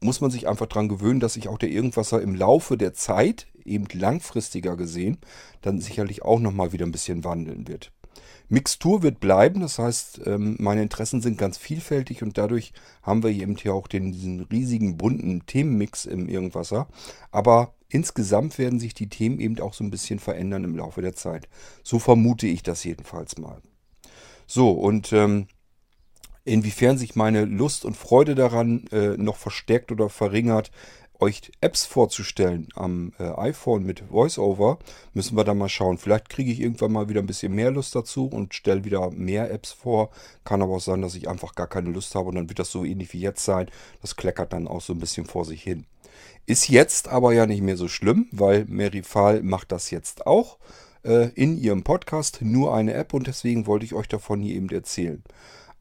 muss 0.00 0.20
man 0.20 0.30
sich 0.30 0.46
einfach 0.46 0.66
daran 0.66 0.88
gewöhnen, 0.88 1.20
dass 1.20 1.34
sich 1.34 1.48
auch 1.48 1.58
der 1.58 1.70
Irgendwasser 1.70 2.20
im 2.20 2.34
Laufe 2.34 2.76
der 2.76 2.94
Zeit, 2.94 3.46
eben 3.64 3.86
langfristiger 3.92 4.76
gesehen, 4.76 5.18
dann 5.62 5.80
sicherlich 5.80 6.22
auch 6.22 6.40
nochmal 6.40 6.72
wieder 6.72 6.86
ein 6.86 6.92
bisschen 6.92 7.24
wandeln 7.24 7.68
wird. 7.68 7.92
Mixtur 8.48 9.02
wird 9.02 9.20
bleiben, 9.20 9.60
das 9.60 9.78
heißt, 9.78 10.20
ähm, 10.26 10.56
meine 10.58 10.82
Interessen 10.82 11.20
sind 11.22 11.38
ganz 11.38 11.56
vielfältig 11.56 12.22
und 12.22 12.36
dadurch 12.36 12.72
haben 13.02 13.22
wir 13.22 13.30
eben 13.30 13.56
hier 13.56 13.74
auch 13.74 13.86
den, 13.86 14.12
diesen 14.12 14.40
riesigen 14.42 14.96
bunten 14.96 15.46
Themenmix 15.46 16.04
im 16.04 16.28
Irgendwasser. 16.28 16.88
Aber 17.30 17.74
insgesamt 17.88 18.58
werden 18.58 18.78
sich 18.78 18.92
die 18.94 19.08
Themen 19.08 19.40
eben 19.40 19.58
auch 19.60 19.72
so 19.72 19.82
ein 19.82 19.90
bisschen 19.90 20.18
verändern 20.18 20.64
im 20.64 20.76
Laufe 20.76 21.00
der 21.00 21.14
Zeit. 21.14 21.48
So 21.82 21.98
vermute 21.98 22.46
ich 22.46 22.62
das 22.62 22.84
jedenfalls 22.84 23.38
mal. 23.38 23.62
So, 24.46 24.72
und 24.72 25.12
ähm, 25.12 25.46
inwiefern 26.44 26.98
sich 26.98 27.16
meine 27.16 27.46
Lust 27.46 27.84
und 27.84 27.96
Freude 27.96 28.34
daran 28.34 28.86
äh, 28.92 29.16
noch 29.16 29.36
verstärkt 29.36 29.90
oder 29.90 30.10
verringert, 30.10 30.70
euch 31.20 31.52
Apps 31.60 31.86
vorzustellen 31.86 32.68
am 32.74 33.12
äh, 33.18 33.24
iPhone 33.24 33.84
mit 33.84 34.10
VoiceOver, 34.10 34.78
müssen 35.12 35.36
wir 35.36 35.44
da 35.44 35.54
mal 35.54 35.68
schauen. 35.68 35.98
Vielleicht 35.98 36.28
kriege 36.28 36.50
ich 36.50 36.60
irgendwann 36.60 36.92
mal 36.92 37.08
wieder 37.08 37.20
ein 37.20 37.26
bisschen 37.26 37.54
mehr 37.54 37.70
Lust 37.70 37.94
dazu 37.94 38.26
und 38.26 38.54
stelle 38.54 38.84
wieder 38.84 39.10
mehr 39.10 39.50
Apps 39.50 39.72
vor. 39.72 40.10
Kann 40.44 40.62
aber 40.62 40.74
auch 40.74 40.80
sein, 40.80 41.02
dass 41.02 41.14
ich 41.14 41.28
einfach 41.28 41.54
gar 41.54 41.68
keine 41.68 41.90
Lust 41.90 42.14
habe 42.14 42.28
und 42.28 42.34
dann 42.34 42.48
wird 42.48 42.58
das 42.58 42.70
so 42.70 42.84
ähnlich 42.84 43.12
wie 43.12 43.20
jetzt 43.20 43.44
sein. 43.44 43.70
Das 44.02 44.16
kleckert 44.16 44.52
dann 44.52 44.68
auch 44.68 44.80
so 44.80 44.92
ein 44.92 44.98
bisschen 45.00 45.26
vor 45.26 45.44
sich 45.44 45.62
hin. 45.62 45.86
Ist 46.46 46.68
jetzt 46.68 47.08
aber 47.08 47.32
ja 47.32 47.46
nicht 47.46 47.62
mehr 47.62 47.76
so 47.76 47.88
schlimm, 47.88 48.26
weil 48.30 48.66
Mary 48.66 49.02
Fahl 49.02 49.42
macht 49.42 49.72
das 49.72 49.90
jetzt 49.90 50.26
auch 50.26 50.58
äh, 51.04 51.30
in 51.34 51.58
ihrem 51.58 51.84
Podcast. 51.84 52.40
Nur 52.42 52.74
eine 52.74 52.94
App 52.94 53.14
und 53.14 53.26
deswegen 53.26 53.66
wollte 53.66 53.86
ich 53.86 53.94
euch 53.94 54.08
davon 54.08 54.42
hier 54.42 54.56
eben 54.56 54.68
erzählen. 54.68 55.22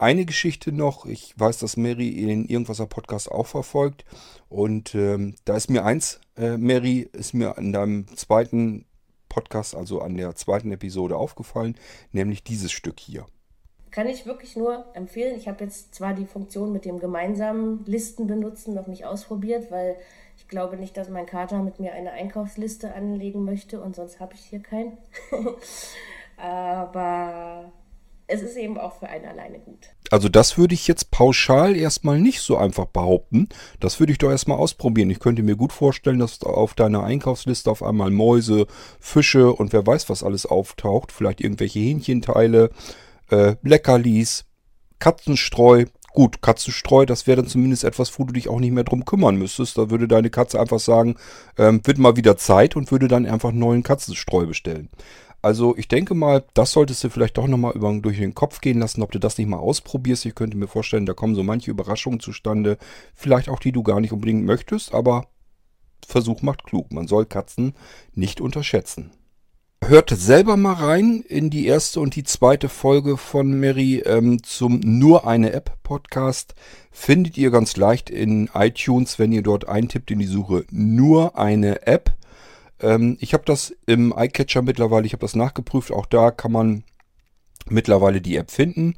Eine 0.04 0.26
Geschichte 0.26 0.74
noch, 0.74 1.06
ich 1.06 1.34
weiß, 1.40 1.60
dass 1.60 1.78
Mary 1.78 2.10
in 2.10 2.44
Irgendwaser 2.50 2.88
Podcast 2.88 3.32
auch 3.32 3.48
verfolgt 3.48 4.04
und 4.50 4.94
ähm, 4.96 5.36
da 5.46 5.56
ist 5.56 5.70
mir 5.70 5.86
eins, 5.86 6.20
äh, 6.36 6.58
Mary, 6.58 7.08
ist 7.14 7.34
mir 7.34 7.58
an 7.58 7.72
deinem 7.72 8.08
zweiten 8.18 8.84
Podcast, 9.30 9.74
also 9.74 10.02
an 10.02 10.18
der 10.18 10.36
zweiten 10.36 10.74
Episode 10.74 11.16
aufgefallen, 11.16 11.78
nämlich 12.12 12.44
dieses 12.44 12.74
Stück 12.74 13.00
hier. 13.00 13.26
Kann 13.92 14.10
ich 14.10 14.26
wirklich 14.26 14.58
nur 14.58 14.88
empfehlen. 14.94 15.38
Ich 15.38 15.48
habe 15.48 15.64
jetzt 15.64 15.96
zwar 15.96 16.14
die 16.14 16.26
Funktion 16.26 16.74
mit 16.74 16.84
dem 16.84 17.00
gemeinsamen 17.00 17.86
Listen 17.86 18.28
benutzen 18.28 18.74
noch 18.74 18.88
nicht 18.88 19.06
ausprobiert, 19.06 19.72
weil 19.72 19.96
ich 20.36 20.50
glaube 20.50 20.76
nicht, 20.76 20.98
dass 20.98 21.08
mein 21.08 21.28
Kater 21.28 21.64
mit 21.64 21.80
mir 21.80 21.94
eine 21.94 22.12
Einkaufsliste 22.12 22.94
anlegen 22.94 23.46
möchte 23.46 23.80
und 23.80 23.96
sonst 23.96 24.20
habe 24.20 24.34
ich 24.34 24.42
hier 24.42 24.60
keinen. 24.60 24.98
Aber 26.36 27.72
es 28.28 28.42
ist 28.42 28.56
eben 28.56 28.78
auch 28.78 29.00
für 29.00 29.08
einen 29.08 29.26
alleine 29.26 29.60
gut. 29.60 29.90
Also 30.10 30.30
das 30.30 30.58
würde 30.58 30.74
ich 30.74 30.88
jetzt 30.88 31.12
pauschal 31.12 31.76
erstmal 31.76 32.20
nicht 32.20 32.40
so 32.42 32.58
einfach 32.58 32.86
behaupten. 32.86 33.50
Das 33.80 34.00
würde 34.00 34.12
ich 34.12 34.18
doch 34.18 34.30
erstmal 34.30 34.58
ausprobieren. 34.58 35.10
Ich 35.10 35.20
könnte 35.20 35.44
mir 35.44 35.56
gut 35.56 35.74
vorstellen, 35.74 36.20
dass 36.20 36.42
auf 36.44 36.74
deiner 36.74 37.04
Einkaufsliste 37.04 37.70
auf 37.70 37.84
einmal 37.84 38.12
Mäuse, 38.12 38.68
Fische 39.00 39.52
und 39.52 39.74
wer 39.74 39.86
weiß 39.86 40.10
was 40.10 40.24
alles 40.24 40.46
auftaucht. 40.46 41.12
Vielleicht 41.12 41.42
irgendwelche 41.42 41.80
Hähnchenteile, 41.80 42.70
äh, 43.30 43.56
Leckerlis, 43.62 44.46
Katzenstreu. 45.00 45.86
Gut, 46.14 46.44
Katzenstreu, 46.44 47.08
das 47.08 47.26
wäre 47.26 47.38
dann 47.38 47.48
zumindest 47.48 47.84
etwas, 47.84 48.18
wo 48.20 48.24
du 48.24 48.34
dich 48.34 48.48
auch 48.48 48.60
nicht 48.60 48.72
mehr 48.72 48.84
drum 48.84 49.04
kümmern 49.04 49.36
müsstest. 49.36 49.80
Da 49.80 49.90
würde 49.90 50.08
deine 50.08 50.30
Katze 50.30 50.60
einfach 50.60 50.80
sagen, 50.80 51.16
ähm, 51.58 51.82
wird 51.84 51.98
mal 51.98 52.16
wieder 52.16 52.38
Zeit 52.38 52.76
und 52.76 52.92
würde 52.92 53.08
dann 53.08 53.26
einfach 53.26 53.52
neuen 53.52 53.82
Katzenstreu 53.82 54.46
bestellen. 54.46 54.90
Also 55.44 55.76
ich 55.76 55.90
denke 55.90 56.16
mal, 56.16 56.46
das 56.54 56.72
solltest 56.72 57.04
du 57.04 57.10
vielleicht 57.10 57.38
doch 57.38 57.48
nochmal 57.48 57.74
durch 58.02 58.18
den 58.18 58.34
Kopf 58.34 58.62
gehen 58.62 58.80
lassen, 58.80 59.04
ob 59.04 59.12
du 59.12 59.20
das 59.20 59.38
nicht 59.38 59.50
mal 59.50 59.58
ausprobierst. 59.58 60.26
Ich 60.26 60.36
könnte 60.36 60.56
mir 60.56 60.68
vorstellen, 60.68 61.06
da 61.06 61.14
kommen 61.14 61.36
so 61.36 61.44
manche 61.44 61.70
Überraschungen 61.70 62.22
zustande. 62.22 62.78
Vielleicht 63.14 63.50
auch 63.50 63.60
die 63.60 63.74
du 63.74 63.84
gar 63.84 64.00
nicht 64.00 64.14
unbedingt 64.14 64.46
möchtest, 64.46 64.94
aber 64.94 65.28
Versuch 66.08 66.44
macht 66.44 66.64
klug. 66.64 66.94
Man 66.94 67.10
soll 67.10 67.26
Katzen 67.26 67.74
nicht 68.14 68.40
unterschätzen. 68.40 69.12
Hört 69.86 70.12
selber 70.12 70.56
mal 70.56 70.76
rein 70.76 71.26
in 71.28 71.50
die 71.50 71.66
erste 71.66 72.00
und 72.00 72.16
die 72.16 72.24
zweite 72.24 72.70
Folge 72.70 73.18
von 73.18 73.60
Mary 73.60 74.02
ähm, 74.06 74.42
zum 74.44 74.80
Nur 74.80 75.28
eine 75.28 75.52
App 75.52 75.74
Podcast. 75.84 76.56
Findet 76.90 77.38
ihr 77.38 77.52
ganz 77.52 77.76
leicht 77.76 78.10
in 78.10 78.50
iTunes, 78.54 79.20
wenn 79.20 79.34
ihr 79.34 79.42
dort 79.42 79.68
eintippt 79.68 80.10
in 80.10 80.20
die 80.20 80.26
Suche 80.26 80.64
Nur 80.72 81.38
eine 81.38 81.86
App 81.86 82.16
ähm, 82.84 83.18
ich 83.20 83.34
habe 83.34 83.44
das 83.46 83.76
im 83.86 84.14
iCatcher 84.16 84.62
mittlerweile, 84.62 85.06
ich 85.06 85.14
habe 85.14 85.22
das 85.22 85.36
nachgeprüft, 85.36 85.92
auch 85.92 86.06
da 86.06 86.32
kann 86.32 86.52
man 86.52 86.84
mittlerweile 87.70 88.22
die 88.22 88.36
App 88.36 88.52
finden. 88.52 88.96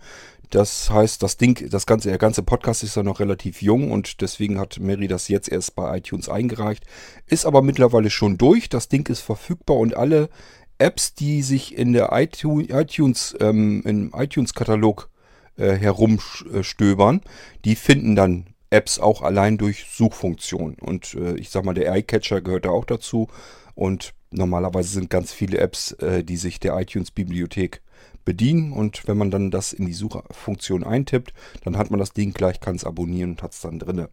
Das 0.49 0.89
heißt, 0.89 1.23
das 1.23 1.37
Ding, 1.37 1.69
das 1.69 1.85
ganze, 1.85 2.09
der 2.09 2.17
ganze 2.17 2.43
Podcast 2.43 2.83
ist 2.83 2.95
ja 2.95 3.03
noch 3.03 3.19
relativ 3.19 3.61
jung 3.61 3.91
und 3.91 4.21
deswegen 4.21 4.59
hat 4.59 4.79
Mary 4.79 5.07
das 5.07 5.27
jetzt 5.27 5.49
erst 5.49 5.75
bei 5.75 5.97
iTunes 5.97 6.29
eingereicht. 6.29 6.85
Ist 7.25 7.45
aber 7.45 7.61
mittlerweile 7.61 8.09
schon 8.09 8.37
durch. 8.37 8.69
Das 8.69 8.87
Ding 8.87 9.07
ist 9.09 9.21
verfügbar 9.21 9.77
und 9.77 9.97
alle 9.97 10.29
Apps, 10.77 11.13
die 11.13 11.41
sich 11.41 11.77
in 11.77 11.93
der 11.93 12.09
iTunes, 12.11 13.35
ähm, 13.39 13.81
im 13.85 14.11
iTunes-Katalog 14.15 15.09
äh, 15.57 15.73
herumstöbern, 15.73 17.21
die 17.63 17.75
finden 17.75 18.15
dann 18.15 18.47
Apps 18.75 18.99
auch 18.99 19.21
allein 19.21 19.57
durch 19.57 19.85
Suchfunktion. 19.89 20.75
Und 20.79 21.13
äh, 21.15 21.35
ich 21.35 21.49
sag 21.49 21.65
mal, 21.65 21.73
der 21.73 21.95
iCatcher 21.95 22.41
gehört 22.41 22.65
da 22.65 22.69
auch 22.69 22.85
dazu. 22.85 23.27
Und 23.73 24.13
normalerweise 24.31 24.89
sind 24.89 25.09
ganz 25.09 25.33
viele 25.33 25.57
Apps, 25.57 25.93
äh, 25.93 26.23
die 26.23 26.37
sich 26.37 26.59
der 26.59 26.77
iTunes-Bibliothek 26.77 27.81
bedienen. 28.25 28.73
Und 28.73 29.07
wenn 29.07 29.17
man 29.17 29.31
dann 29.31 29.51
das 29.51 29.73
in 29.73 29.85
die 29.85 29.93
Suchfunktion 29.93 30.83
eintippt, 30.83 31.33
dann 31.63 31.77
hat 31.77 31.91
man 31.91 31.99
das 31.99 32.13
Ding 32.13 32.33
gleich, 32.33 32.59
kann 32.59 32.75
es 32.75 32.83
abonnieren 32.83 33.31
und 33.31 33.43
hat 33.43 33.53
es 33.53 33.61
dann 33.61 33.79
drinne. 33.79 34.09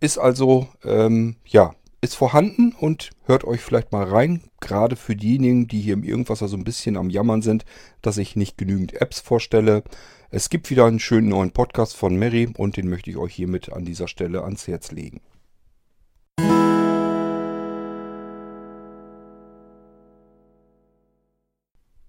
Ist 0.00 0.18
also, 0.18 0.68
ähm, 0.84 1.36
ja, 1.44 1.74
ist 2.00 2.14
vorhanden 2.14 2.72
und 2.78 3.10
hört 3.24 3.44
euch 3.44 3.60
vielleicht 3.60 3.90
mal 3.90 4.04
rein. 4.04 4.42
Gerade 4.60 4.94
für 4.94 5.16
diejenigen, 5.16 5.66
die 5.66 5.80
hier 5.80 5.94
im 5.94 6.04
Irgendwas 6.04 6.38
so 6.38 6.44
also 6.44 6.56
ein 6.56 6.64
bisschen 6.64 6.96
am 6.96 7.10
Jammern 7.10 7.42
sind, 7.42 7.64
dass 8.02 8.18
ich 8.18 8.36
nicht 8.36 8.56
genügend 8.56 8.94
Apps 9.00 9.18
vorstelle. 9.18 9.82
Es 10.30 10.50
gibt 10.50 10.68
wieder 10.68 10.84
einen 10.84 10.98
schönen 10.98 11.30
neuen 11.30 11.52
Podcast 11.52 11.96
von 11.96 12.18
Mary 12.18 12.52
und 12.54 12.76
den 12.76 12.90
möchte 12.90 13.08
ich 13.08 13.16
euch 13.16 13.34
hiermit 13.34 13.72
an 13.72 13.86
dieser 13.86 14.08
Stelle 14.08 14.44
ans 14.44 14.68
Herz 14.68 14.92
legen. 14.92 15.22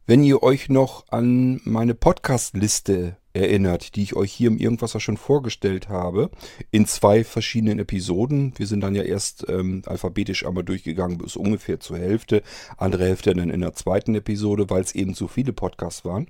Wenn 0.06 0.22
ihr 0.24 0.44
euch 0.44 0.68
noch 0.68 1.08
an 1.12 1.62
meine 1.64 1.96
Podcast-Liste 1.96 3.16
erinnert, 3.32 3.96
die 3.96 4.04
ich 4.04 4.16
euch 4.18 4.34
hier 4.34 4.50
im 4.50 4.58
Irgendwas 4.58 5.02
schon 5.02 5.16
vorgestellt 5.16 5.88
habe, 5.88 6.30
in 6.72 6.88
zwei 6.88 7.24
verschiedenen 7.24 7.80
Episoden. 7.80 8.54
Wir 8.58 8.68
sind 8.68 8.82
dann 8.82 8.96
ja 8.96 9.04
erst 9.04 9.46
ähm, 9.48 9.84
alphabetisch 9.86 10.46
einmal 10.46 10.64
durchgegangen 10.64 11.20
bis 11.20 11.36
ungefähr 11.36 11.80
zur 11.80 12.00
Hälfte, 12.00 12.42
andere 12.76 13.06
Hälfte 13.06 13.34
dann 13.34 13.50
in 13.50 13.62
der 13.62 13.76
zweiten 13.76 14.16
Episode, 14.16 14.70
weil 14.70 14.82
es 14.82 14.96
eben 14.96 15.14
so 15.14 15.28
viele 15.28 15.54
Podcasts 15.54 16.04
waren. 16.04 16.28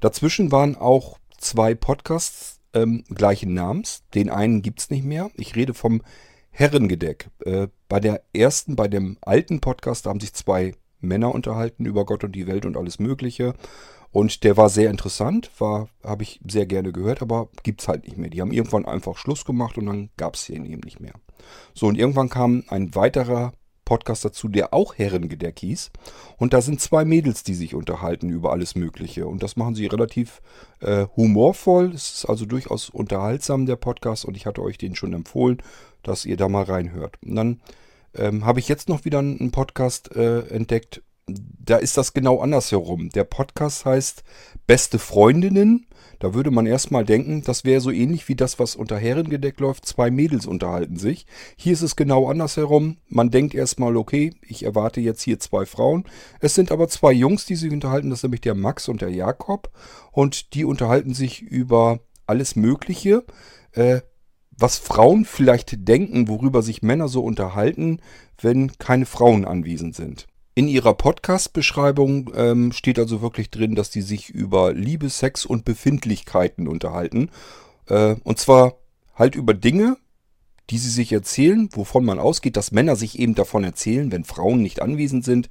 Dazwischen 0.00 0.50
waren 0.50 0.74
auch 0.74 1.18
zwei 1.38 1.74
Podcasts 1.74 2.60
ähm, 2.74 3.04
gleichen 3.08 3.54
Namens. 3.54 4.04
Den 4.14 4.30
einen 4.30 4.62
gibt 4.62 4.80
es 4.80 4.90
nicht 4.90 5.04
mehr. 5.04 5.30
Ich 5.34 5.56
rede 5.56 5.74
vom 5.74 6.02
Herrengedeck. 6.50 7.30
Äh, 7.44 7.68
bei 7.88 8.00
der 8.00 8.22
ersten, 8.32 8.76
bei 8.76 8.88
dem 8.88 9.16
alten 9.20 9.60
Podcast, 9.60 10.06
da 10.06 10.10
haben 10.10 10.20
sich 10.20 10.34
zwei 10.34 10.74
Männer 11.00 11.34
unterhalten 11.34 11.86
über 11.86 12.04
Gott 12.04 12.24
und 12.24 12.32
die 12.32 12.46
Welt 12.46 12.66
und 12.66 12.76
alles 12.76 12.98
Mögliche. 12.98 13.54
Und 14.10 14.42
der 14.42 14.56
war 14.56 14.70
sehr 14.70 14.90
interessant, 14.90 15.50
war, 15.58 15.88
habe 16.02 16.22
ich 16.22 16.40
sehr 16.48 16.66
gerne 16.66 16.92
gehört, 16.92 17.20
aber 17.20 17.50
gibt 17.62 17.82
es 17.82 17.88
halt 17.88 18.04
nicht 18.04 18.16
mehr. 18.16 18.30
Die 18.30 18.40
haben 18.40 18.52
irgendwann 18.52 18.86
einfach 18.86 19.18
Schluss 19.18 19.44
gemacht 19.44 19.76
und 19.76 19.86
dann 19.86 20.10
gab 20.16 20.34
es 20.34 20.46
den 20.46 20.64
eben 20.64 20.80
nicht 20.80 20.98
mehr. 20.98 21.12
So, 21.74 21.86
und 21.86 21.98
irgendwann 21.98 22.30
kam 22.30 22.64
ein 22.68 22.94
weiterer 22.94 23.52
Podcast 23.88 24.22
dazu, 24.22 24.48
der 24.48 24.74
auch 24.74 24.98
Herrengedeck 24.98 25.60
hieß. 25.60 25.90
Und 26.36 26.52
da 26.52 26.60
sind 26.60 26.78
zwei 26.78 27.06
Mädels, 27.06 27.42
die 27.42 27.54
sich 27.54 27.74
unterhalten 27.74 28.28
über 28.28 28.52
alles 28.52 28.74
Mögliche. 28.74 29.26
Und 29.26 29.42
das 29.42 29.56
machen 29.56 29.74
sie 29.74 29.86
relativ 29.86 30.42
äh, 30.80 31.06
humorvoll. 31.16 31.92
Es 31.94 32.12
ist 32.12 32.24
also 32.26 32.44
durchaus 32.44 32.90
unterhaltsam, 32.90 33.64
der 33.64 33.76
Podcast. 33.76 34.26
Und 34.26 34.36
ich 34.36 34.44
hatte 34.44 34.62
euch 34.62 34.76
den 34.76 34.94
schon 34.94 35.14
empfohlen, 35.14 35.62
dass 36.02 36.26
ihr 36.26 36.36
da 36.36 36.50
mal 36.50 36.64
reinhört. 36.64 37.16
Und 37.24 37.34
dann 37.34 37.60
ähm, 38.14 38.44
habe 38.44 38.60
ich 38.60 38.68
jetzt 38.68 38.90
noch 38.90 39.06
wieder 39.06 39.20
einen 39.20 39.52
Podcast 39.52 40.14
äh, 40.14 40.40
entdeckt. 40.48 41.02
Da 41.28 41.76
ist 41.76 41.96
das 41.96 42.14
genau 42.14 42.40
andersherum. 42.40 43.10
Der 43.10 43.24
Podcast 43.24 43.84
heißt 43.84 44.24
Beste 44.66 44.98
Freundinnen. 44.98 45.86
Da 46.18 46.34
würde 46.34 46.50
man 46.50 46.66
erstmal 46.66 47.04
denken, 47.04 47.42
das 47.42 47.64
wäre 47.64 47.80
so 47.80 47.90
ähnlich 47.90 48.28
wie 48.28 48.34
das, 48.34 48.58
was 48.58 48.74
unter 48.74 48.98
Herrengedeck 48.98 49.60
läuft. 49.60 49.86
Zwei 49.86 50.10
Mädels 50.10 50.46
unterhalten 50.46 50.96
sich. 50.96 51.26
Hier 51.56 51.72
ist 51.72 51.82
es 51.82 51.94
genau 51.94 52.28
andersherum. 52.28 52.96
Man 53.08 53.30
denkt 53.30 53.54
erstmal, 53.54 53.96
okay, 53.96 54.34
ich 54.42 54.64
erwarte 54.64 55.00
jetzt 55.00 55.22
hier 55.22 55.38
zwei 55.38 55.64
Frauen. 55.64 56.04
Es 56.40 56.54
sind 56.54 56.72
aber 56.72 56.88
zwei 56.88 57.12
Jungs, 57.12 57.46
die 57.46 57.54
sich 57.54 57.70
unterhalten. 57.70 58.10
Das 58.10 58.22
sind 58.22 58.30
nämlich 58.30 58.40
der 58.40 58.56
Max 58.56 58.88
und 58.88 59.00
der 59.00 59.10
Jakob. 59.10 59.70
Und 60.10 60.54
die 60.54 60.64
unterhalten 60.64 61.14
sich 61.14 61.40
über 61.40 62.00
alles 62.26 62.56
Mögliche. 62.56 63.24
Äh, 63.72 64.00
was 64.50 64.76
Frauen 64.76 65.24
vielleicht 65.24 65.86
denken, 65.88 66.26
worüber 66.26 66.62
sich 66.62 66.82
Männer 66.82 67.06
so 67.06 67.22
unterhalten, 67.22 68.00
wenn 68.40 68.72
keine 68.78 69.06
Frauen 69.06 69.44
anwesend 69.44 69.94
sind. 69.94 70.26
In 70.58 70.66
ihrer 70.66 70.94
Podcast-Beschreibung 70.94 72.32
ähm, 72.34 72.72
steht 72.72 72.98
also 72.98 73.22
wirklich 73.22 73.48
drin, 73.48 73.76
dass 73.76 73.90
die 73.90 74.02
sich 74.02 74.30
über 74.30 74.72
Liebe, 74.72 75.08
Sex 75.08 75.46
und 75.46 75.64
Befindlichkeiten 75.64 76.66
unterhalten. 76.66 77.30
Äh, 77.86 78.16
und 78.24 78.40
zwar 78.40 78.74
halt 79.14 79.36
über 79.36 79.54
Dinge, 79.54 79.98
die 80.70 80.78
sie 80.78 80.90
sich 80.90 81.12
erzählen, 81.12 81.68
wovon 81.74 82.04
man 82.04 82.18
ausgeht, 82.18 82.56
dass 82.56 82.72
Männer 82.72 82.96
sich 82.96 83.20
eben 83.20 83.36
davon 83.36 83.62
erzählen, 83.62 84.10
wenn 84.10 84.24
Frauen 84.24 84.60
nicht 84.60 84.82
anwesend 84.82 85.24
sind. 85.24 85.48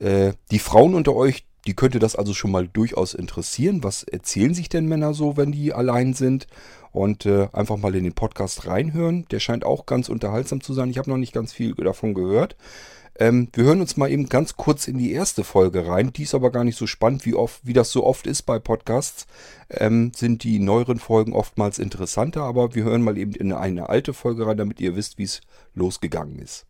Äh, 0.00 0.32
die 0.50 0.58
Frauen 0.58 0.96
unter 0.96 1.14
euch, 1.14 1.46
die 1.68 1.74
könnte 1.74 2.00
das 2.00 2.16
also 2.16 2.34
schon 2.34 2.50
mal 2.50 2.66
durchaus 2.66 3.14
interessieren. 3.14 3.84
Was 3.84 4.02
erzählen 4.02 4.54
sich 4.54 4.68
denn 4.68 4.88
Männer 4.88 5.14
so, 5.14 5.36
wenn 5.36 5.52
die 5.52 5.72
allein 5.72 6.14
sind? 6.14 6.48
Und 6.90 7.26
äh, 7.26 7.46
einfach 7.52 7.76
mal 7.76 7.94
in 7.94 8.02
den 8.02 8.14
Podcast 8.14 8.66
reinhören. 8.66 9.24
Der 9.30 9.38
scheint 9.38 9.64
auch 9.64 9.86
ganz 9.86 10.08
unterhaltsam 10.08 10.62
zu 10.62 10.74
sein. 10.74 10.90
Ich 10.90 10.98
habe 10.98 11.08
noch 11.08 11.16
nicht 11.16 11.32
ganz 11.32 11.52
viel 11.52 11.74
davon 11.74 12.12
gehört. 12.12 12.56
Ähm, 13.18 13.48
wir 13.52 13.64
hören 13.64 13.80
uns 13.80 13.96
mal 13.96 14.10
eben 14.10 14.28
ganz 14.28 14.56
kurz 14.56 14.88
in 14.88 14.98
die 14.98 15.12
erste 15.12 15.44
Folge 15.44 15.86
rein. 15.86 16.12
Die 16.12 16.22
ist 16.22 16.34
aber 16.34 16.50
gar 16.50 16.64
nicht 16.64 16.78
so 16.78 16.86
spannend, 16.86 17.26
wie 17.26 17.34
oft, 17.34 17.60
wie 17.64 17.72
das 17.72 17.90
so 17.90 18.04
oft 18.04 18.26
ist 18.26 18.42
bei 18.42 18.58
Podcasts. 18.58 19.26
Ähm, 19.70 20.12
sind 20.14 20.44
die 20.44 20.58
neueren 20.58 20.98
Folgen 20.98 21.32
oftmals 21.32 21.78
interessanter, 21.78 22.42
aber 22.42 22.74
wir 22.74 22.84
hören 22.84 23.02
mal 23.02 23.18
eben 23.18 23.34
in 23.34 23.52
eine 23.52 23.88
alte 23.88 24.14
Folge 24.14 24.46
rein, 24.46 24.56
damit 24.56 24.80
ihr 24.80 24.96
wisst, 24.96 25.18
wie 25.18 25.24
es 25.24 25.40
losgegangen 25.74 26.38
ist. 26.38 26.66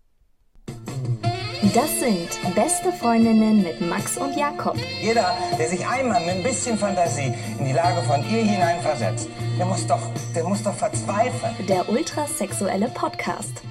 Das 1.74 2.00
sind 2.00 2.54
beste 2.54 2.92
Freundinnen 2.92 3.62
mit 3.62 3.80
Max 3.80 4.18
und 4.18 4.36
Jakob. 4.36 4.76
Jeder, 5.00 5.34
der 5.58 5.68
sich 5.68 5.86
einmal 5.86 6.20
mit 6.20 6.36
ein 6.36 6.42
bisschen 6.42 6.76
Fantasie 6.76 7.32
in 7.58 7.64
die 7.64 7.72
Lage 7.72 8.02
von 8.02 8.20
ihr 8.20 8.42
hineinversetzt, 8.42 9.28
der 9.58 9.66
muss 9.66 9.86
doch, 9.86 10.00
der 10.34 10.44
muss 10.44 10.62
doch 10.62 10.74
verzweifeln. 10.74 11.54
Der 11.68 11.88
ultrasexuelle 11.88 12.88
Podcast. 12.88 13.62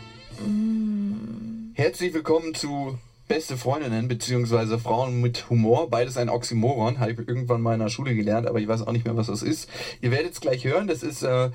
Herzlich 1.73 2.13
willkommen 2.13 2.53
zu 2.53 2.99
Beste 3.29 3.55
Freundinnen 3.55 4.09
beziehungsweise 4.09 4.77
Frauen 4.77 5.21
mit 5.21 5.49
Humor. 5.49 5.89
Beides 5.89 6.17
ein 6.17 6.27
Oxymoron, 6.27 6.99
habe 6.99 7.13
ich 7.13 7.19
irgendwann 7.19 7.61
mal 7.61 7.75
in 7.75 7.79
der 7.79 7.87
Schule 7.87 8.13
gelernt, 8.13 8.45
aber 8.45 8.59
ich 8.59 8.67
weiß 8.67 8.81
auch 8.81 8.91
nicht 8.91 9.05
mehr, 9.05 9.15
was 9.15 9.27
das 9.27 9.41
ist. 9.41 9.69
Ihr 10.01 10.11
werdet 10.11 10.33
es 10.33 10.41
gleich 10.41 10.65
hören, 10.65 10.87
das 10.87 11.01
ist 11.01 11.23
äh, 11.23 11.49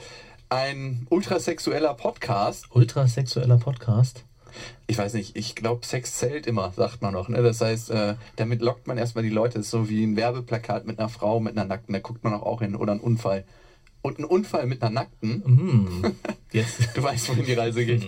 ein 0.48 1.06
ultrasexueller 1.10 1.92
Podcast. 1.92 2.64
Ultrasexueller 2.70 3.58
Podcast. 3.58 4.24
Ich 4.86 4.96
weiß 4.96 5.12
nicht, 5.12 5.36
ich 5.36 5.54
glaube, 5.54 5.84
Sex 5.84 6.14
zählt 6.14 6.46
immer, 6.46 6.72
sagt 6.74 7.02
man 7.02 7.12
noch. 7.12 7.28
Ne? 7.28 7.42
Das 7.42 7.60
heißt, 7.60 7.90
äh, 7.90 8.14
damit 8.36 8.62
lockt 8.62 8.86
man 8.86 8.96
erstmal 8.96 9.22
die 9.22 9.30
Leute. 9.30 9.58
Das 9.58 9.66
ist 9.66 9.70
so 9.70 9.90
wie 9.90 10.02
ein 10.02 10.16
Werbeplakat 10.16 10.86
mit 10.86 10.98
einer 10.98 11.10
Frau, 11.10 11.40
mit 11.40 11.58
einer 11.58 11.66
Nackten, 11.66 11.92
da 11.92 11.98
guckt 11.98 12.24
man 12.24 12.32
auch 12.32 12.62
hin. 12.62 12.74
Oder 12.74 12.92
ein 12.92 13.00
Unfall. 13.00 13.44
Und 14.06 14.20
ein 14.20 14.24
Unfall 14.24 14.68
mit 14.68 14.82
einer 14.82 14.92
Nackten. 14.92 15.42
Mhm. 15.44 16.14
Jetzt. 16.52 16.90
Du 16.94 17.02
weißt, 17.02 17.28
wohin 17.28 17.44
die 17.44 17.54
Reise 17.54 17.84
geht. 17.84 18.06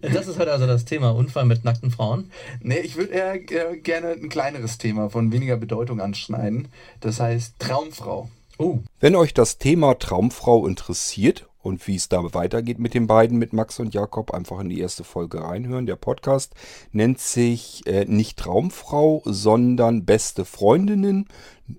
Das 0.00 0.26
ist 0.26 0.38
heute 0.38 0.52
also 0.52 0.66
das 0.66 0.86
Thema 0.86 1.10
Unfall 1.10 1.44
mit 1.44 1.64
nackten 1.64 1.90
Frauen. 1.90 2.30
Nee, 2.62 2.78
ich 2.78 2.96
würde 2.96 3.12
eher 3.12 3.34
äh, 3.34 3.76
gerne 3.76 4.12
ein 4.12 4.30
kleineres 4.30 4.78
Thema 4.78 5.10
von 5.10 5.32
weniger 5.32 5.58
Bedeutung 5.58 6.00
anschneiden. 6.00 6.68
Das 7.00 7.20
heißt 7.20 7.56
Traumfrau. 7.58 8.30
Oh, 8.56 8.78
Wenn 9.00 9.16
euch 9.16 9.34
das 9.34 9.58
Thema 9.58 9.98
Traumfrau 9.98 10.66
interessiert 10.66 11.46
und 11.60 11.86
wie 11.86 11.96
es 11.96 12.08
da 12.08 12.32
weitergeht 12.32 12.78
mit 12.78 12.94
den 12.94 13.06
beiden, 13.06 13.38
mit 13.38 13.52
Max 13.52 13.78
und 13.78 13.92
Jakob, 13.92 14.32
einfach 14.32 14.60
in 14.60 14.70
die 14.70 14.80
erste 14.80 15.04
Folge 15.04 15.42
reinhören. 15.42 15.84
Der 15.84 15.96
Podcast 15.96 16.54
nennt 16.92 17.20
sich 17.20 17.86
äh, 17.86 18.06
nicht 18.06 18.38
Traumfrau, 18.38 19.20
sondern 19.26 20.06
Beste 20.06 20.46
Freundinnen. 20.46 21.28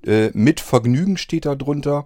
Äh, 0.05 0.29
mit 0.33 0.59
Vergnügen 0.59 1.17
steht 1.17 1.47
da 1.47 1.55
drunter. 1.55 2.05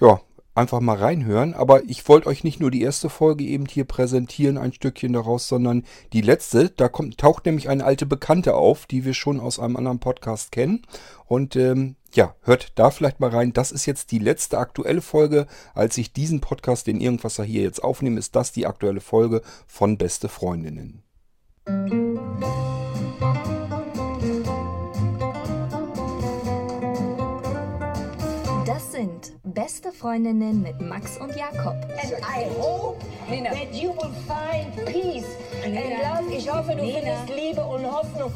Ja, 0.00 0.20
einfach 0.58 0.80
mal 0.80 0.96
reinhören. 0.96 1.54
Aber 1.54 1.84
ich 1.84 2.06
wollte 2.08 2.28
euch 2.28 2.44
nicht 2.44 2.60
nur 2.60 2.70
die 2.70 2.82
erste 2.82 3.08
Folge 3.08 3.44
eben 3.44 3.66
hier 3.66 3.84
präsentieren, 3.84 4.58
ein 4.58 4.72
Stückchen 4.72 5.12
daraus, 5.12 5.48
sondern 5.48 5.84
die 6.12 6.20
letzte. 6.20 6.70
Da 6.70 6.88
kommt, 6.88 7.18
taucht 7.18 7.46
nämlich 7.46 7.68
eine 7.68 7.84
alte 7.84 8.04
Bekannte 8.04 8.54
auf, 8.54 8.86
die 8.86 9.04
wir 9.04 9.14
schon 9.14 9.40
aus 9.40 9.58
einem 9.58 9.76
anderen 9.76 10.00
Podcast 10.00 10.52
kennen. 10.52 10.82
Und 11.26 11.56
ähm, 11.56 11.96
ja, 12.12 12.34
hört 12.42 12.72
da 12.74 12.90
vielleicht 12.90 13.20
mal 13.20 13.30
rein. 13.30 13.52
Das 13.52 13.70
ist 13.70 13.86
jetzt 13.86 14.10
die 14.10 14.18
letzte 14.18 14.58
aktuelle 14.58 15.00
Folge. 15.00 15.46
Als 15.74 15.96
ich 15.96 16.12
diesen 16.12 16.40
Podcast, 16.40 16.86
den 16.86 17.00
Irgendwasser 17.00 17.44
hier 17.44 17.62
jetzt 17.62 17.82
aufnehme, 17.82 18.18
ist 18.18 18.36
das 18.36 18.52
die 18.52 18.66
aktuelle 18.66 19.00
Folge 19.00 19.42
von 19.66 19.96
Beste 19.96 20.28
Freundinnen. 20.28 21.02
Das 28.68 28.92
sind 28.92 29.32
beste 29.44 29.92
Freundinnen 29.92 30.60
mit 30.60 30.78
Max 30.78 31.16
und 31.16 31.34
Jakob. 31.34 31.72
And 32.02 32.12
I 32.20 32.44
hope 32.60 33.02
that 33.26 33.74
you 33.74 33.94
will 33.94 34.12
find 34.26 34.76
peace 34.84 35.24
and 35.64 35.74
love. 35.74 36.30
Ich 36.30 36.52
hoffe, 36.52 36.72
du 36.72 36.84
findest 36.84 37.30
Liebe 37.34 37.64
und 37.64 37.90
Hoffnung 37.90 38.30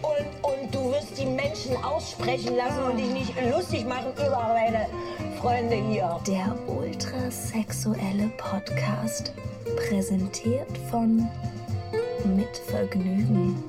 und, 0.00 0.42
und 0.42 0.74
du 0.74 0.90
wirst 0.90 1.18
die 1.20 1.26
Menschen 1.26 1.76
aussprechen 1.84 2.56
lassen 2.56 2.82
und 2.82 2.96
dich 2.96 3.10
nicht 3.10 3.34
lustig 3.54 3.84
machen 3.84 4.12
über 4.14 4.54
meine 4.54 4.86
Freunde 5.38 5.76
hier. 5.76 6.18
Der 6.26 6.56
ultrasexuelle 6.66 8.32
Podcast. 8.38 9.34
Präsentiert 9.86 10.78
von 10.90 11.28
Mit 12.24 12.56
Vergnügen. 12.68 13.62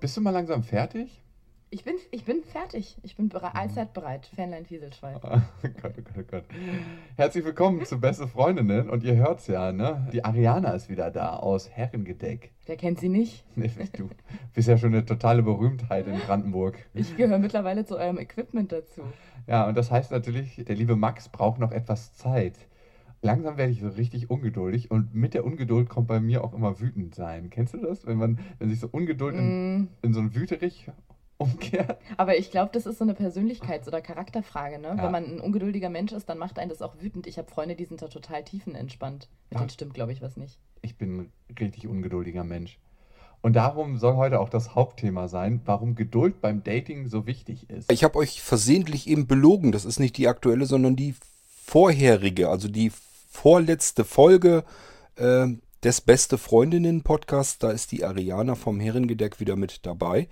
Bist 0.00 0.16
du 0.16 0.22
mal 0.22 0.30
langsam 0.30 0.62
fertig? 0.62 1.21
Ich 1.74 1.84
bin, 1.84 1.94
ich 2.10 2.26
bin 2.26 2.42
fertig. 2.44 2.98
Ich 3.02 3.16
bin 3.16 3.30
bere 3.30 3.54
allzeit 3.54 3.94
bereit. 3.94 4.26
Fähnlein 4.26 4.66
Fieselschwein. 4.66 5.16
Oh 5.22 5.68
Gott, 5.80 5.94
oh 5.96 6.02
Gott, 6.02 6.14
oh 6.18 6.22
Gott. 6.30 6.44
Herzlich 7.16 7.46
willkommen 7.46 7.82
zu 7.86 7.98
Beste 7.98 8.28
Freundinnen. 8.28 8.90
Und 8.90 9.04
ihr 9.04 9.16
hört's 9.16 9.46
ja, 9.46 9.72
ne? 9.72 10.06
Die 10.12 10.22
Ariana 10.22 10.72
ist 10.72 10.90
wieder 10.90 11.10
da 11.10 11.36
aus 11.36 11.70
Herrengedeck. 11.70 12.52
Wer 12.66 12.76
kennt 12.76 13.00
sie 13.00 13.08
nicht? 13.08 13.46
Nee, 13.56 13.70
du 13.96 14.10
bist 14.52 14.68
ja 14.68 14.76
schon 14.76 14.92
eine 14.92 15.06
totale 15.06 15.42
Berühmtheit 15.42 16.06
in 16.08 16.18
Brandenburg. 16.18 16.76
Ich 16.92 17.16
gehöre 17.16 17.38
mittlerweile 17.38 17.86
zu 17.86 17.96
eurem 17.96 18.18
Equipment 18.18 18.70
dazu. 18.70 19.00
Ja, 19.46 19.66
und 19.66 19.74
das 19.74 19.90
heißt 19.90 20.10
natürlich, 20.10 20.56
der 20.56 20.76
liebe 20.76 20.94
Max 20.94 21.30
braucht 21.30 21.58
noch 21.58 21.72
etwas 21.72 22.12
Zeit. 22.12 22.58
Langsam 23.22 23.56
werde 23.56 23.72
ich 23.72 23.80
so 23.80 23.88
richtig 23.88 24.28
ungeduldig 24.28 24.90
und 24.90 25.14
mit 25.14 25.32
der 25.32 25.46
Ungeduld 25.46 25.88
kommt 25.88 26.08
bei 26.08 26.20
mir 26.20 26.44
auch 26.44 26.52
immer 26.52 26.80
wütend 26.80 27.14
sein. 27.14 27.48
Kennst 27.48 27.72
du 27.72 27.78
das? 27.78 28.04
Wenn 28.04 28.18
man, 28.18 28.40
wenn 28.58 28.68
sich 28.68 28.80
so 28.80 28.88
Ungeduld 28.92 29.36
in, 29.36 29.78
Mm, 29.78 29.88
in 30.02 30.12
so 30.12 30.20
ein 30.20 30.34
Wüterich 30.34 30.90
umkehrt? 31.42 31.98
aber 32.16 32.38
ich 32.38 32.50
glaube, 32.50 32.70
das 32.72 32.86
ist 32.86 32.98
so 32.98 33.04
eine 33.04 33.14
Persönlichkeits- 33.14 33.88
oder 33.88 34.00
Charakterfrage. 34.00 34.78
Ne? 34.78 34.88
Ja. 34.88 35.02
Wenn 35.02 35.12
man 35.12 35.24
ein 35.24 35.40
ungeduldiger 35.40 35.90
Mensch 35.90 36.12
ist, 36.12 36.28
dann 36.28 36.38
macht 36.38 36.58
einen 36.58 36.70
das 36.70 36.82
auch 36.82 36.94
wütend. 37.00 37.26
Ich 37.26 37.38
habe 37.38 37.50
Freunde, 37.50 37.74
die 37.76 37.84
sind 37.84 38.00
da 38.02 38.08
total 38.08 38.44
tiefenentspannt. 38.44 39.28
Mit 39.50 39.52
Ja. 39.54 39.58
denen 39.58 39.70
stimmt, 39.70 39.94
glaube 39.94 40.12
ich, 40.12 40.22
was 40.22 40.36
nicht. 40.36 40.58
Ich 40.82 40.96
bin 40.96 41.16
ein 41.18 41.32
richtig 41.60 41.86
ungeduldiger 41.86 42.44
Mensch. 42.44 42.78
Und 43.40 43.54
darum 43.54 43.98
soll 43.98 44.14
heute 44.16 44.38
auch 44.38 44.48
das 44.48 44.76
Hauptthema 44.76 45.26
sein, 45.26 45.60
warum 45.64 45.96
Geduld 45.96 46.40
beim 46.40 46.62
Dating 46.62 47.08
so 47.08 47.26
wichtig 47.26 47.68
ist. 47.70 47.90
Ich 47.90 48.04
habe 48.04 48.18
euch 48.18 48.40
versehentlich 48.40 49.08
eben 49.08 49.26
belogen. 49.26 49.72
Das 49.72 49.84
ist 49.84 49.98
nicht 49.98 50.16
die 50.16 50.28
aktuelle, 50.28 50.64
sondern 50.66 50.94
die 50.94 51.14
vorherige, 51.64 52.48
also 52.50 52.68
die 52.68 52.92
vorletzte 53.30 54.04
Folge 54.04 54.62
äh, 55.16 55.46
des 55.82 56.00
Beste 56.00 56.38
Freundinnen 56.38 57.02
Podcasts. 57.02 57.58
Da 57.58 57.70
ist 57.72 57.90
die 57.90 58.04
Ariana 58.04 58.54
vom 58.54 58.78
Herrengedeck 58.78 59.40
wieder 59.40 59.56
mit 59.56 59.84
dabei. 59.86 60.28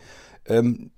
Ähm, 0.46 0.92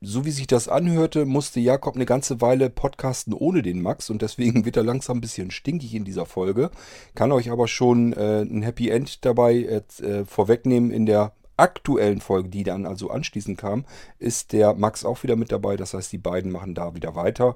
so 0.00 0.24
wie 0.24 0.30
sich 0.30 0.46
das 0.46 0.68
anhörte, 0.68 1.24
musste 1.24 1.60
Jakob 1.60 1.96
eine 1.96 2.06
ganze 2.06 2.40
Weile 2.40 2.70
podcasten 2.70 3.32
ohne 3.32 3.62
den 3.62 3.82
Max 3.82 4.10
und 4.10 4.22
deswegen 4.22 4.64
wird 4.64 4.76
er 4.76 4.84
langsam 4.84 5.18
ein 5.18 5.20
bisschen 5.20 5.50
stinkig 5.50 5.94
in 5.94 6.04
dieser 6.04 6.26
Folge. 6.26 6.70
Kann 7.14 7.32
euch 7.32 7.50
aber 7.50 7.68
schon 7.68 8.12
äh, 8.12 8.42
ein 8.42 8.62
Happy 8.62 8.88
End 8.90 9.24
dabei 9.24 9.82
äh, 10.00 10.24
vorwegnehmen. 10.24 10.90
In 10.90 11.06
der 11.06 11.32
aktuellen 11.56 12.20
Folge, 12.20 12.48
die 12.48 12.62
dann 12.62 12.86
also 12.86 13.10
anschließend 13.10 13.58
kam, 13.58 13.84
ist 14.18 14.52
der 14.52 14.74
Max 14.74 15.04
auch 15.04 15.22
wieder 15.22 15.36
mit 15.36 15.52
dabei. 15.52 15.76
Das 15.76 15.94
heißt, 15.94 16.12
die 16.12 16.18
beiden 16.18 16.52
machen 16.52 16.74
da 16.74 16.94
wieder 16.94 17.14
weiter. 17.14 17.54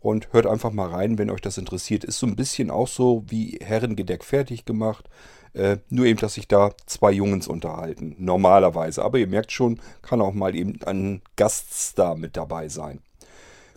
Und 0.00 0.32
hört 0.32 0.46
einfach 0.46 0.72
mal 0.72 0.88
rein, 0.88 1.16
wenn 1.16 1.30
euch 1.30 1.42
das 1.42 1.58
interessiert. 1.58 2.02
Ist 2.02 2.18
so 2.18 2.26
ein 2.26 2.34
bisschen 2.34 2.72
auch 2.72 2.88
so 2.88 3.22
wie 3.28 3.60
Herrengedeck 3.62 4.24
fertig 4.24 4.64
gemacht. 4.64 5.08
Äh, 5.54 5.78
nur 5.90 6.06
eben, 6.06 6.18
dass 6.18 6.34
sich 6.34 6.48
da 6.48 6.72
zwei 6.86 7.12
Jungs 7.12 7.46
unterhalten. 7.46 8.14
Normalerweise. 8.18 9.04
Aber 9.04 9.18
ihr 9.18 9.26
merkt 9.26 9.52
schon, 9.52 9.80
kann 10.00 10.20
auch 10.20 10.32
mal 10.32 10.54
eben 10.54 10.80
ein 10.84 11.22
Gaststar 11.36 12.16
mit 12.16 12.36
dabei 12.36 12.68
sein. 12.68 13.00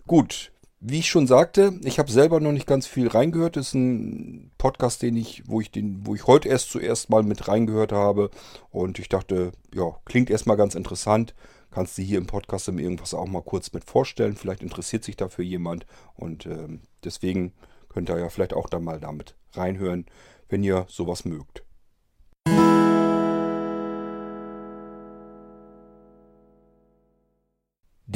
Gut, 0.06 0.52
wie 0.80 1.00
ich 1.00 1.08
schon 1.08 1.26
sagte, 1.26 1.78
ich 1.84 1.98
habe 1.98 2.10
selber 2.10 2.38
noch 2.38 2.52
nicht 2.52 2.66
ganz 2.66 2.86
viel 2.86 3.08
reingehört. 3.08 3.56
Das 3.56 3.68
ist 3.68 3.74
ein 3.74 4.52
Podcast, 4.56 5.02
den 5.02 5.16
ich, 5.16 5.42
wo 5.46 5.60
ich 5.60 5.70
den, 5.70 6.06
wo 6.06 6.14
ich 6.14 6.26
heute 6.26 6.48
erst 6.48 6.70
zuerst 6.70 7.10
mal 7.10 7.22
mit 7.22 7.48
reingehört 7.48 7.92
habe. 7.92 8.30
Und 8.70 8.98
ich 8.98 9.08
dachte, 9.08 9.52
ja, 9.74 9.96
klingt 10.04 10.30
erstmal 10.30 10.56
ganz 10.56 10.74
interessant. 10.74 11.34
Kannst 11.70 11.98
du 11.98 12.02
hier 12.02 12.18
im 12.18 12.26
Podcast 12.26 12.68
irgendwas 12.68 13.12
auch 13.12 13.26
mal 13.26 13.42
kurz 13.42 13.72
mit 13.72 13.84
vorstellen. 13.84 14.36
Vielleicht 14.36 14.62
interessiert 14.62 15.04
sich 15.04 15.16
dafür 15.16 15.44
jemand. 15.44 15.86
Und 16.14 16.46
ähm, 16.46 16.80
deswegen 17.04 17.52
könnt 17.88 18.08
ihr 18.08 18.18
ja 18.18 18.28
vielleicht 18.28 18.54
auch 18.54 18.68
da 18.68 18.78
mal 18.78 19.00
damit 19.00 19.34
reinhören, 19.52 20.06
wenn 20.48 20.62
ihr 20.62 20.86
sowas 20.88 21.24
mögt. 21.24 21.65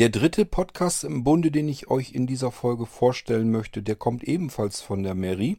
Der 0.00 0.08
dritte 0.08 0.46
Podcast 0.46 1.04
im 1.04 1.24
Bunde, 1.24 1.50
den 1.50 1.68
ich 1.68 1.90
euch 1.90 2.12
in 2.12 2.26
dieser 2.26 2.50
Folge 2.50 2.86
vorstellen 2.86 3.50
möchte, 3.50 3.82
der 3.82 3.96
kommt 3.96 4.24
ebenfalls 4.24 4.80
von 4.80 5.02
der 5.02 5.14
Mary, 5.14 5.58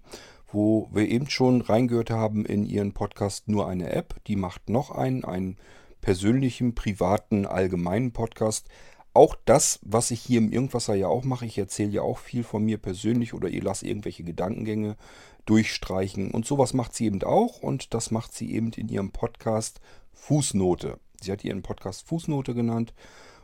wo 0.52 0.90
wir 0.92 1.08
eben 1.08 1.30
schon 1.30 1.62
reingehört 1.62 2.10
haben 2.10 2.48
in 2.48 2.66
ihren 2.66 2.92
Podcast 2.92 3.48
nur 3.50 3.68
eine 3.68 3.92
App. 3.92 4.16
Die 4.26 4.36
macht 4.36 4.68
noch 4.68 4.90
einen, 4.90 5.26
einen 5.26 5.58
persönlichen, 6.02 6.74
privaten, 6.74 7.46
allgemeinen 7.46 8.14
Podcast. 8.14 8.68
Auch 9.14 9.36
das, 9.46 9.80
was 9.84 10.10
ich 10.10 10.22
hier 10.22 10.40
im 10.40 10.52
Irgendwasser 10.52 10.96
ja 10.96 11.06
auch 11.08 11.24
mache, 11.24 11.46
ich 11.46 11.60
erzähle 11.60 11.92
ja 11.92 12.02
auch 12.02 12.18
viel 12.18 12.44
von 12.44 12.66
mir 12.66 12.80
persönlich 12.80 13.36
oder 13.36 13.48
ihr 13.48 13.62
lasst 13.62 13.84
irgendwelche 13.84 14.24
Gedankengänge 14.24 14.98
durchstreichen. 15.46 16.32
Und 16.32 16.48
sowas 16.48 16.74
macht 16.74 16.96
sie 16.96 17.06
eben 17.06 17.22
auch 17.22 17.62
und 17.62 17.94
das 17.94 18.10
macht 18.10 18.34
sie 18.34 18.56
eben 18.56 18.72
in 18.72 18.90
ihrem 18.90 19.12
Podcast 19.12 19.82
Fußnote. 20.14 20.98
Sie 21.22 21.32
hat 21.32 21.44
ihren 21.44 21.62
Podcast 21.62 22.08
Fußnote 22.08 22.56
genannt. 22.56 22.96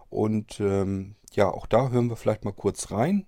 Und 0.10 0.60
ähm, 0.60 1.16
ja, 1.34 1.50
auch 1.50 1.68
da 1.68 1.90
hören 1.90 2.10
wir 2.10 2.16
vielleicht 2.16 2.46
mal 2.46 2.54
kurz 2.54 2.92
rein 2.92 3.26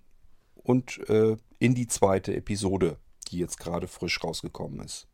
und 0.55 0.97
äh, 1.09 1.37
in 1.59 1.75
die 1.75 1.87
zweite 1.87 2.35
Episode, 2.35 2.97
die 3.27 3.37
jetzt 3.37 3.59
gerade 3.59 3.87
frisch 3.87 4.23
rausgekommen 4.23 4.79
ist. 4.81 5.07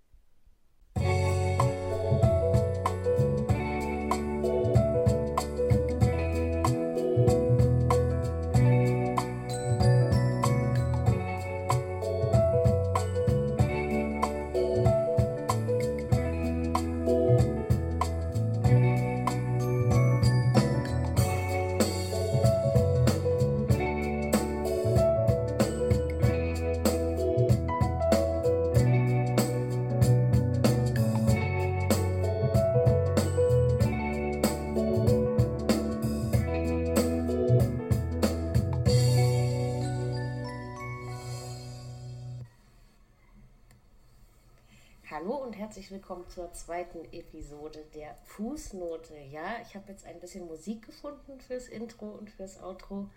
Herzlich 45.76 45.91
willkommen 45.91 46.26
zur 46.30 46.53
zweiten 46.53 47.03
Episode 47.11 47.84
der 47.93 48.15
Fußnote. 48.23 49.13
Ja, 49.30 49.57
ich 49.61 49.76
habe 49.76 49.91
jetzt 49.91 50.05
ein 50.05 50.21
bisschen 50.21 50.47
Musik 50.47 50.86
gefunden 50.86 51.41
fürs 51.41 51.67
Intro 51.67 52.11
und 52.11 52.30
fürs 52.30 52.63
Outro. 52.63 53.09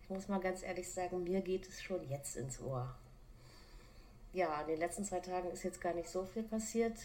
Ich 0.00 0.10
muss 0.10 0.28
mal 0.28 0.38
ganz 0.38 0.62
ehrlich 0.62 0.88
sagen, 0.88 1.24
mir 1.24 1.40
geht 1.40 1.68
es 1.68 1.82
schon 1.82 2.08
jetzt 2.08 2.36
ins 2.36 2.60
Ohr. 2.60 2.94
Ja, 4.32 4.60
in 4.60 4.68
den 4.68 4.78
letzten 4.78 5.04
zwei 5.04 5.18
Tagen 5.18 5.50
ist 5.50 5.64
jetzt 5.64 5.80
gar 5.80 5.92
nicht 5.92 6.08
so 6.08 6.24
viel 6.24 6.44
passiert, 6.44 6.96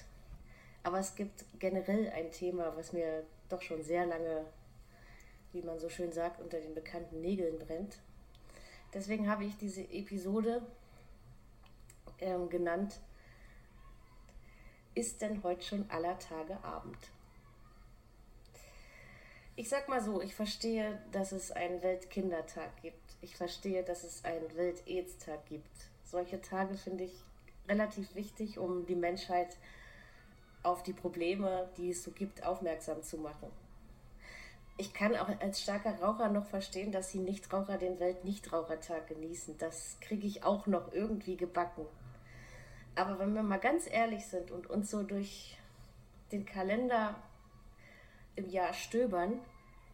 aber 0.84 1.00
es 1.00 1.16
gibt 1.16 1.44
generell 1.58 2.12
ein 2.12 2.30
Thema, 2.32 2.78
was 2.78 2.94
mir 2.94 3.24
doch 3.50 3.64
schon 3.64 3.82
sehr 3.82 4.06
lange, 4.06 4.46
wie 5.54 5.64
man 5.64 5.80
so 5.80 5.90
schön 5.90 6.12
sagt, 6.12 6.40
unter 6.40 6.60
den 6.60 6.76
bekannten 6.76 7.20
Nägeln 7.22 7.58
brennt. 7.58 7.98
Deswegen 8.94 9.28
habe 9.28 9.46
ich 9.46 9.58
diese 9.58 9.82
Episode 9.82 10.62
ähm, 12.20 12.48
genannt 12.50 13.00
ist 15.00 15.22
denn 15.22 15.42
heute 15.44 15.64
schon 15.64 15.90
aller 15.90 16.20
Tage 16.20 16.62
Abend? 16.62 16.98
Ich 19.56 19.70
sag 19.70 19.88
mal 19.88 20.04
so, 20.04 20.22
ich 20.22 20.36
verstehe, 20.36 21.02
dass 21.14 21.32
es 21.32 21.54
einen 21.54 21.82
Weltkindertag 21.82 22.82
gibt. 22.82 23.16
Ich 23.22 23.38
verstehe, 23.38 23.84
dass 23.84 24.04
es 24.04 24.26
einen 24.26 24.54
Welt-Aids-Tag 24.58 25.46
gibt. 25.46 25.72
Solche 26.04 26.42
Tage 26.42 26.76
finde 26.76 27.06
ich 27.06 27.14
relativ 27.70 28.14
wichtig, 28.14 28.60
um 28.60 28.86
die 28.88 28.96
Menschheit 28.96 29.56
auf 30.64 30.84
die 30.84 30.94
Probleme, 30.94 31.70
die 31.78 31.92
es 31.92 32.04
so 32.04 32.12
gibt, 32.12 32.46
aufmerksam 32.46 33.02
zu 33.02 33.20
machen. 33.20 33.50
Ich 34.78 34.94
kann 34.94 35.16
auch 35.16 35.30
als 35.40 35.62
starker 35.62 35.98
Raucher 36.02 36.28
noch 36.28 36.46
verstehen, 36.46 36.92
dass 36.92 37.12
die 37.12 37.20
Nichtraucher 37.20 37.78
den 37.78 38.02
Welt-Nichtrauchertag 38.02 39.08
genießen. 39.08 39.58
Das 39.60 39.98
kriege 40.02 40.28
ich 40.28 40.44
auch 40.44 40.68
noch 40.68 40.92
irgendwie 40.92 41.38
gebacken. 41.38 41.86
Aber 42.96 43.20
wenn 43.20 43.34
wir 43.34 43.44
mal 43.44 43.60
ganz 43.60 43.88
ehrlich 43.90 44.26
sind 44.26 44.52
und 44.52 44.68
uns 44.68 44.92
so 44.92 45.04
durch 45.04 45.58
den 46.32 46.46
Kalender 46.46 47.16
im 48.36 48.50
Jahr 48.50 48.74
stöbern, 48.74 49.40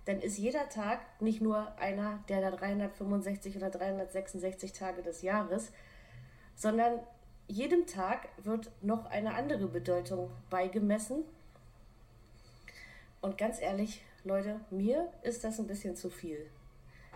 dann 0.05 0.21
ist 0.21 0.37
jeder 0.37 0.69
Tag 0.69 0.99
nicht 1.19 1.41
nur 1.41 1.77
einer 1.79 2.23
der 2.29 2.51
365 2.51 3.57
oder 3.57 3.69
366 3.69 4.71
Tage 4.71 5.01
des 5.01 5.21
Jahres, 5.21 5.71
sondern 6.55 6.99
jedem 7.47 7.85
Tag 7.85 8.29
wird 8.37 8.71
noch 8.81 9.05
eine 9.05 9.33
andere 9.33 9.67
Bedeutung 9.67 10.31
beigemessen. 10.49 11.23
Und 13.21 13.37
ganz 13.37 13.59
ehrlich, 13.59 14.03
Leute, 14.23 14.59
mir 14.69 15.11
ist 15.23 15.43
das 15.43 15.59
ein 15.59 15.67
bisschen 15.67 15.95
zu 15.95 16.09
viel. 16.09 16.49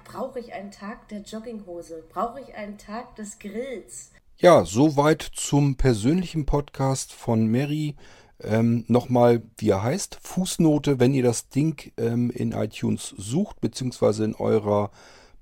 Brauche 0.03 0.39
ich 0.39 0.53
einen 0.53 0.71
Tag 0.71 1.07
der 1.09 1.19
Jogginghose? 1.19 2.03
Brauche 2.09 2.41
ich 2.41 2.55
einen 2.55 2.77
Tag 2.77 3.15
des 3.15 3.38
Grills? 3.38 4.11
Ja, 4.42 4.64
soweit 4.64 5.22
zum 5.22 5.76
persönlichen 5.76 6.46
Podcast 6.46 7.12
von 7.12 7.48
Mary. 7.48 7.98
Ähm, 8.42 8.86
Nochmal, 8.88 9.44
wie 9.58 9.72
er 9.72 9.84
heißt, 9.84 10.18
Fußnote, 10.22 10.98
wenn 10.98 11.14
ihr 11.14 11.24
das 11.24 11.50
Ding 11.50 11.92
ähm, 11.98 12.32
in 12.32 12.54
iTunes 12.54 13.14
sucht, 13.18 13.60
beziehungsweise 13.60 14.24
in 14.24 14.36
eurer 14.36 14.92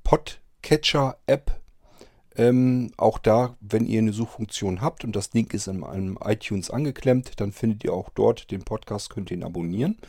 Podcatcher-App. 0.03 1.61
Ähm, 2.37 2.91
auch 2.97 3.19
da, 3.19 3.55
wenn 3.61 3.85
ihr 3.85 3.99
eine 3.99 4.13
Suchfunktion 4.13 4.81
habt 4.81 5.03
und 5.03 5.15
das 5.15 5.29
Ding 5.29 5.53
ist 5.53 5.67
in 5.67 5.83
einem 5.83 6.17
iTunes 6.25 6.71
angeklemmt, 6.71 7.39
dann 7.39 7.51
findet 7.51 7.83
ihr 7.83 7.93
auch 7.93 8.09
dort 8.09 8.49
den 8.49 8.63
Podcast, 8.63 9.11
könnt 9.11 9.29
ihn 9.29 9.43
abonnieren. 9.43 9.99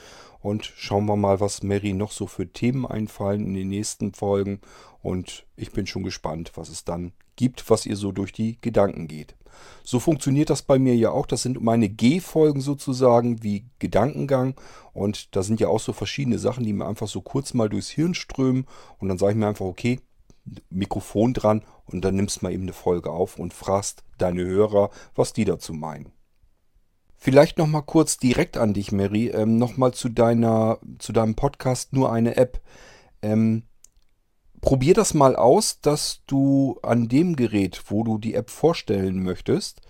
Und 0.41 0.64
schauen 0.64 1.05
wir 1.05 1.16
mal, 1.16 1.41
was 1.41 1.62
Mary 1.62 1.93
noch 1.93 2.11
so 2.11 2.26
für 2.26 2.51
Themen 2.51 2.86
einfallen 2.86 3.45
in 3.45 3.53
den 3.53 3.68
nächsten 3.68 4.14
Folgen. 4.14 4.62
Und 5.03 5.45
ich 5.57 5.72
bin 5.72 5.86
schon 5.86 6.05
gespannt, 6.05 6.53
was 6.55 6.70
es 6.70 6.86
dann 6.86 7.12
gibt, 7.39 7.70
was 7.70 7.86
ihr 7.86 7.97
so 7.97 8.12
durch 8.12 8.32
die 8.32 8.59
Gedanken 8.61 9.09
geht. 9.09 9.34
So 9.82 10.01
funktioniert 10.01 10.51
das 10.51 10.62
bei 10.62 10.78
mir 10.78 10.95
ja 10.95 11.11
auch. 11.11 11.24
Das 11.24 11.43
sind 11.43 11.62
meine 11.62 11.89
G-Folgen 11.89 12.61
sozusagen, 12.61 13.43
wie 13.43 13.64
Gedankengang. 13.78 14.55
Und 14.93 15.34
da 15.34 15.43
sind 15.43 15.61
ja 15.61 15.68
auch 15.68 15.80
so 15.80 15.95
verschiedene 15.95 16.39
Sachen, 16.39 16.64
die 16.64 16.74
mir 16.74 16.86
einfach 16.86 17.09
so 17.09 17.22
kurz 17.22 17.55
mal 17.55 17.70
durchs 17.70 17.89
Hirn 17.89 18.14
strömen. 18.14 18.66
Und 18.99 19.09
dann 19.09 19.16
sage 19.16 19.32
ich 19.32 19.39
mir 19.39 19.49
einfach, 19.49 19.64
okay, 19.64 20.01
Mikrofon 20.70 21.32
dran 21.32 21.62
und 21.86 22.05
dann 22.05 22.16
nimmst 22.16 22.43
mal 22.43 22.53
eben 22.53 22.64
eine 22.64 22.72
Folge 22.72 23.11
auf 23.11 23.39
und 23.39 23.55
fragst 23.55 24.03
deine 24.18 24.45
Hörer, 24.45 24.91
was 25.14 25.32
die 25.32 25.45
dazu 25.45 25.72
meinen. 25.72 26.12
Vielleicht 27.16 27.59
noch 27.59 27.66
mal 27.66 27.82
kurz 27.82 28.16
direkt 28.16 28.57
an 28.57 28.74
dich, 28.74 28.93
Mary, 28.93 29.28
ähm, 29.28 29.59
noch 29.59 29.76
mal 29.76 29.93
zu 29.93 30.09
deiner, 30.09 30.78
zu 30.99 31.12
deinem 31.12 31.34
Podcast 31.34 31.93
nur 31.93 32.12
eine 32.12 32.36
App. 32.36 32.61
Ähm, 33.22 33.64
probier 34.61 34.94
das 34.94 35.14
mal 35.14 35.36
aus, 35.36 35.80
dass 35.80 36.22
du 36.26 36.78
an 36.82 37.09
dem 37.09 37.36
Gerät, 37.36 37.82
wo 37.88 38.04
du 38.04 38.18
die 38.18 38.34
App 38.34 38.50
vorstellen 38.50 39.22
möchtest, 39.22 39.80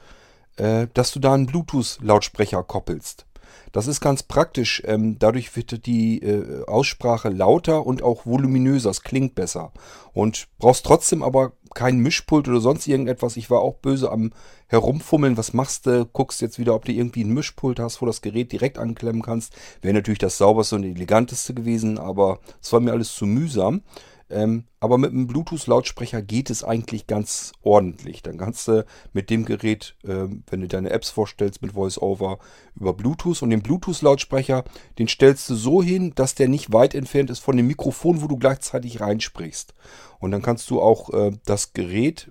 äh, 0.57 0.87
dass 0.95 1.13
du 1.13 1.21
da 1.21 1.35
einen 1.35 1.47
Bluetooth-Lautsprecher 1.47 2.63
koppelst. 2.63 3.27
Das 3.73 3.87
ist 3.87 4.01
ganz 4.01 4.23
praktisch. 4.23 4.83
Ähm, 4.87 5.19
dadurch 5.19 5.55
wird 5.57 5.87
die 5.87 6.23
äh, 6.23 6.65
Aussprache 6.67 7.29
lauter 7.29 7.87
und 7.87 8.03
auch 8.03 8.27
voluminöser. 8.27 8.91
Es 8.91 9.03
klingt 9.03 9.35
besser. 9.35 9.73
Und 10.13 10.49
brauchst 10.59 10.87
trotzdem 10.87 11.23
aber 11.23 11.53
kein 11.75 11.99
Mischpult 11.99 12.49
oder 12.49 12.61
sonst 12.61 12.87
irgendetwas. 12.87 13.37
Ich 13.37 13.51
war 13.51 13.61
auch 13.61 13.75
böse 13.75 14.11
am 14.11 14.33
Herumfummeln. 14.67 15.37
Was 15.37 15.53
machst 15.53 15.87
du? 15.87 16.07
Guckst 16.07 16.41
jetzt 16.41 16.59
wieder, 16.59 16.75
ob 16.75 16.85
du 16.85 16.93
irgendwie 16.93 17.25
ein 17.25 17.35
Mischpult 17.35 17.79
hast, 17.79 18.01
wo 18.01 18.07
das 18.07 18.23
Gerät 18.23 18.53
direkt 18.53 18.79
anklemmen 18.79 19.23
kannst. 19.23 19.55
Wäre 19.83 19.95
natürlich 19.95 20.19
das 20.19 20.39
sauberste 20.39 20.77
und 20.77 20.85
eleganteste 20.85 21.55
gewesen, 21.55 21.99
aber 21.99 22.41
es 22.63 22.73
war 22.73 22.81
mir 22.81 22.93
alles 22.93 23.15
zu 23.15 23.27
mühsam. 23.27 23.83
Ähm, 24.31 24.65
aber 24.81 24.99
mit 24.99 25.11
einem 25.11 25.27
Bluetooth-Lautsprecher 25.27 26.23
geht 26.23 26.51
es 26.51 26.63
eigentlich 26.63 27.07
ganz 27.07 27.53
ordentlich. 27.63 28.23
Dann 28.23 28.37
kannst 28.39 28.69
du 28.69 28.85
mit 29.13 29.31
dem 29.31 29.45
Gerät, 29.45 29.97
ähm, 30.07 30.45
wenn 30.51 30.61
du 30.61 30.69
deine 30.69 30.91
Apps 30.91 31.11
vorstellst 31.11 31.63
mit 31.63 31.75
VoiceOver, 31.75 32.39
über 32.77 32.93
Bluetooth 32.93 33.43
und 33.43 33.51
den 33.51 33.63
Bluetooth-Lautsprecher, 33.63 34.65
den 34.99 35.09
stellst 35.09 35.49
du 35.49 35.55
so 35.55 35.83
hin, 35.83 36.13
dass 36.15 36.35
der 36.35 36.49
nicht 36.49 36.73
weit 36.73 36.95
entfernt 36.95 37.31
ist 37.31 37.41
von 37.41 37.57
dem 37.57 37.67
Mikrofon, 37.67 38.23
wo 38.23 38.27
du 38.27 38.37
gleichzeitig 38.37 39.01
reinsprichst. 39.01 39.75
Und 40.21 40.31
dann 40.31 40.43
kannst 40.43 40.69
du 40.71 40.81
auch 40.81 41.11
äh, 41.11 41.33
das 41.45 41.73
Gerät 41.73 42.31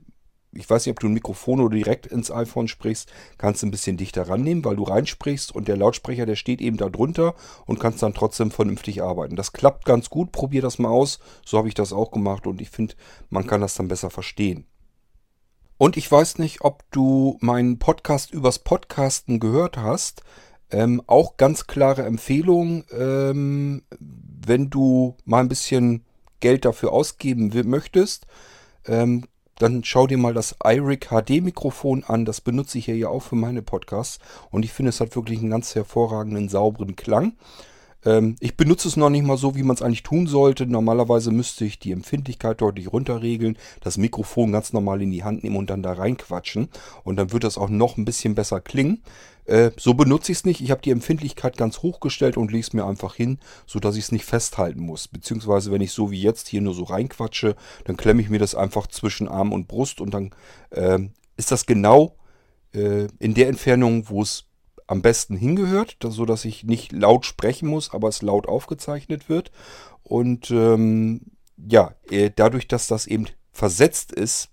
ich 0.57 0.69
weiß 0.69 0.85
nicht, 0.85 0.91
ob 0.91 0.99
du 0.99 1.07
ein 1.07 1.13
Mikrofon 1.13 1.61
oder 1.61 1.75
direkt 1.75 2.07
ins 2.07 2.31
iPhone 2.31 2.67
sprichst, 2.67 3.11
kannst 3.37 3.61
du 3.61 3.67
ein 3.67 3.71
bisschen 3.71 3.97
dichter 3.97 4.27
rannehmen, 4.27 4.65
weil 4.65 4.75
du 4.75 4.83
reinsprichst 4.83 5.53
und 5.53 5.67
der 5.67 5.77
Lautsprecher, 5.77 6.25
der 6.25 6.35
steht 6.35 6.61
eben 6.61 6.77
da 6.77 6.89
drunter 6.89 7.35
und 7.65 7.79
kannst 7.79 8.01
dann 8.01 8.13
trotzdem 8.13 8.51
vernünftig 8.51 9.03
arbeiten. 9.03 9.35
Das 9.35 9.53
klappt 9.53 9.85
ganz 9.85 10.09
gut, 10.09 10.31
probier 10.31 10.61
das 10.61 10.79
mal 10.79 10.89
aus. 10.89 11.19
So 11.45 11.57
habe 11.57 11.67
ich 11.67 11.75
das 11.75 11.93
auch 11.93 12.11
gemacht 12.11 12.47
und 12.47 12.59
ich 12.61 12.69
finde, 12.69 12.95
man 13.29 13.45
kann 13.45 13.61
das 13.61 13.75
dann 13.75 13.87
besser 13.87 14.09
verstehen. 14.09 14.65
Und 15.77 15.95
ich 15.95 16.11
weiß 16.11 16.39
nicht, 16.39 16.61
ob 16.61 16.83
du 16.91 17.37
meinen 17.39 17.77
Podcast 17.77 18.31
übers 18.31 18.59
Podcasten 18.59 19.39
gehört 19.39 19.77
hast. 19.77 20.23
Ähm, 20.71 21.01
auch 21.07 21.37
ganz 21.37 21.67
klare 21.67 22.03
Empfehlung, 22.03 22.83
ähm, 22.91 23.83
wenn 23.99 24.69
du 24.69 25.15
mal 25.23 25.41
ein 25.41 25.47
bisschen 25.47 26.03
Geld 26.39 26.65
dafür 26.65 26.91
ausgeben 26.91 27.51
möchtest, 27.69 28.27
ähm, 28.85 29.25
dann 29.59 29.83
schau 29.83 30.07
dir 30.07 30.17
mal 30.17 30.33
das 30.33 30.55
iRig 30.63 31.07
HD 31.09 31.41
Mikrofon 31.41 32.03
an. 32.03 32.25
Das 32.25 32.41
benutze 32.41 32.77
ich 32.77 32.85
hier 32.85 32.97
ja 32.97 33.09
auch 33.09 33.23
für 33.23 33.35
meine 33.35 33.61
Podcasts. 33.61 34.19
Und 34.51 34.63
ich 34.63 34.73
finde, 34.73 34.89
es 34.89 35.01
hat 35.01 35.15
wirklich 35.15 35.39
einen 35.39 35.49
ganz 35.49 35.73
hervorragenden, 35.75 36.49
sauberen 36.49 36.95
Klang. 36.95 37.33
Ähm, 38.07 38.37
ich 38.39 38.55
benutze 38.55 38.87
es 38.87 38.95
noch 38.95 39.09
nicht 39.09 39.25
mal 39.25 39.37
so, 39.37 39.55
wie 39.55 39.63
man 39.63 39.75
es 39.75 39.81
eigentlich 39.81 40.03
tun 40.03 40.27
sollte. 40.27 40.65
Normalerweise 40.65 41.31
müsste 41.31 41.65
ich 41.65 41.77
die 41.77 41.91
Empfindlichkeit 41.91 42.61
deutlich 42.61 42.91
runterregeln, 42.91 43.57
das 43.81 43.97
Mikrofon 43.97 44.53
ganz 44.53 44.71
normal 44.71 45.01
in 45.01 45.11
die 45.11 45.25
Hand 45.25 45.43
nehmen 45.43 45.57
und 45.57 45.69
dann 45.69 45.83
da 45.83 45.91
reinquatschen. 45.91 46.69
Und 47.03 47.17
dann 47.17 47.33
wird 47.33 47.43
das 47.43 47.57
auch 47.57 47.69
noch 47.69 47.97
ein 47.97 48.05
bisschen 48.05 48.33
besser 48.33 48.61
klingen. 48.61 49.03
Äh, 49.43 49.71
so 49.77 49.93
benutze 49.93 50.31
ich 50.31 50.39
es 50.39 50.45
nicht. 50.45 50.61
Ich 50.61 50.71
habe 50.71 50.81
die 50.81 50.91
Empfindlichkeit 50.91 51.57
ganz 51.57 51.81
hochgestellt 51.81 52.37
und 52.37 52.51
lege 52.51 52.61
es 52.61 52.73
mir 52.73 52.85
einfach 52.85 53.13
hin, 53.13 53.39
sodass 53.65 53.97
ich 53.97 54.05
es 54.05 54.11
nicht 54.13 54.25
festhalten 54.25 54.79
muss. 54.79 55.09
Beziehungsweise, 55.09 55.71
wenn 55.71 55.81
ich 55.81 55.91
so 55.91 56.09
wie 56.09 56.21
jetzt 56.21 56.47
hier 56.47 56.61
nur 56.61 56.73
so 56.73 56.83
reinquatsche, 56.83 57.57
dann 57.83 57.97
klemme 57.97 58.21
ich 58.21 58.29
mir 58.29 58.39
das 58.39 58.55
einfach 58.55 58.87
zwischen 58.87 59.27
Arm 59.27 59.51
und 59.51 59.67
Brust 59.67 59.99
und 59.99 60.13
dann 60.13 60.31
äh, 60.69 60.99
ist 61.35 61.51
das 61.51 61.65
genau 61.65 62.15
äh, 62.73 63.07
in 63.19 63.33
der 63.33 63.49
Entfernung, 63.49 64.09
wo 64.09 64.21
es 64.21 64.45
am 64.87 65.01
besten 65.01 65.35
hingehört, 65.35 65.97
sodass 66.01 66.45
ich 66.45 66.63
nicht 66.63 66.93
laut 66.93 67.25
sprechen 67.25 67.67
muss, 67.67 67.93
aber 67.93 68.07
es 68.07 68.21
laut 68.21 68.47
aufgezeichnet 68.47 69.29
wird. 69.29 69.51
Und 70.03 70.49
ähm, 70.49 71.21
ja, 71.57 71.93
äh, 72.09 72.31
dadurch, 72.33 72.67
dass 72.67 72.87
das 72.87 73.05
eben 73.05 73.27
versetzt 73.51 74.13
ist 74.13 74.49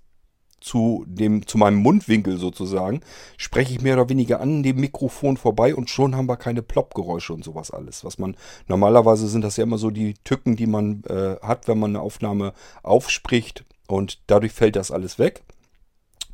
zu, 0.60 1.04
dem, 1.06 1.46
zu 1.46 1.58
meinem 1.58 1.76
Mundwinkel 1.76 2.38
sozusagen, 2.38 3.00
spreche 3.36 3.74
ich 3.74 3.82
mehr 3.82 3.94
oder 3.94 4.08
weniger 4.08 4.40
an 4.40 4.62
dem 4.62 4.76
Mikrofon 4.76 5.36
vorbei 5.36 5.74
und 5.74 5.90
schon 5.90 6.16
haben 6.16 6.28
wir 6.28 6.38
keine 6.38 6.62
Ploppgeräusche 6.62 7.34
und 7.34 7.44
sowas 7.44 7.70
alles. 7.70 8.02
Was 8.02 8.18
man 8.18 8.36
normalerweise 8.66 9.28
sind 9.28 9.42
das 9.42 9.58
ja 9.58 9.64
immer 9.64 9.78
so 9.78 9.90
die 9.90 10.14
Tücken, 10.24 10.56
die 10.56 10.66
man 10.66 11.04
äh, 11.04 11.36
hat, 11.42 11.68
wenn 11.68 11.78
man 11.78 11.90
eine 11.90 12.00
Aufnahme 12.00 12.54
aufspricht 12.82 13.64
und 13.86 14.20
dadurch 14.26 14.52
fällt 14.52 14.76
das 14.76 14.90
alles 14.90 15.18
weg. 15.18 15.42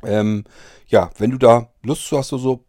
Ähm, 0.03 0.45
ja, 0.87 1.11
wenn 1.17 1.31
du 1.31 1.37
da 1.37 1.69
Lust 1.83 2.07
zu 2.07 2.17
hast, 2.17 2.29
so, 2.29 2.37
so 2.37 2.63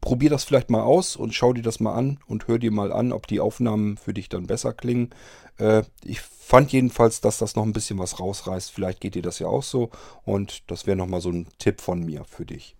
probier 0.00 0.30
das 0.30 0.44
vielleicht 0.44 0.70
mal 0.70 0.82
aus 0.82 1.16
und 1.16 1.34
schau 1.34 1.52
dir 1.52 1.62
das 1.62 1.80
mal 1.80 1.94
an 1.94 2.18
und 2.26 2.48
hör 2.48 2.58
dir 2.58 2.70
mal 2.70 2.92
an, 2.92 3.12
ob 3.12 3.26
die 3.26 3.40
Aufnahmen 3.40 3.96
für 3.96 4.14
dich 4.14 4.28
dann 4.28 4.46
besser 4.46 4.72
klingen. 4.72 5.10
Äh, 5.58 5.82
ich 6.04 6.20
fand 6.20 6.72
jedenfalls, 6.72 7.20
dass 7.20 7.38
das 7.38 7.56
noch 7.56 7.64
ein 7.64 7.72
bisschen 7.72 7.98
was 7.98 8.20
rausreißt. 8.20 8.70
Vielleicht 8.70 9.00
geht 9.00 9.14
dir 9.14 9.22
das 9.22 9.38
ja 9.38 9.48
auch 9.48 9.62
so 9.62 9.90
und 10.24 10.70
das 10.70 10.86
wäre 10.86 10.96
nochmal 10.96 11.20
so 11.20 11.30
ein 11.30 11.48
Tipp 11.58 11.80
von 11.80 12.04
mir 12.04 12.24
für 12.24 12.46
dich. 12.46 12.76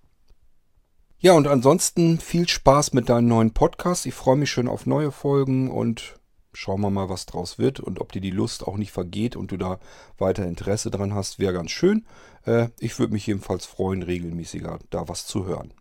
Ja, 1.19 1.33
und 1.33 1.47
ansonsten 1.47 2.19
viel 2.21 2.47
Spaß 2.47 2.93
mit 2.93 3.09
deinem 3.09 3.29
neuen 3.29 3.53
Podcast. 3.53 4.05
Ich 4.05 4.14
freue 4.14 4.37
mich 4.37 4.51
schon 4.51 4.69
auf 4.69 4.85
neue 4.85 5.11
Folgen 5.11 5.71
und 5.71 6.21
schauen 6.53 6.81
wir 6.81 6.91
mal, 6.91 7.09
was 7.09 7.27
draus 7.27 7.59
wird 7.59 7.81
und 7.81 8.01
ob 8.01 8.12
dir 8.12 8.21
die 8.21 8.31
Lust 8.31 8.67
auch 8.67 8.77
nicht 8.77 8.93
vergeht 8.93 9.35
und 9.35 9.51
du 9.51 9.57
da 9.57 9.79
weiter 10.19 10.47
Interesse 10.47 10.91
dran 10.91 11.14
hast, 11.14 11.39
wäre 11.39 11.55
ganz 11.55 11.71
schön. 11.71 12.07
Äh, 12.45 12.69
ich 12.79 12.99
würde 12.99 13.14
mich 13.14 13.27
jedenfalls 13.27 13.67
freuen, 13.67 14.03
regelmäßiger 14.03 14.79
da 14.91 15.09
was 15.09 15.27
zu 15.27 15.47
hören. 15.47 15.73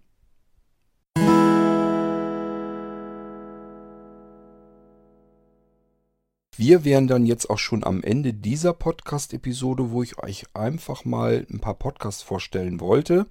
Wir 6.58 6.86
wären 6.86 7.08
dann 7.08 7.26
jetzt 7.26 7.49
auch 7.49 7.58
schon 7.58 7.84
am 7.84 8.01
Ende 8.01 8.34
dieser 8.34 8.72
Podcast-Episode, 8.72 9.91
wo 9.91 10.01
ich 10.03 10.24
euch 10.24 10.45
einfach 10.53 11.03
mal 11.03 11.45
ein 11.51 11.60
paar 11.60 11.74
Podcasts 11.74 12.24
vorstellen 12.24 12.80
wollte. 12.80 13.26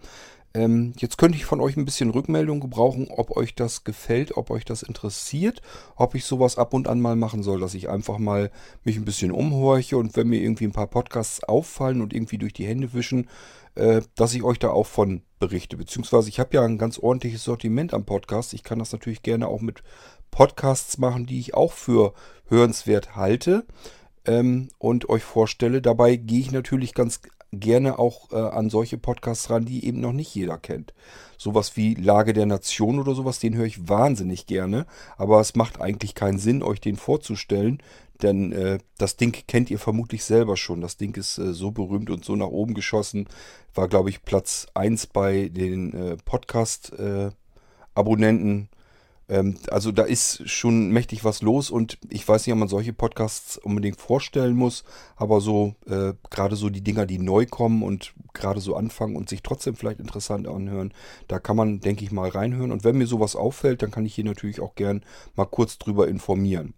Ähm, 0.52 0.92
jetzt 0.98 1.16
könnte 1.16 1.38
ich 1.38 1.46
von 1.46 1.62
euch 1.62 1.78
ein 1.78 1.86
bisschen 1.86 2.10
Rückmeldung 2.10 2.60
gebrauchen, 2.60 3.08
ob 3.08 3.34
euch 3.34 3.54
das 3.54 3.82
gefällt, 3.82 4.36
ob 4.36 4.50
euch 4.50 4.66
das 4.66 4.82
interessiert, 4.82 5.62
ob 5.96 6.14
ich 6.14 6.26
sowas 6.26 6.58
ab 6.58 6.74
und 6.74 6.86
an 6.86 7.00
mal 7.00 7.16
machen 7.16 7.42
soll, 7.42 7.60
dass 7.60 7.72
ich 7.72 7.88
einfach 7.88 8.18
mal 8.18 8.50
mich 8.84 8.96
ein 8.96 9.06
bisschen 9.06 9.32
umhorche 9.32 9.96
und 9.96 10.14
wenn 10.16 10.28
mir 10.28 10.42
irgendwie 10.42 10.64
ein 10.64 10.72
paar 10.72 10.86
Podcasts 10.86 11.42
auffallen 11.42 12.02
und 12.02 12.12
irgendwie 12.12 12.36
durch 12.36 12.52
die 12.52 12.66
Hände 12.66 12.92
wischen, 12.92 13.30
äh, 13.74 14.02
dass 14.16 14.34
ich 14.34 14.42
euch 14.42 14.58
da 14.58 14.68
auch 14.68 14.86
von 14.86 15.22
berichte. 15.40 15.78
Beziehungsweise 15.78 16.28
ich 16.28 16.38
habe 16.38 16.54
ja 16.54 16.62
ein 16.62 16.76
ganz 16.76 16.98
ordentliches 16.98 17.42
Sortiment 17.42 17.94
am 17.94 18.04
Podcast. 18.04 18.52
Ich 18.52 18.62
kann 18.64 18.78
das 18.78 18.92
natürlich 18.92 19.22
gerne 19.22 19.48
auch 19.48 19.62
mit 19.62 19.82
Podcasts 20.34 20.98
machen, 20.98 21.24
die 21.26 21.38
ich 21.38 21.54
auch 21.54 21.72
für 21.72 22.12
hörenswert 22.48 23.14
halte 23.14 23.64
ähm, 24.26 24.68
und 24.78 25.08
euch 25.08 25.22
vorstelle. 25.22 25.80
Dabei 25.80 26.16
gehe 26.16 26.40
ich 26.40 26.50
natürlich 26.50 26.92
ganz 26.92 27.20
gerne 27.52 28.00
auch 28.00 28.32
äh, 28.32 28.36
an 28.36 28.68
solche 28.68 28.98
Podcasts 28.98 29.48
ran, 29.48 29.64
die 29.64 29.86
eben 29.86 30.00
noch 30.00 30.10
nicht 30.10 30.34
jeder 30.34 30.58
kennt. 30.58 30.92
Sowas 31.38 31.76
wie 31.76 31.94
Lage 31.94 32.32
der 32.32 32.46
Nation 32.46 32.98
oder 32.98 33.14
sowas, 33.14 33.38
den 33.38 33.54
höre 33.54 33.66
ich 33.66 33.88
wahnsinnig 33.88 34.46
gerne. 34.46 34.86
Aber 35.16 35.40
es 35.40 35.54
macht 35.54 35.80
eigentlich 35.80 36.16
keinen 36.16 36.40
Sinn, 36.40 36.64
euch 36.64 36.80
den 36.80 36.96
vorzustellen, 36.96 37.80
denn 38.20 38.50
äh, 38.50 38.80
das 38.98 39.16
Ding 39.16 39.40
kennt 39.46 39.70
ihr 39.70 39.78
vermutlich 39.78 40.24
selber 40.24 40.56
schon. 40.56 40.80
Das 40.80 40.96
Ding 40.96 41.16
ist 41.16 41.38
äh, 41.38 41.52
so 41.52 41.70
berühmt 41.70 42.10
und 42.10 42.24
so 42.24 42.34
nach 42.34 42.48
oben 42.48 42.74
geschossen. 42.74 43.28
War, 43.72 43.86
glaube 43.86 44.10
ich, 44.10 44.24
Platz 44.24 44.66
1 44.74 45.06
bei 45.06 45.48
den 45.48 45.94
äh, 45.94 46.16
Podcast-Abonnenten 46.24 48.68
ähm, 49.34 49.56
also 49.68 49.90
da 49.90 50.04
ist 50.04 50.48
schon 50.48 50.90
mächtig 50.90 51.24
was 51.24 51.42
los 51.42 51.70
und 51.70 51.98
ich 52.08 52.26
weiß 52.26 52.46
nicht, 52.46 52.52
ob 52.52 52.58
man 52.60 52.68
solche 52.68 52.92
Podcasts 52.92 53.58
unbedingt 53.58 54.00
vorstellen 54.00 54.54
muss, 54.54 54.84
aber 55.16 55.40
so 55.40 55.74
äh, 55.86 56.12
gerade 56.30 56.54
so 56.54 56.70
die 56.70 56.82
Dinger, 56.82 57.04
die 57.04 57.18
neu 57.18 57.44
kommen 57.44 57.82
und 57.82 58.14
gerade 58.32 58.60
so 58.60 58.76
anfangen 58.76 59.16
und 59.16 59.28
sich 59.28 59.42
trotzdem 59.42 59.74
vielleicht 59.74 59.98
interessant 59.98 60.46
anhören, 60.46 60.94
da 61.26 61.40
kann 61.40 61.56
man, 61.56 61.80
denke 61.80 62.04
ich, 62.04 62.12
mal 62.12 62.28
reinhören. 62.28 62.70
Und 62.70 62.84
wenn 62.84 62.96
mir 62.96 63.08
sowas 63.08 63.34
auffällt, 63.34 63.82
dann 63.82 63.90
kann 63.90 64.06
ich 64.06 64.14
hier 64.14 64.24
natürlich 64.24 64.60
auch 64.60 64.76
gern 64.76 65.02
mal 65.34 65.46
kurz 65.46 65.78
drüber 65.78 66.06
informieren. 66.06 66.74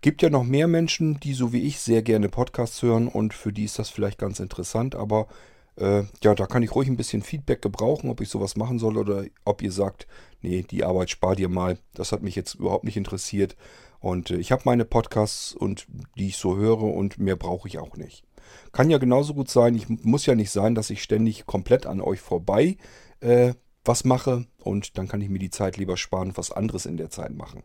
Gibt 0.00 0.22
ja 0.22 0.30
noch 0.30 0.44
mehr 0.44 0.68
Menschen, 0.68 1.20
die 1.20 1.34
so 1.34 1.52
wie 1.52 1.60
ich 1.60 1.78
sehr 1.78 2.02
gerne 2.02 2.30
Podcasts 2.30 2.82
hören 2.82 3.06
und 3.06 3.34
für 3.34 3.52
die 3.52 3.64
ist 3.64 3.78
das 3.78 3.90
vielleicht 3.90 4.18
ganz 4.18 4.40
interessant, 4.40 4.94
aber 4.94 5.28
äh, 5.76 6.02
ja, 6.22 6.34
da 6.34 6.46
kann 6.46 6.62
ich 6.62 6.74
ruhig 6.74 6.88
ein 6.88 6.96
bisschen 6.96 7.22
Feedback 7.22 7.62
gebrauchen, 7.62 8.10
ob 8.10 8.20
ich 8.20 8.28
sowas 8.28 8.56
machen 8.56 8.78
soll 8.78 8.98
oder 8.98 9.24
ob 9.44 9.62
ihr 9.62 9.72
sagt, 9.72 10.06
nee, 10.40 10.62
die 10.62 10.84
Arbeit 10.84 11.10
spart 11.10 11.40
ihr 11.40 11.48
mal. 11.48 11.78
Das 11.94 12.12
hat 12.12 12.22
mich 12.22 12.36
jetzt 12.36 12.54
überhaupt 12.54 12.84
nicht 12.84 12.96
interessiert. 12.96 13.56
Und 14.00 14.30
äh, 14.30 14.36
ich 14.36 14.52
habe 14.52 14.62
meine 14.64 14.84
Podcasts 14.84 15.52
und 15.54 15.86
die 16.16 16.28
ich 16.28 16.36
so 16.36 16.56
höre 16.56 16.82
und 16.82 17.18
mehr 17.18 17.36
brauche 17.36 17.68
ich 17.68 17.78
auch 17.78 17.96
nicht. 17.96 18.24
Kann 18.72 18.90
ja 18.90 18.98
genauso 18.98 19.34
gut 19.34 19.48
sein. 19.48 19.74
Ich 19.74 19.88
muss 19.88 20.26
ja 20.26 20.34
nicht 20.34 20.50
sein, 20.50 20.74
dass 20.74 20.90
ich 20.90 21.02
ständig 21.02 21.46
komplett 21.46 21.86
an 21.86 22.00
euch 22.00 22.20
vorbei 22.20 22.76
äh, 23.20 23.54
was 23.84 24.04
mache 24.04 24.46
und 24.58 24.96
dann 24.98 25.08
kann 25.08 25.20
ich 25.20 25.28
mir 25.28 25.38
die 25.38 25.50
Zeit 25.50 25.76
lieber 25.76 25.96
sparen 25.96 26.28
und 26.28 26.38
was 26.38 26.52
anderes 26.52 26.86
in 26.86 26.96
der 26.96 27.10
Zeit 27.10 27.34
machen. 27.34 27.64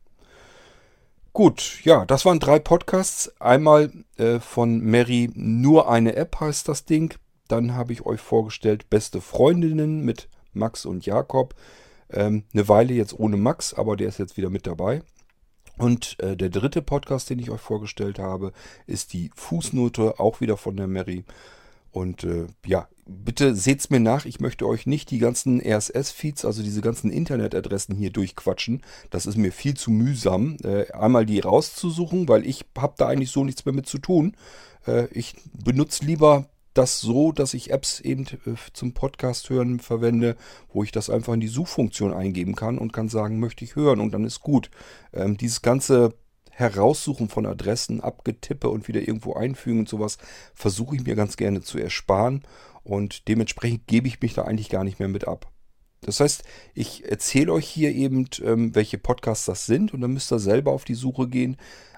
Gut, 1.33 1.81
ja, 1.83 2.05
das 2.05 2.25
waren 2.25 2.39
drei 2.39 2.57
Podcasts. 2.57 3.31
Einmal 3.39 3.91
äh, 4.17 4.39
von 4.39 4.79
Mary, 4.81 5.29
nur 5.35 5.89
eine 5.89 6.15
App 6.15 6.39
heißt 6.39 6.67
das 6.67 6.85
Ding. 6.85 7.13
Dann 7.47 7.75
habe 7.75 7.93
ich 7.93 8.05
euch 8.05 8.21
vorgestellt 8.21 8.89
Beste 8.89 9.21
Freundinnen 9.21 10.03
mit 10.03 10.29
Max 10.53 10.85
und 10.85 11.05
Jakob. 11.05 11.55
Ähm, 12.09 12.43
eine 12.53 12.67
Weile 12.67 12.93
jetzt 12.93 13.17
ohne 13.17 13.37
Max, 13.37 13.73
aber 13.73 13.97
der 13.97 14.07
ist 14.07 14.19
jetzt 14.19 14.37
wieder 14.37 14.49
mit 14.49 14.67
dabei. 14.67 15.01
Und 15.77 16.19
äh, 16.19 16.35
der 16.35 16.49
dritte 16.49 16.81
Podcast, 16.81 17.29
den 17.29 17.39
ich 17.39 17.51
euch 17.51 17.61
vorgestellt 17.61 18.19
habe, 18.19 18.51
ist 18.87 19.13
die 19.13 19.29
Fußnote, 19.35 20.19
auch 20.19 20.41
wieder 20.41 20.57
von 20.57 20.75
der 20.75 20.87
Mary. 20.87 21.23
Und 21.91 22.23
äh, 22.23 22.47
ja, 22.65 22.87
bitte 23.07 23.55
seht's 23.55 23.89
mir 23.89 23.99
nach, 23.99 24.25
ich 24.25 24.39
möchte 24.39 24.67
euch 24.67 24.85
nicht 24.85 25.09
die 25.11 25.19
ganzen 25.19 25.61
RSS-Feeds, 25.61 26.45
also 26.45 26.61
diese 26.61 26.81
ganzen 26.81 27.11
Internetadressen 27.11 27.95
hier 27.95 28.11
durchquatschen. 28.11 28.83
Das 29.09 29.25
ist 29.25 29.37
mir 29.37 29.51
viel 29.51 29.75
zu 29.75 29.91
mühsam, 29.91 30.57
äh, 30.63 30.91
einmal 30.91 31.25
die 31.25 31.39
rauszusuchen, 31.39 32.27
weil 32.27 32.45
ich 32.45 32.65
habe 32.77 32.95
da 32.97 33.07
eigentlich 33.07 33.31
so 33.31 33.43
nichts 33.43 33.65
mehr 33.65 33.73
mit 33.73 33.87
zu 33.87 33.99
tun. 33.99 34.35
Äh, 34.85 35.07
ich 35.11 35.35
benutze 35.53 36.05
lieber 36.05 36.47
das 36.77 37.01
so, 37.01 37.31
dass 37.31 37.53
ich 37.53 37.71
Apps 37.71 37.99
eben 37.99 38.25
äh, 38.45 38.55
zum 38.73 38.93
Podcast 38.93 39.49
hören 39.49 39.79
verwende, 39.79 40.35
wo 40.71 40.83
ich 40.83 40.91
das 40.91 41.09
einfach 41.09 41.33
in 41.33 41.39
die 41.39 41.47
Suchfunktion 41.47 42.13
eingeben 42.13 42.55
kann 42.55 42.77
und 42.77 42.93
kann 42.93 43.09
sagen, 43.09 43.39
möchte 43.39 43.65
ich 43.65 43.75
hören 43.75 43.99
und 43.99 44.11
dann 44.11 44.23
ist 44.23 44.41
gut. 44.41 44.69
Ähm, 45.13 45.37
dieses 45.37 45.61
ganze 45.61 46.13
Heraussuchen 46.51 47.29
von 47.29 47.45
Adressen, 47.45 48.01
Abgetippe 48.01 48.69
und 48.69 48.87
wieder 48.87 49.01
irgendwo 49.01 49.33
einfügen 49.33 49.79
und 49.79 49.89
sowas 49.89 50.17
versuche 50.55 50.95
ich 50.95 51.03
mir 51.03 51.15
ganz 51.15 51.37
gerne 51.37 51.61
zu 51.61 51.77
ersparen 51.77 52.43
und 52.83 53.27
dementsprechend 53.27 53.85
gebe 53.87 54.07
ich 54.07 54.21
mich 54.21 54.33
da 54.33 54.43
eigentlich 54.43 54.69
gar 54.69 54.83
nicht 54.83 54.99
mehr 54.99 55.07
mit 55.07 55.27
ab. 55.27 55.51
Das 56.01 56.19
heißt, 56.19 56.43
ich 56.73 57.09
erzähle 57.09 57.53
euch 57.53 57.67
hier 57.67 57.93
eben, 57.93 58.27
ähm, 58.43 58.73
welche 58.75 58.97
Podcasts 58.97 59.45
das 59.45 59.65
sind 59.65 59.93
und 59.93 60.01
dann 60.01 60.13
müsst 60.13 60.31
ihr 60.31 60.39
selber 60.39 60.71
auf 60.71 60.85
die 60.85 60.95
Suche 60.95 61.27
gehen. 61.27 61.57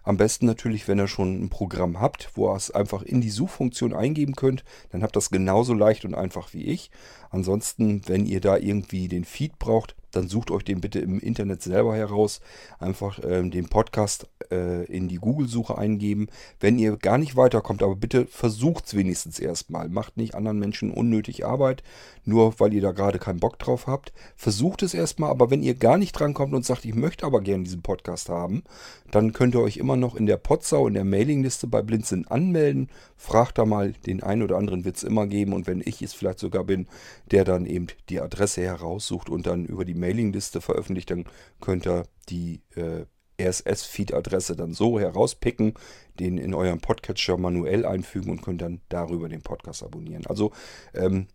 Am 0.09 0.17
besten 0.17 0.47
natürlich, 0.47 0.87
wenn 0.87 0.97
ihr 0.97 1.07
schon 1.07 1.39
ein 1.39 1.49
Programm 1.49 2.01
habt, 2.01 2.31
wo 2.33 2.49
ihr 2.49 2.55
es 2.55 2.71
einfach 2.71 3.03
in 3.03 3.21
die 3.21 3.29
Suchfunktion 3.29 3.93
eingeben 3.93 4.33
könnt, 4.33 4.63
dann 4.89 5.03
habt 5.03 5.11
ihr 5.11 5.19
das 5.19 5.29
genauso 5.29 5.75
leicht 5.75 6.03
und 6.03 6.15
einfach 6.15 6.51
wie 6.51 6.63
ich. 6.63 6.89
Ansonsten, 7.29 8.01
wenn 8.07 8.25
ihr 8.25 8.41
da 8.41 8.57
irgendwie 8.57 9.07
den 9.07 9.23
Feed 9.23 9.59
braucht, 9.59 9.95
dann 10.11 10.27
sucht 10.27 10.51
euch 10.51 10.63
den 10.63 10.81
bitte 10.81 10.99
im 10.99 11.19
Internet 11.19 11.61
selber 11.61 11.95
heraus. 11.95 12.41
Einfach 12.79 13.19
ähm, 13.23 13.51
den 13.51 13.67
Podcast 13.67 14.27
äh, 14.51 14.85
in 14.85 15.07
die 15.07 15.17
Google-Suche 15.17 15.77
eingeben. 15.77 16.27
Wenn 16.59 16.79
ihr 16.79 16.97
gar 16.97 17.17
nicht 17.17 17.35
weiterkommt, 17.35 17.83
aber 17.83 17.95
bitte 17.95 18.25
versucht 18.25 18.87
es 18.87 18.95
wenigstens 18.95 19.39
erstmal. 19.39 19.89
Macht 19.89 20.17
nicht 20.17 20.35
anderen 20.35 20.59
Menschen 20.59 20.91
unnötig 20.91 21.45
Arbeit, 21.45 21.83
nur 22.25 22.59
weil 22.59 22.73
ihr 22.73 22.81
da 22.81 22.91
gerade 22.91 23.19
keinen 23.19 23.39
Bock 23.39 23.59
drauf 23.59 23.87
habt. 23.87 24.13
Versucht 24.35 24.83
es 24.83 24.93
erstmal, 24.93 25.29
aber 25.29 25.51
wenn 25.51 25.63
ihr 25.63 25.75
gar 25.75 25.97
nicht 25.97 26.13
drankommt 26.13 26.53
und 26.53 26.65
sagt, 26.65 26.85
ich 26.85 26.95
möchte 26.95 27.25
aber 27.25 27.41
gerne 27.41 27.63
diesen 27.63 27.81
Podcast 27.81 28.29
haben, 28.29 28.63
dann 29.11 29.33
könnt 29.33 29.55
ihr 29.55 29.61
euch 29.61 29.77
immer 29.77 29.95
noch 29.95 30.15
in 30.15 30.25
der 30.25 30.37
Potsau, 30.37 30.87
in 30.87 30.93
der 30.93 31.03
Mailingliste 31.03 31.67
bei 31.67 31.81
Blinzeln 31.81 32.27
anmelden. 32.27 32.89
Fragt 33.17 33.57
da 33.57 33.65
mal, 33.65 33.93
den 34.05 34.23
einen 34.23 34.43
oder 34.43 34.57
anderen 34.57 34.85
wird 34.85 34.97
es 34.97 35.03
immer 35.03 35.27
geben. 35.27 35.53
Und 35.53 35.67
wenn 35.67 35.81
ich 35.83 36.01
es 36.01 36.13
vielleicht 36.13 36.39
sogar 36.39 36.63
bin, 36.63 36.87
der 37.31 37.43
dann 37.43 37.65
eben 37.65 37.87
die 38.09 38.21
Adresse 38.21 38.61
heraussucht 38.61 39.29
und 39.29 39.45
dann 39.47 39.65
über 39.65 39.85
die 39.85 39.95
Mailingliste 39.99 40.61
veröffentlicht, 40.61 41.11
dann 41.11 41.25
könnt 41.59 41.85
ihr 41.85 42.03
die 42.29 42.61
äh, 42.75 43.05
RSS-Feed-Adresse 43.39 44.55
dann 44.55 44.73
so 44.73 44.99
herauspicken, 44.99 45.73
den 46.19 46.37
in 46.37 46.53
eurem 46.53 46.79
Podcatcher 46.79 47.37
manuell 47.37 47.85
einfügen 47.85 48.31
und 48.31 48.41
könnt 48.41 48.61
dann 48.61 48.81
darüber 48.89 49.29
den 49.29 49.41
Podcast 49.41 49.83
abonnieren. 49.83 50.25
Also 50.27 50.51
ähm, 50.93 51.27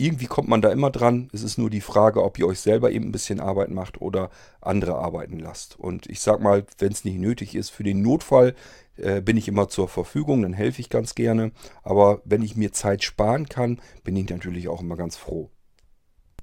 irgendwie 0.00 0.26
kommt 0.26 0.48
man 0.48 0.62
da 0.62 0.70
immer 0.70 0.90
dran. 0.90 1.28
Es 1.32 1.42
ist 1.42 1.58
nur 1.58 1.70
die 1.70 1.80
Frage, 1.80 2.22
ob 2.22 2.38
ihr 2.38 2.46
euch 2.46 2.60
selber 2.60 2.92
eben 2.92 3.06
ein 3.06 3.12
bisschen 3.12 3.40
Arbeit 3.40 3.70
macht 3.70 4.00
oder 4.00 4.30
andere 4.60 4.94
arbeiten 4.94 5.40
lasst. 5.40 5.78
Und 5.78 6.06
ich 6.06 6.20
sag 6.20 6.40
mal, 6.40 6.64
wenn 6.78 6.92
es 6.92 7.04
nicht 7.04 7.18
nötig 7.18 7.56
ist, 7.56 7.70
für 7.70 7.82
den 7.82 8.00
Notfall 8.00 8.54
äh, 8.96 9.20
bin 9.20 9.36
ich 9.36 9.48
immer 9.48 9.68
zur 9.68 9.88
Verfügung, 9.88 10.42
dann 10.42 10.52
helfe 10.52 10.80
ich 10.80 10.88
ganz 10.88 11.16
gerne. 11.16 11.50
Aber 11.82 12.22
wenn 12.24 12.42
ich 12.42 12.56
mir 12.56 12.72
Zeit 12.72 13.02
sparen 13.02 13.48
kann, 13.48 13.80
bin 14.04 14.14
ich 14.14 14.28
natürlich 14.30 14.68
auch 14.68 14.82
immer 14.82 14.96
ganz 14.96 15.16
froh. 15.16 15.50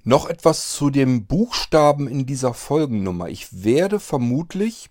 Noch 0.08 0.28
etwas 0.28 0.72
zu 0.72 0.90
dem 0.90 1.26
Buchstaben 1.26 2.06
in 2.06 2.26
dieser 2.26 2.54
Folgennummer. 2.54 3.28
Ich 3.28 3.64
werde 3.64 3.98
vermutlich, 3.98 4.88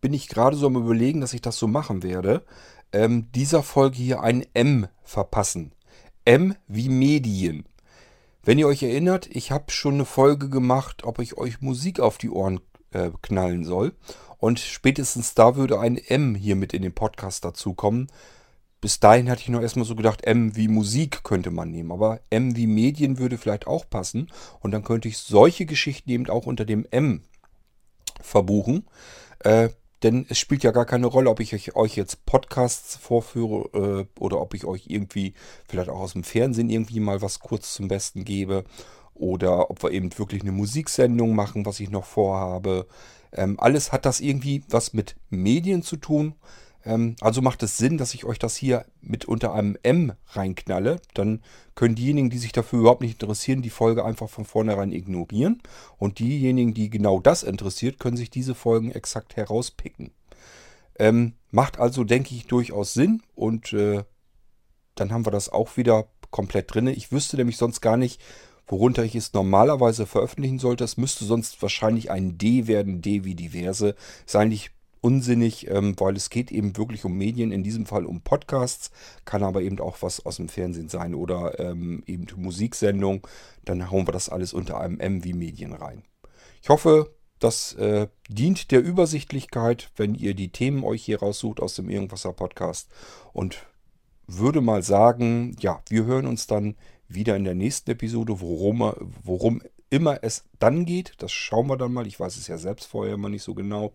bin 0.00 0.12
ich 0.12 0.26
gerade 0.26 0.56
so 0.56 0.66
am 0.66 0.74
überlegen, 0.74 1.20
dass 1.20 1.34
ich 1.34 1.40
das 1.40 1.56
so 1.56 1.68
machen 1.68 2.02
werde, 2.02 2.44
ähm, 2.92 3.30
dieser 3.30 3.62
Folge 3.62 3.98
hier 3.98 4.22
ein 4.22 4.44
M 4.54 4.88
verpassen. 5.04 5.70
M 6.24 6.56
wie 6.66 6.88
Medien. 6.88 7.64
Wenn 8.42 8.58
ihr 8.58 8.66
euch 8.66 8.82
erinnert, 8.82 9.28
ich 9.30 9.52
habe 9.52 9.70
schon 9.70 9.94
eine 9.94 10.04
Folge 10.04 10.48
gemacht, 10.48 11.04
ob 11.04 11.20
ich 11.20 11.38
euch 11.38 11.60
Musik 11.60 12.00
auf 12.00 12.18
die 12.18 12.30
Ohren 12.30 12.58
äh, 12.90 13.10
knallen 13.22 13.64
soll. 13.64 13.94
Und 14.38 14.58
spätestens 14.58 15.34
da 15.34 15.54
würde 15.54 15.78
ein 15.78 15.96
M 15.96 16.34
hier 16.34 16.56
mit 16.56 16.74
in 16.74 16.82
den 16.82 16.92
Podcast 16.92 17.44
dazukommen. 17.44 18.08
Bis 18.80 19.00
dahin 19.00 19.30
hatte 19.30 19.42
ich 19.42 19.48
noch 19.48 19.62
erstmal 19.62 19.86
so 19.86 19.96
gedacht, 19.96 20.24
M 20.24 20.54
wie 20.54 20.68
Musik 20.68 21.24
könnte 21.24 21.50
man 21.50 21.70
nehmen. 21.70 21.92
Aber 21.92 22.20
M 22.30 22.56
wie 22.56 22.66
Medien 22.66 23.18
würde 23.18 23.38
vielleicht 23.38 23.66
auch 23.66 23.88
passen. 23.88 24.28
Und 24.60 24.72
dann 24.72 24.84
könnte 24.84 25.08
ich 25.08 25.18
solche 25.18 25.66
Geschichten 25.66 26.10
eben 26.10 26.28
auch 26.28 26.46
unter 26.46 26.64
dem 26.64 26.86
M 26.90 27.22
verbuchen. 28.20 28.86
Äh, 29.40 29.70
denn 30.02 30.26
es 30.28 30.38
spielt 30.38 30.62
ja 30.62 30.72
gar 30.72 30.84
keine 30.84 31.06
Rolle, 31.06 31.30
ob 31.30 31.40
ich 31.40 31.74
euch 31.74 31.96
jetzt 31.96 32.26
Podcasts 32.26 32.96
vorführe 32.96 34.06
äh, 34.06 34.20
oder 34.20 34.40
ob 34.40 34.52
ich 34.52 34.66
euch 34.66 34.84
irgendwie 34.88 35.32
vielleicht 35.66 35.88
auch 35.88 36.00
aus 36.00 36.12
dem 36.12 36.24
Fernsehen 36.24 36.68
irgendwie 36.68 37.00
mal 37.00 37.22
was 37.22 37.40
kurz 37.40 37.74
zum 37.74 37.88
Besten 37.88 38.24
gebe. 38.24 38.64
Oder 39.14 39.70
ob 39.70 39.82
wir 39.82 39.92
eben 39.92 40.16
wirklich 40.18 40.42
eine 40.42 40.52
Musiksendung 40.52 41.34
machen, 41.34 41.64
was 41.64 41.80
ich 41.80 41.90
noch 41.90 42.04
vorhabe. 42.04 42.86
Ähm, 43.32 43.58
alles 43.58 43.90
hat 43.90 44.04
das 44.04 44.20
irgendwie 44.20 44.62
was 44.68 44.92
mit 44.92 45.16
Medien 45.30 45.82
zu 45.82 45.96
tun. 45.96 46.34
Ähm, 46.86 47.16
also 47.20 47.42
macht 47.42 47.62
es 47.62 47.76
Sinn, 47.76 47.98
dass 47.98 48.14
ich 48.14 48.24
euch 48.24 48.38
das 48.38 48.56
hier 48.56 48.86
mit 49.02 49.26
unter 49.26 49.52
einem 49.52 49.76
M 49.82 50.12
reinknalle. 50.28 51.00
Dann 51.12 51.42
können 51.74 51.96
diejenigen, 51.96 52.30
die 52.30 52.38
sich 52.38 52.52
dafür 52.52 52.78
überhaupt 52.78 53.02
nicht 53.02 53.20
interessieren, 53.20 53.60
die 53.60 53.70
Folge 53.70 54.04
einfach 54.04 54.30
von 54.30 54.44
vornherein 54.44 54.92
ignorieren. 54.92 55.60
Und 55.98 56.20
diejenigen, 56.20 56.72
die 56.72 56.88
genau 56.88 57.20
das 57.20 57.42
interessiert, 57.42 57.98
können 57.98 58.16
sich 58.16 58.30
diese 58.30 58.54
Folgen 58.54 58.92
exakt 58.92 59.36
herauspicken. 59.36 60.12
Ähm, 60.98 61.34
macht 61.50 61.78
also, 61.78 62.04
denke 62.04 62.34
ich, 62.34 62.46
durchaus 62.46 62.94
Sinn. 62.94 63.22
Und 63.34 63.72
äh, 63.72 64.04
dann 64.94 65.12
haben 65.12 65.26
wir 65.26 65.32
das 65.32 65.50
auch 65.50 65.76
wieder 65.76 66.06
komplett 66.30 66.72
drin. 66.72 66.86
Ich 66.86 67.12
wüsste 67.12 67.36
nämlich 67.36 67.56
sonst 67.56 67.80
gar 67.80 67.96
nicht, 67.96 68.20
worunter 68.68 69.04
ich 69.04 69.14
es 69.14 69.32
normalerweise 69.32 70.06
veröffentlichen 70.06 70.58
sollte. 70.58 70.84
Es 70.84 70.96
müsste 70.96 71.24
sonst 71.24 71.60
wahrscheinlich 71.62 72.10
ein 72.10 72.38
D 72.38 72.66
werden, 72.66 73.02
D 73.02 73.24
wie 73.24 73.34
diverse. 73.34 73.94
Ist 74.24 74.36
eigentlich 74.36 74.70
unsinnig, 75.06 75.70
ähm, 75.70 75.94
weil 75.98 76.16
es 76.16 76.30
geht 76.30 76.50
eben 76.50 76.76
wirklich 76.76 77.04
um 77.04 77.16
Medien, 77.16 77.52
in 77.52 77.62
diesem 77.62 77.86
Fall 77.86 78.06
um 78.06 78.22
Podcasts, 78.22 78.90
kann 79.24 79.44
aber 79.44 79.62
eben 79.62 79.78
auch 79.78 79.98
was 80.02 80.26
aus 80.26 80.38
dem 80.38 80.48
Fernsehen 80.48 80.88
sein 80.88 81.14
oder 81.14 81.60
ähm, 81.60 82.02
eben 82.06 82.26
Musiksendung. 82.34 83.24
Dann 83.64 83.88
hauen 83.88 84.08
wir 84.08 84.12
das 84.12 84.28
alles 84.28 84.52
unter 84.52 84.80
einem 84.80 84.98
M 84.98 85.22
wie 85.22 85.32
Medien 85.32 85.72
rein. 85.72 86.02
Ich 86.60 86.70
hoffe, 86.70 87.14
das 87.38 87.74
äh, 87.74 88.08
dient 88.28 88.72
der 88.72 88.82
Übersichtlichkeit, 88.82 89.92
wenn 89.94 90.16
ihr 90.16 90.34
die 90.34 90.48
Themen 90.48 90.82
euch 90.82 91.04
hier 91.04 91.20
raussucht 91.20 91.60
aus 91.60 91.76
dem 91.76 91.88
Irgendwasser 91.88 92.32
Podcast 92.32 92.90
und 93.32 93.64
würde 94.26 94.60
mal 94.60 94.82
sagen, 94.82 95.54
ja, 95.60 95.82
wir 95.88 96.04
hören 96.04 96.26
uns 96.26 96.48
dann 96.48 96.74
wieder 97.06 97.36
in 97.36 97.44
der 97.44 97.54
nächsten 97.54 97.92
Episode, 97.92 98.40
worum, 98.40 98.92
worum 99.22 99.62
immer 99.88 100.24
es 100.24 100.42
dann 100.58 100.84
geht. 100.84 101.12
Das 101.18 101.30
schauen 101.30 101.68
wir 101.68 101.76
dann 101.76 101.92
mal. 101.92 102.08
Ich 102.08 102.18
weiß 102.18 102.36
es 102.36 102.48
ja 102.48 102.58
selbst 102.58 102.86
vorher 102.86 103.14
immer 103.14 103.28
nicht 103.28 103.44
so 103.44 103.54
genau. 103.54 103.92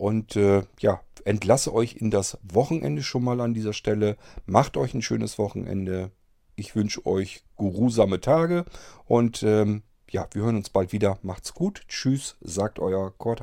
Und 0.00 0.34
äh, 0.34 0.62
ja, 0.78 1.02
entlasse 1.26 1.74
euch 1.74 1.96
in 1.96 2.10
das 2.10 2.38
Wochenende 2.42 3.02
schon 3.02 3.22
mal 3.22 3.38
an 3.42 3.52
dieser 3.52 3.74
Stelle. 3.74 4.16
Macht 4.46 4.78
euch 4.78 4.94
ein 4.94 5.02
schönes 5.02 5.38
Wochenende. 5.38 6.10
Ich 6.56 6.74
wünsche 6.74 7.04
euch 7.04 7.44
gurusame 7.56 8.18
Tage 8.18 8.64
und 9.04 9.42
ähm, 9.42 9.82
ja, 10.10 10.26
wir 10.32 10.42
hören 10.42 10.56
uns 10.56 10.70
bald 10.70 10.92
wieder. 10.92 11.18
Macht's 11.20 11.52
gut. 11.52 11.82
Tschüss, 11.86 12.38
sagt 12.40 12.78
euer 12.78 13.12
Kurt. 13.18 13.42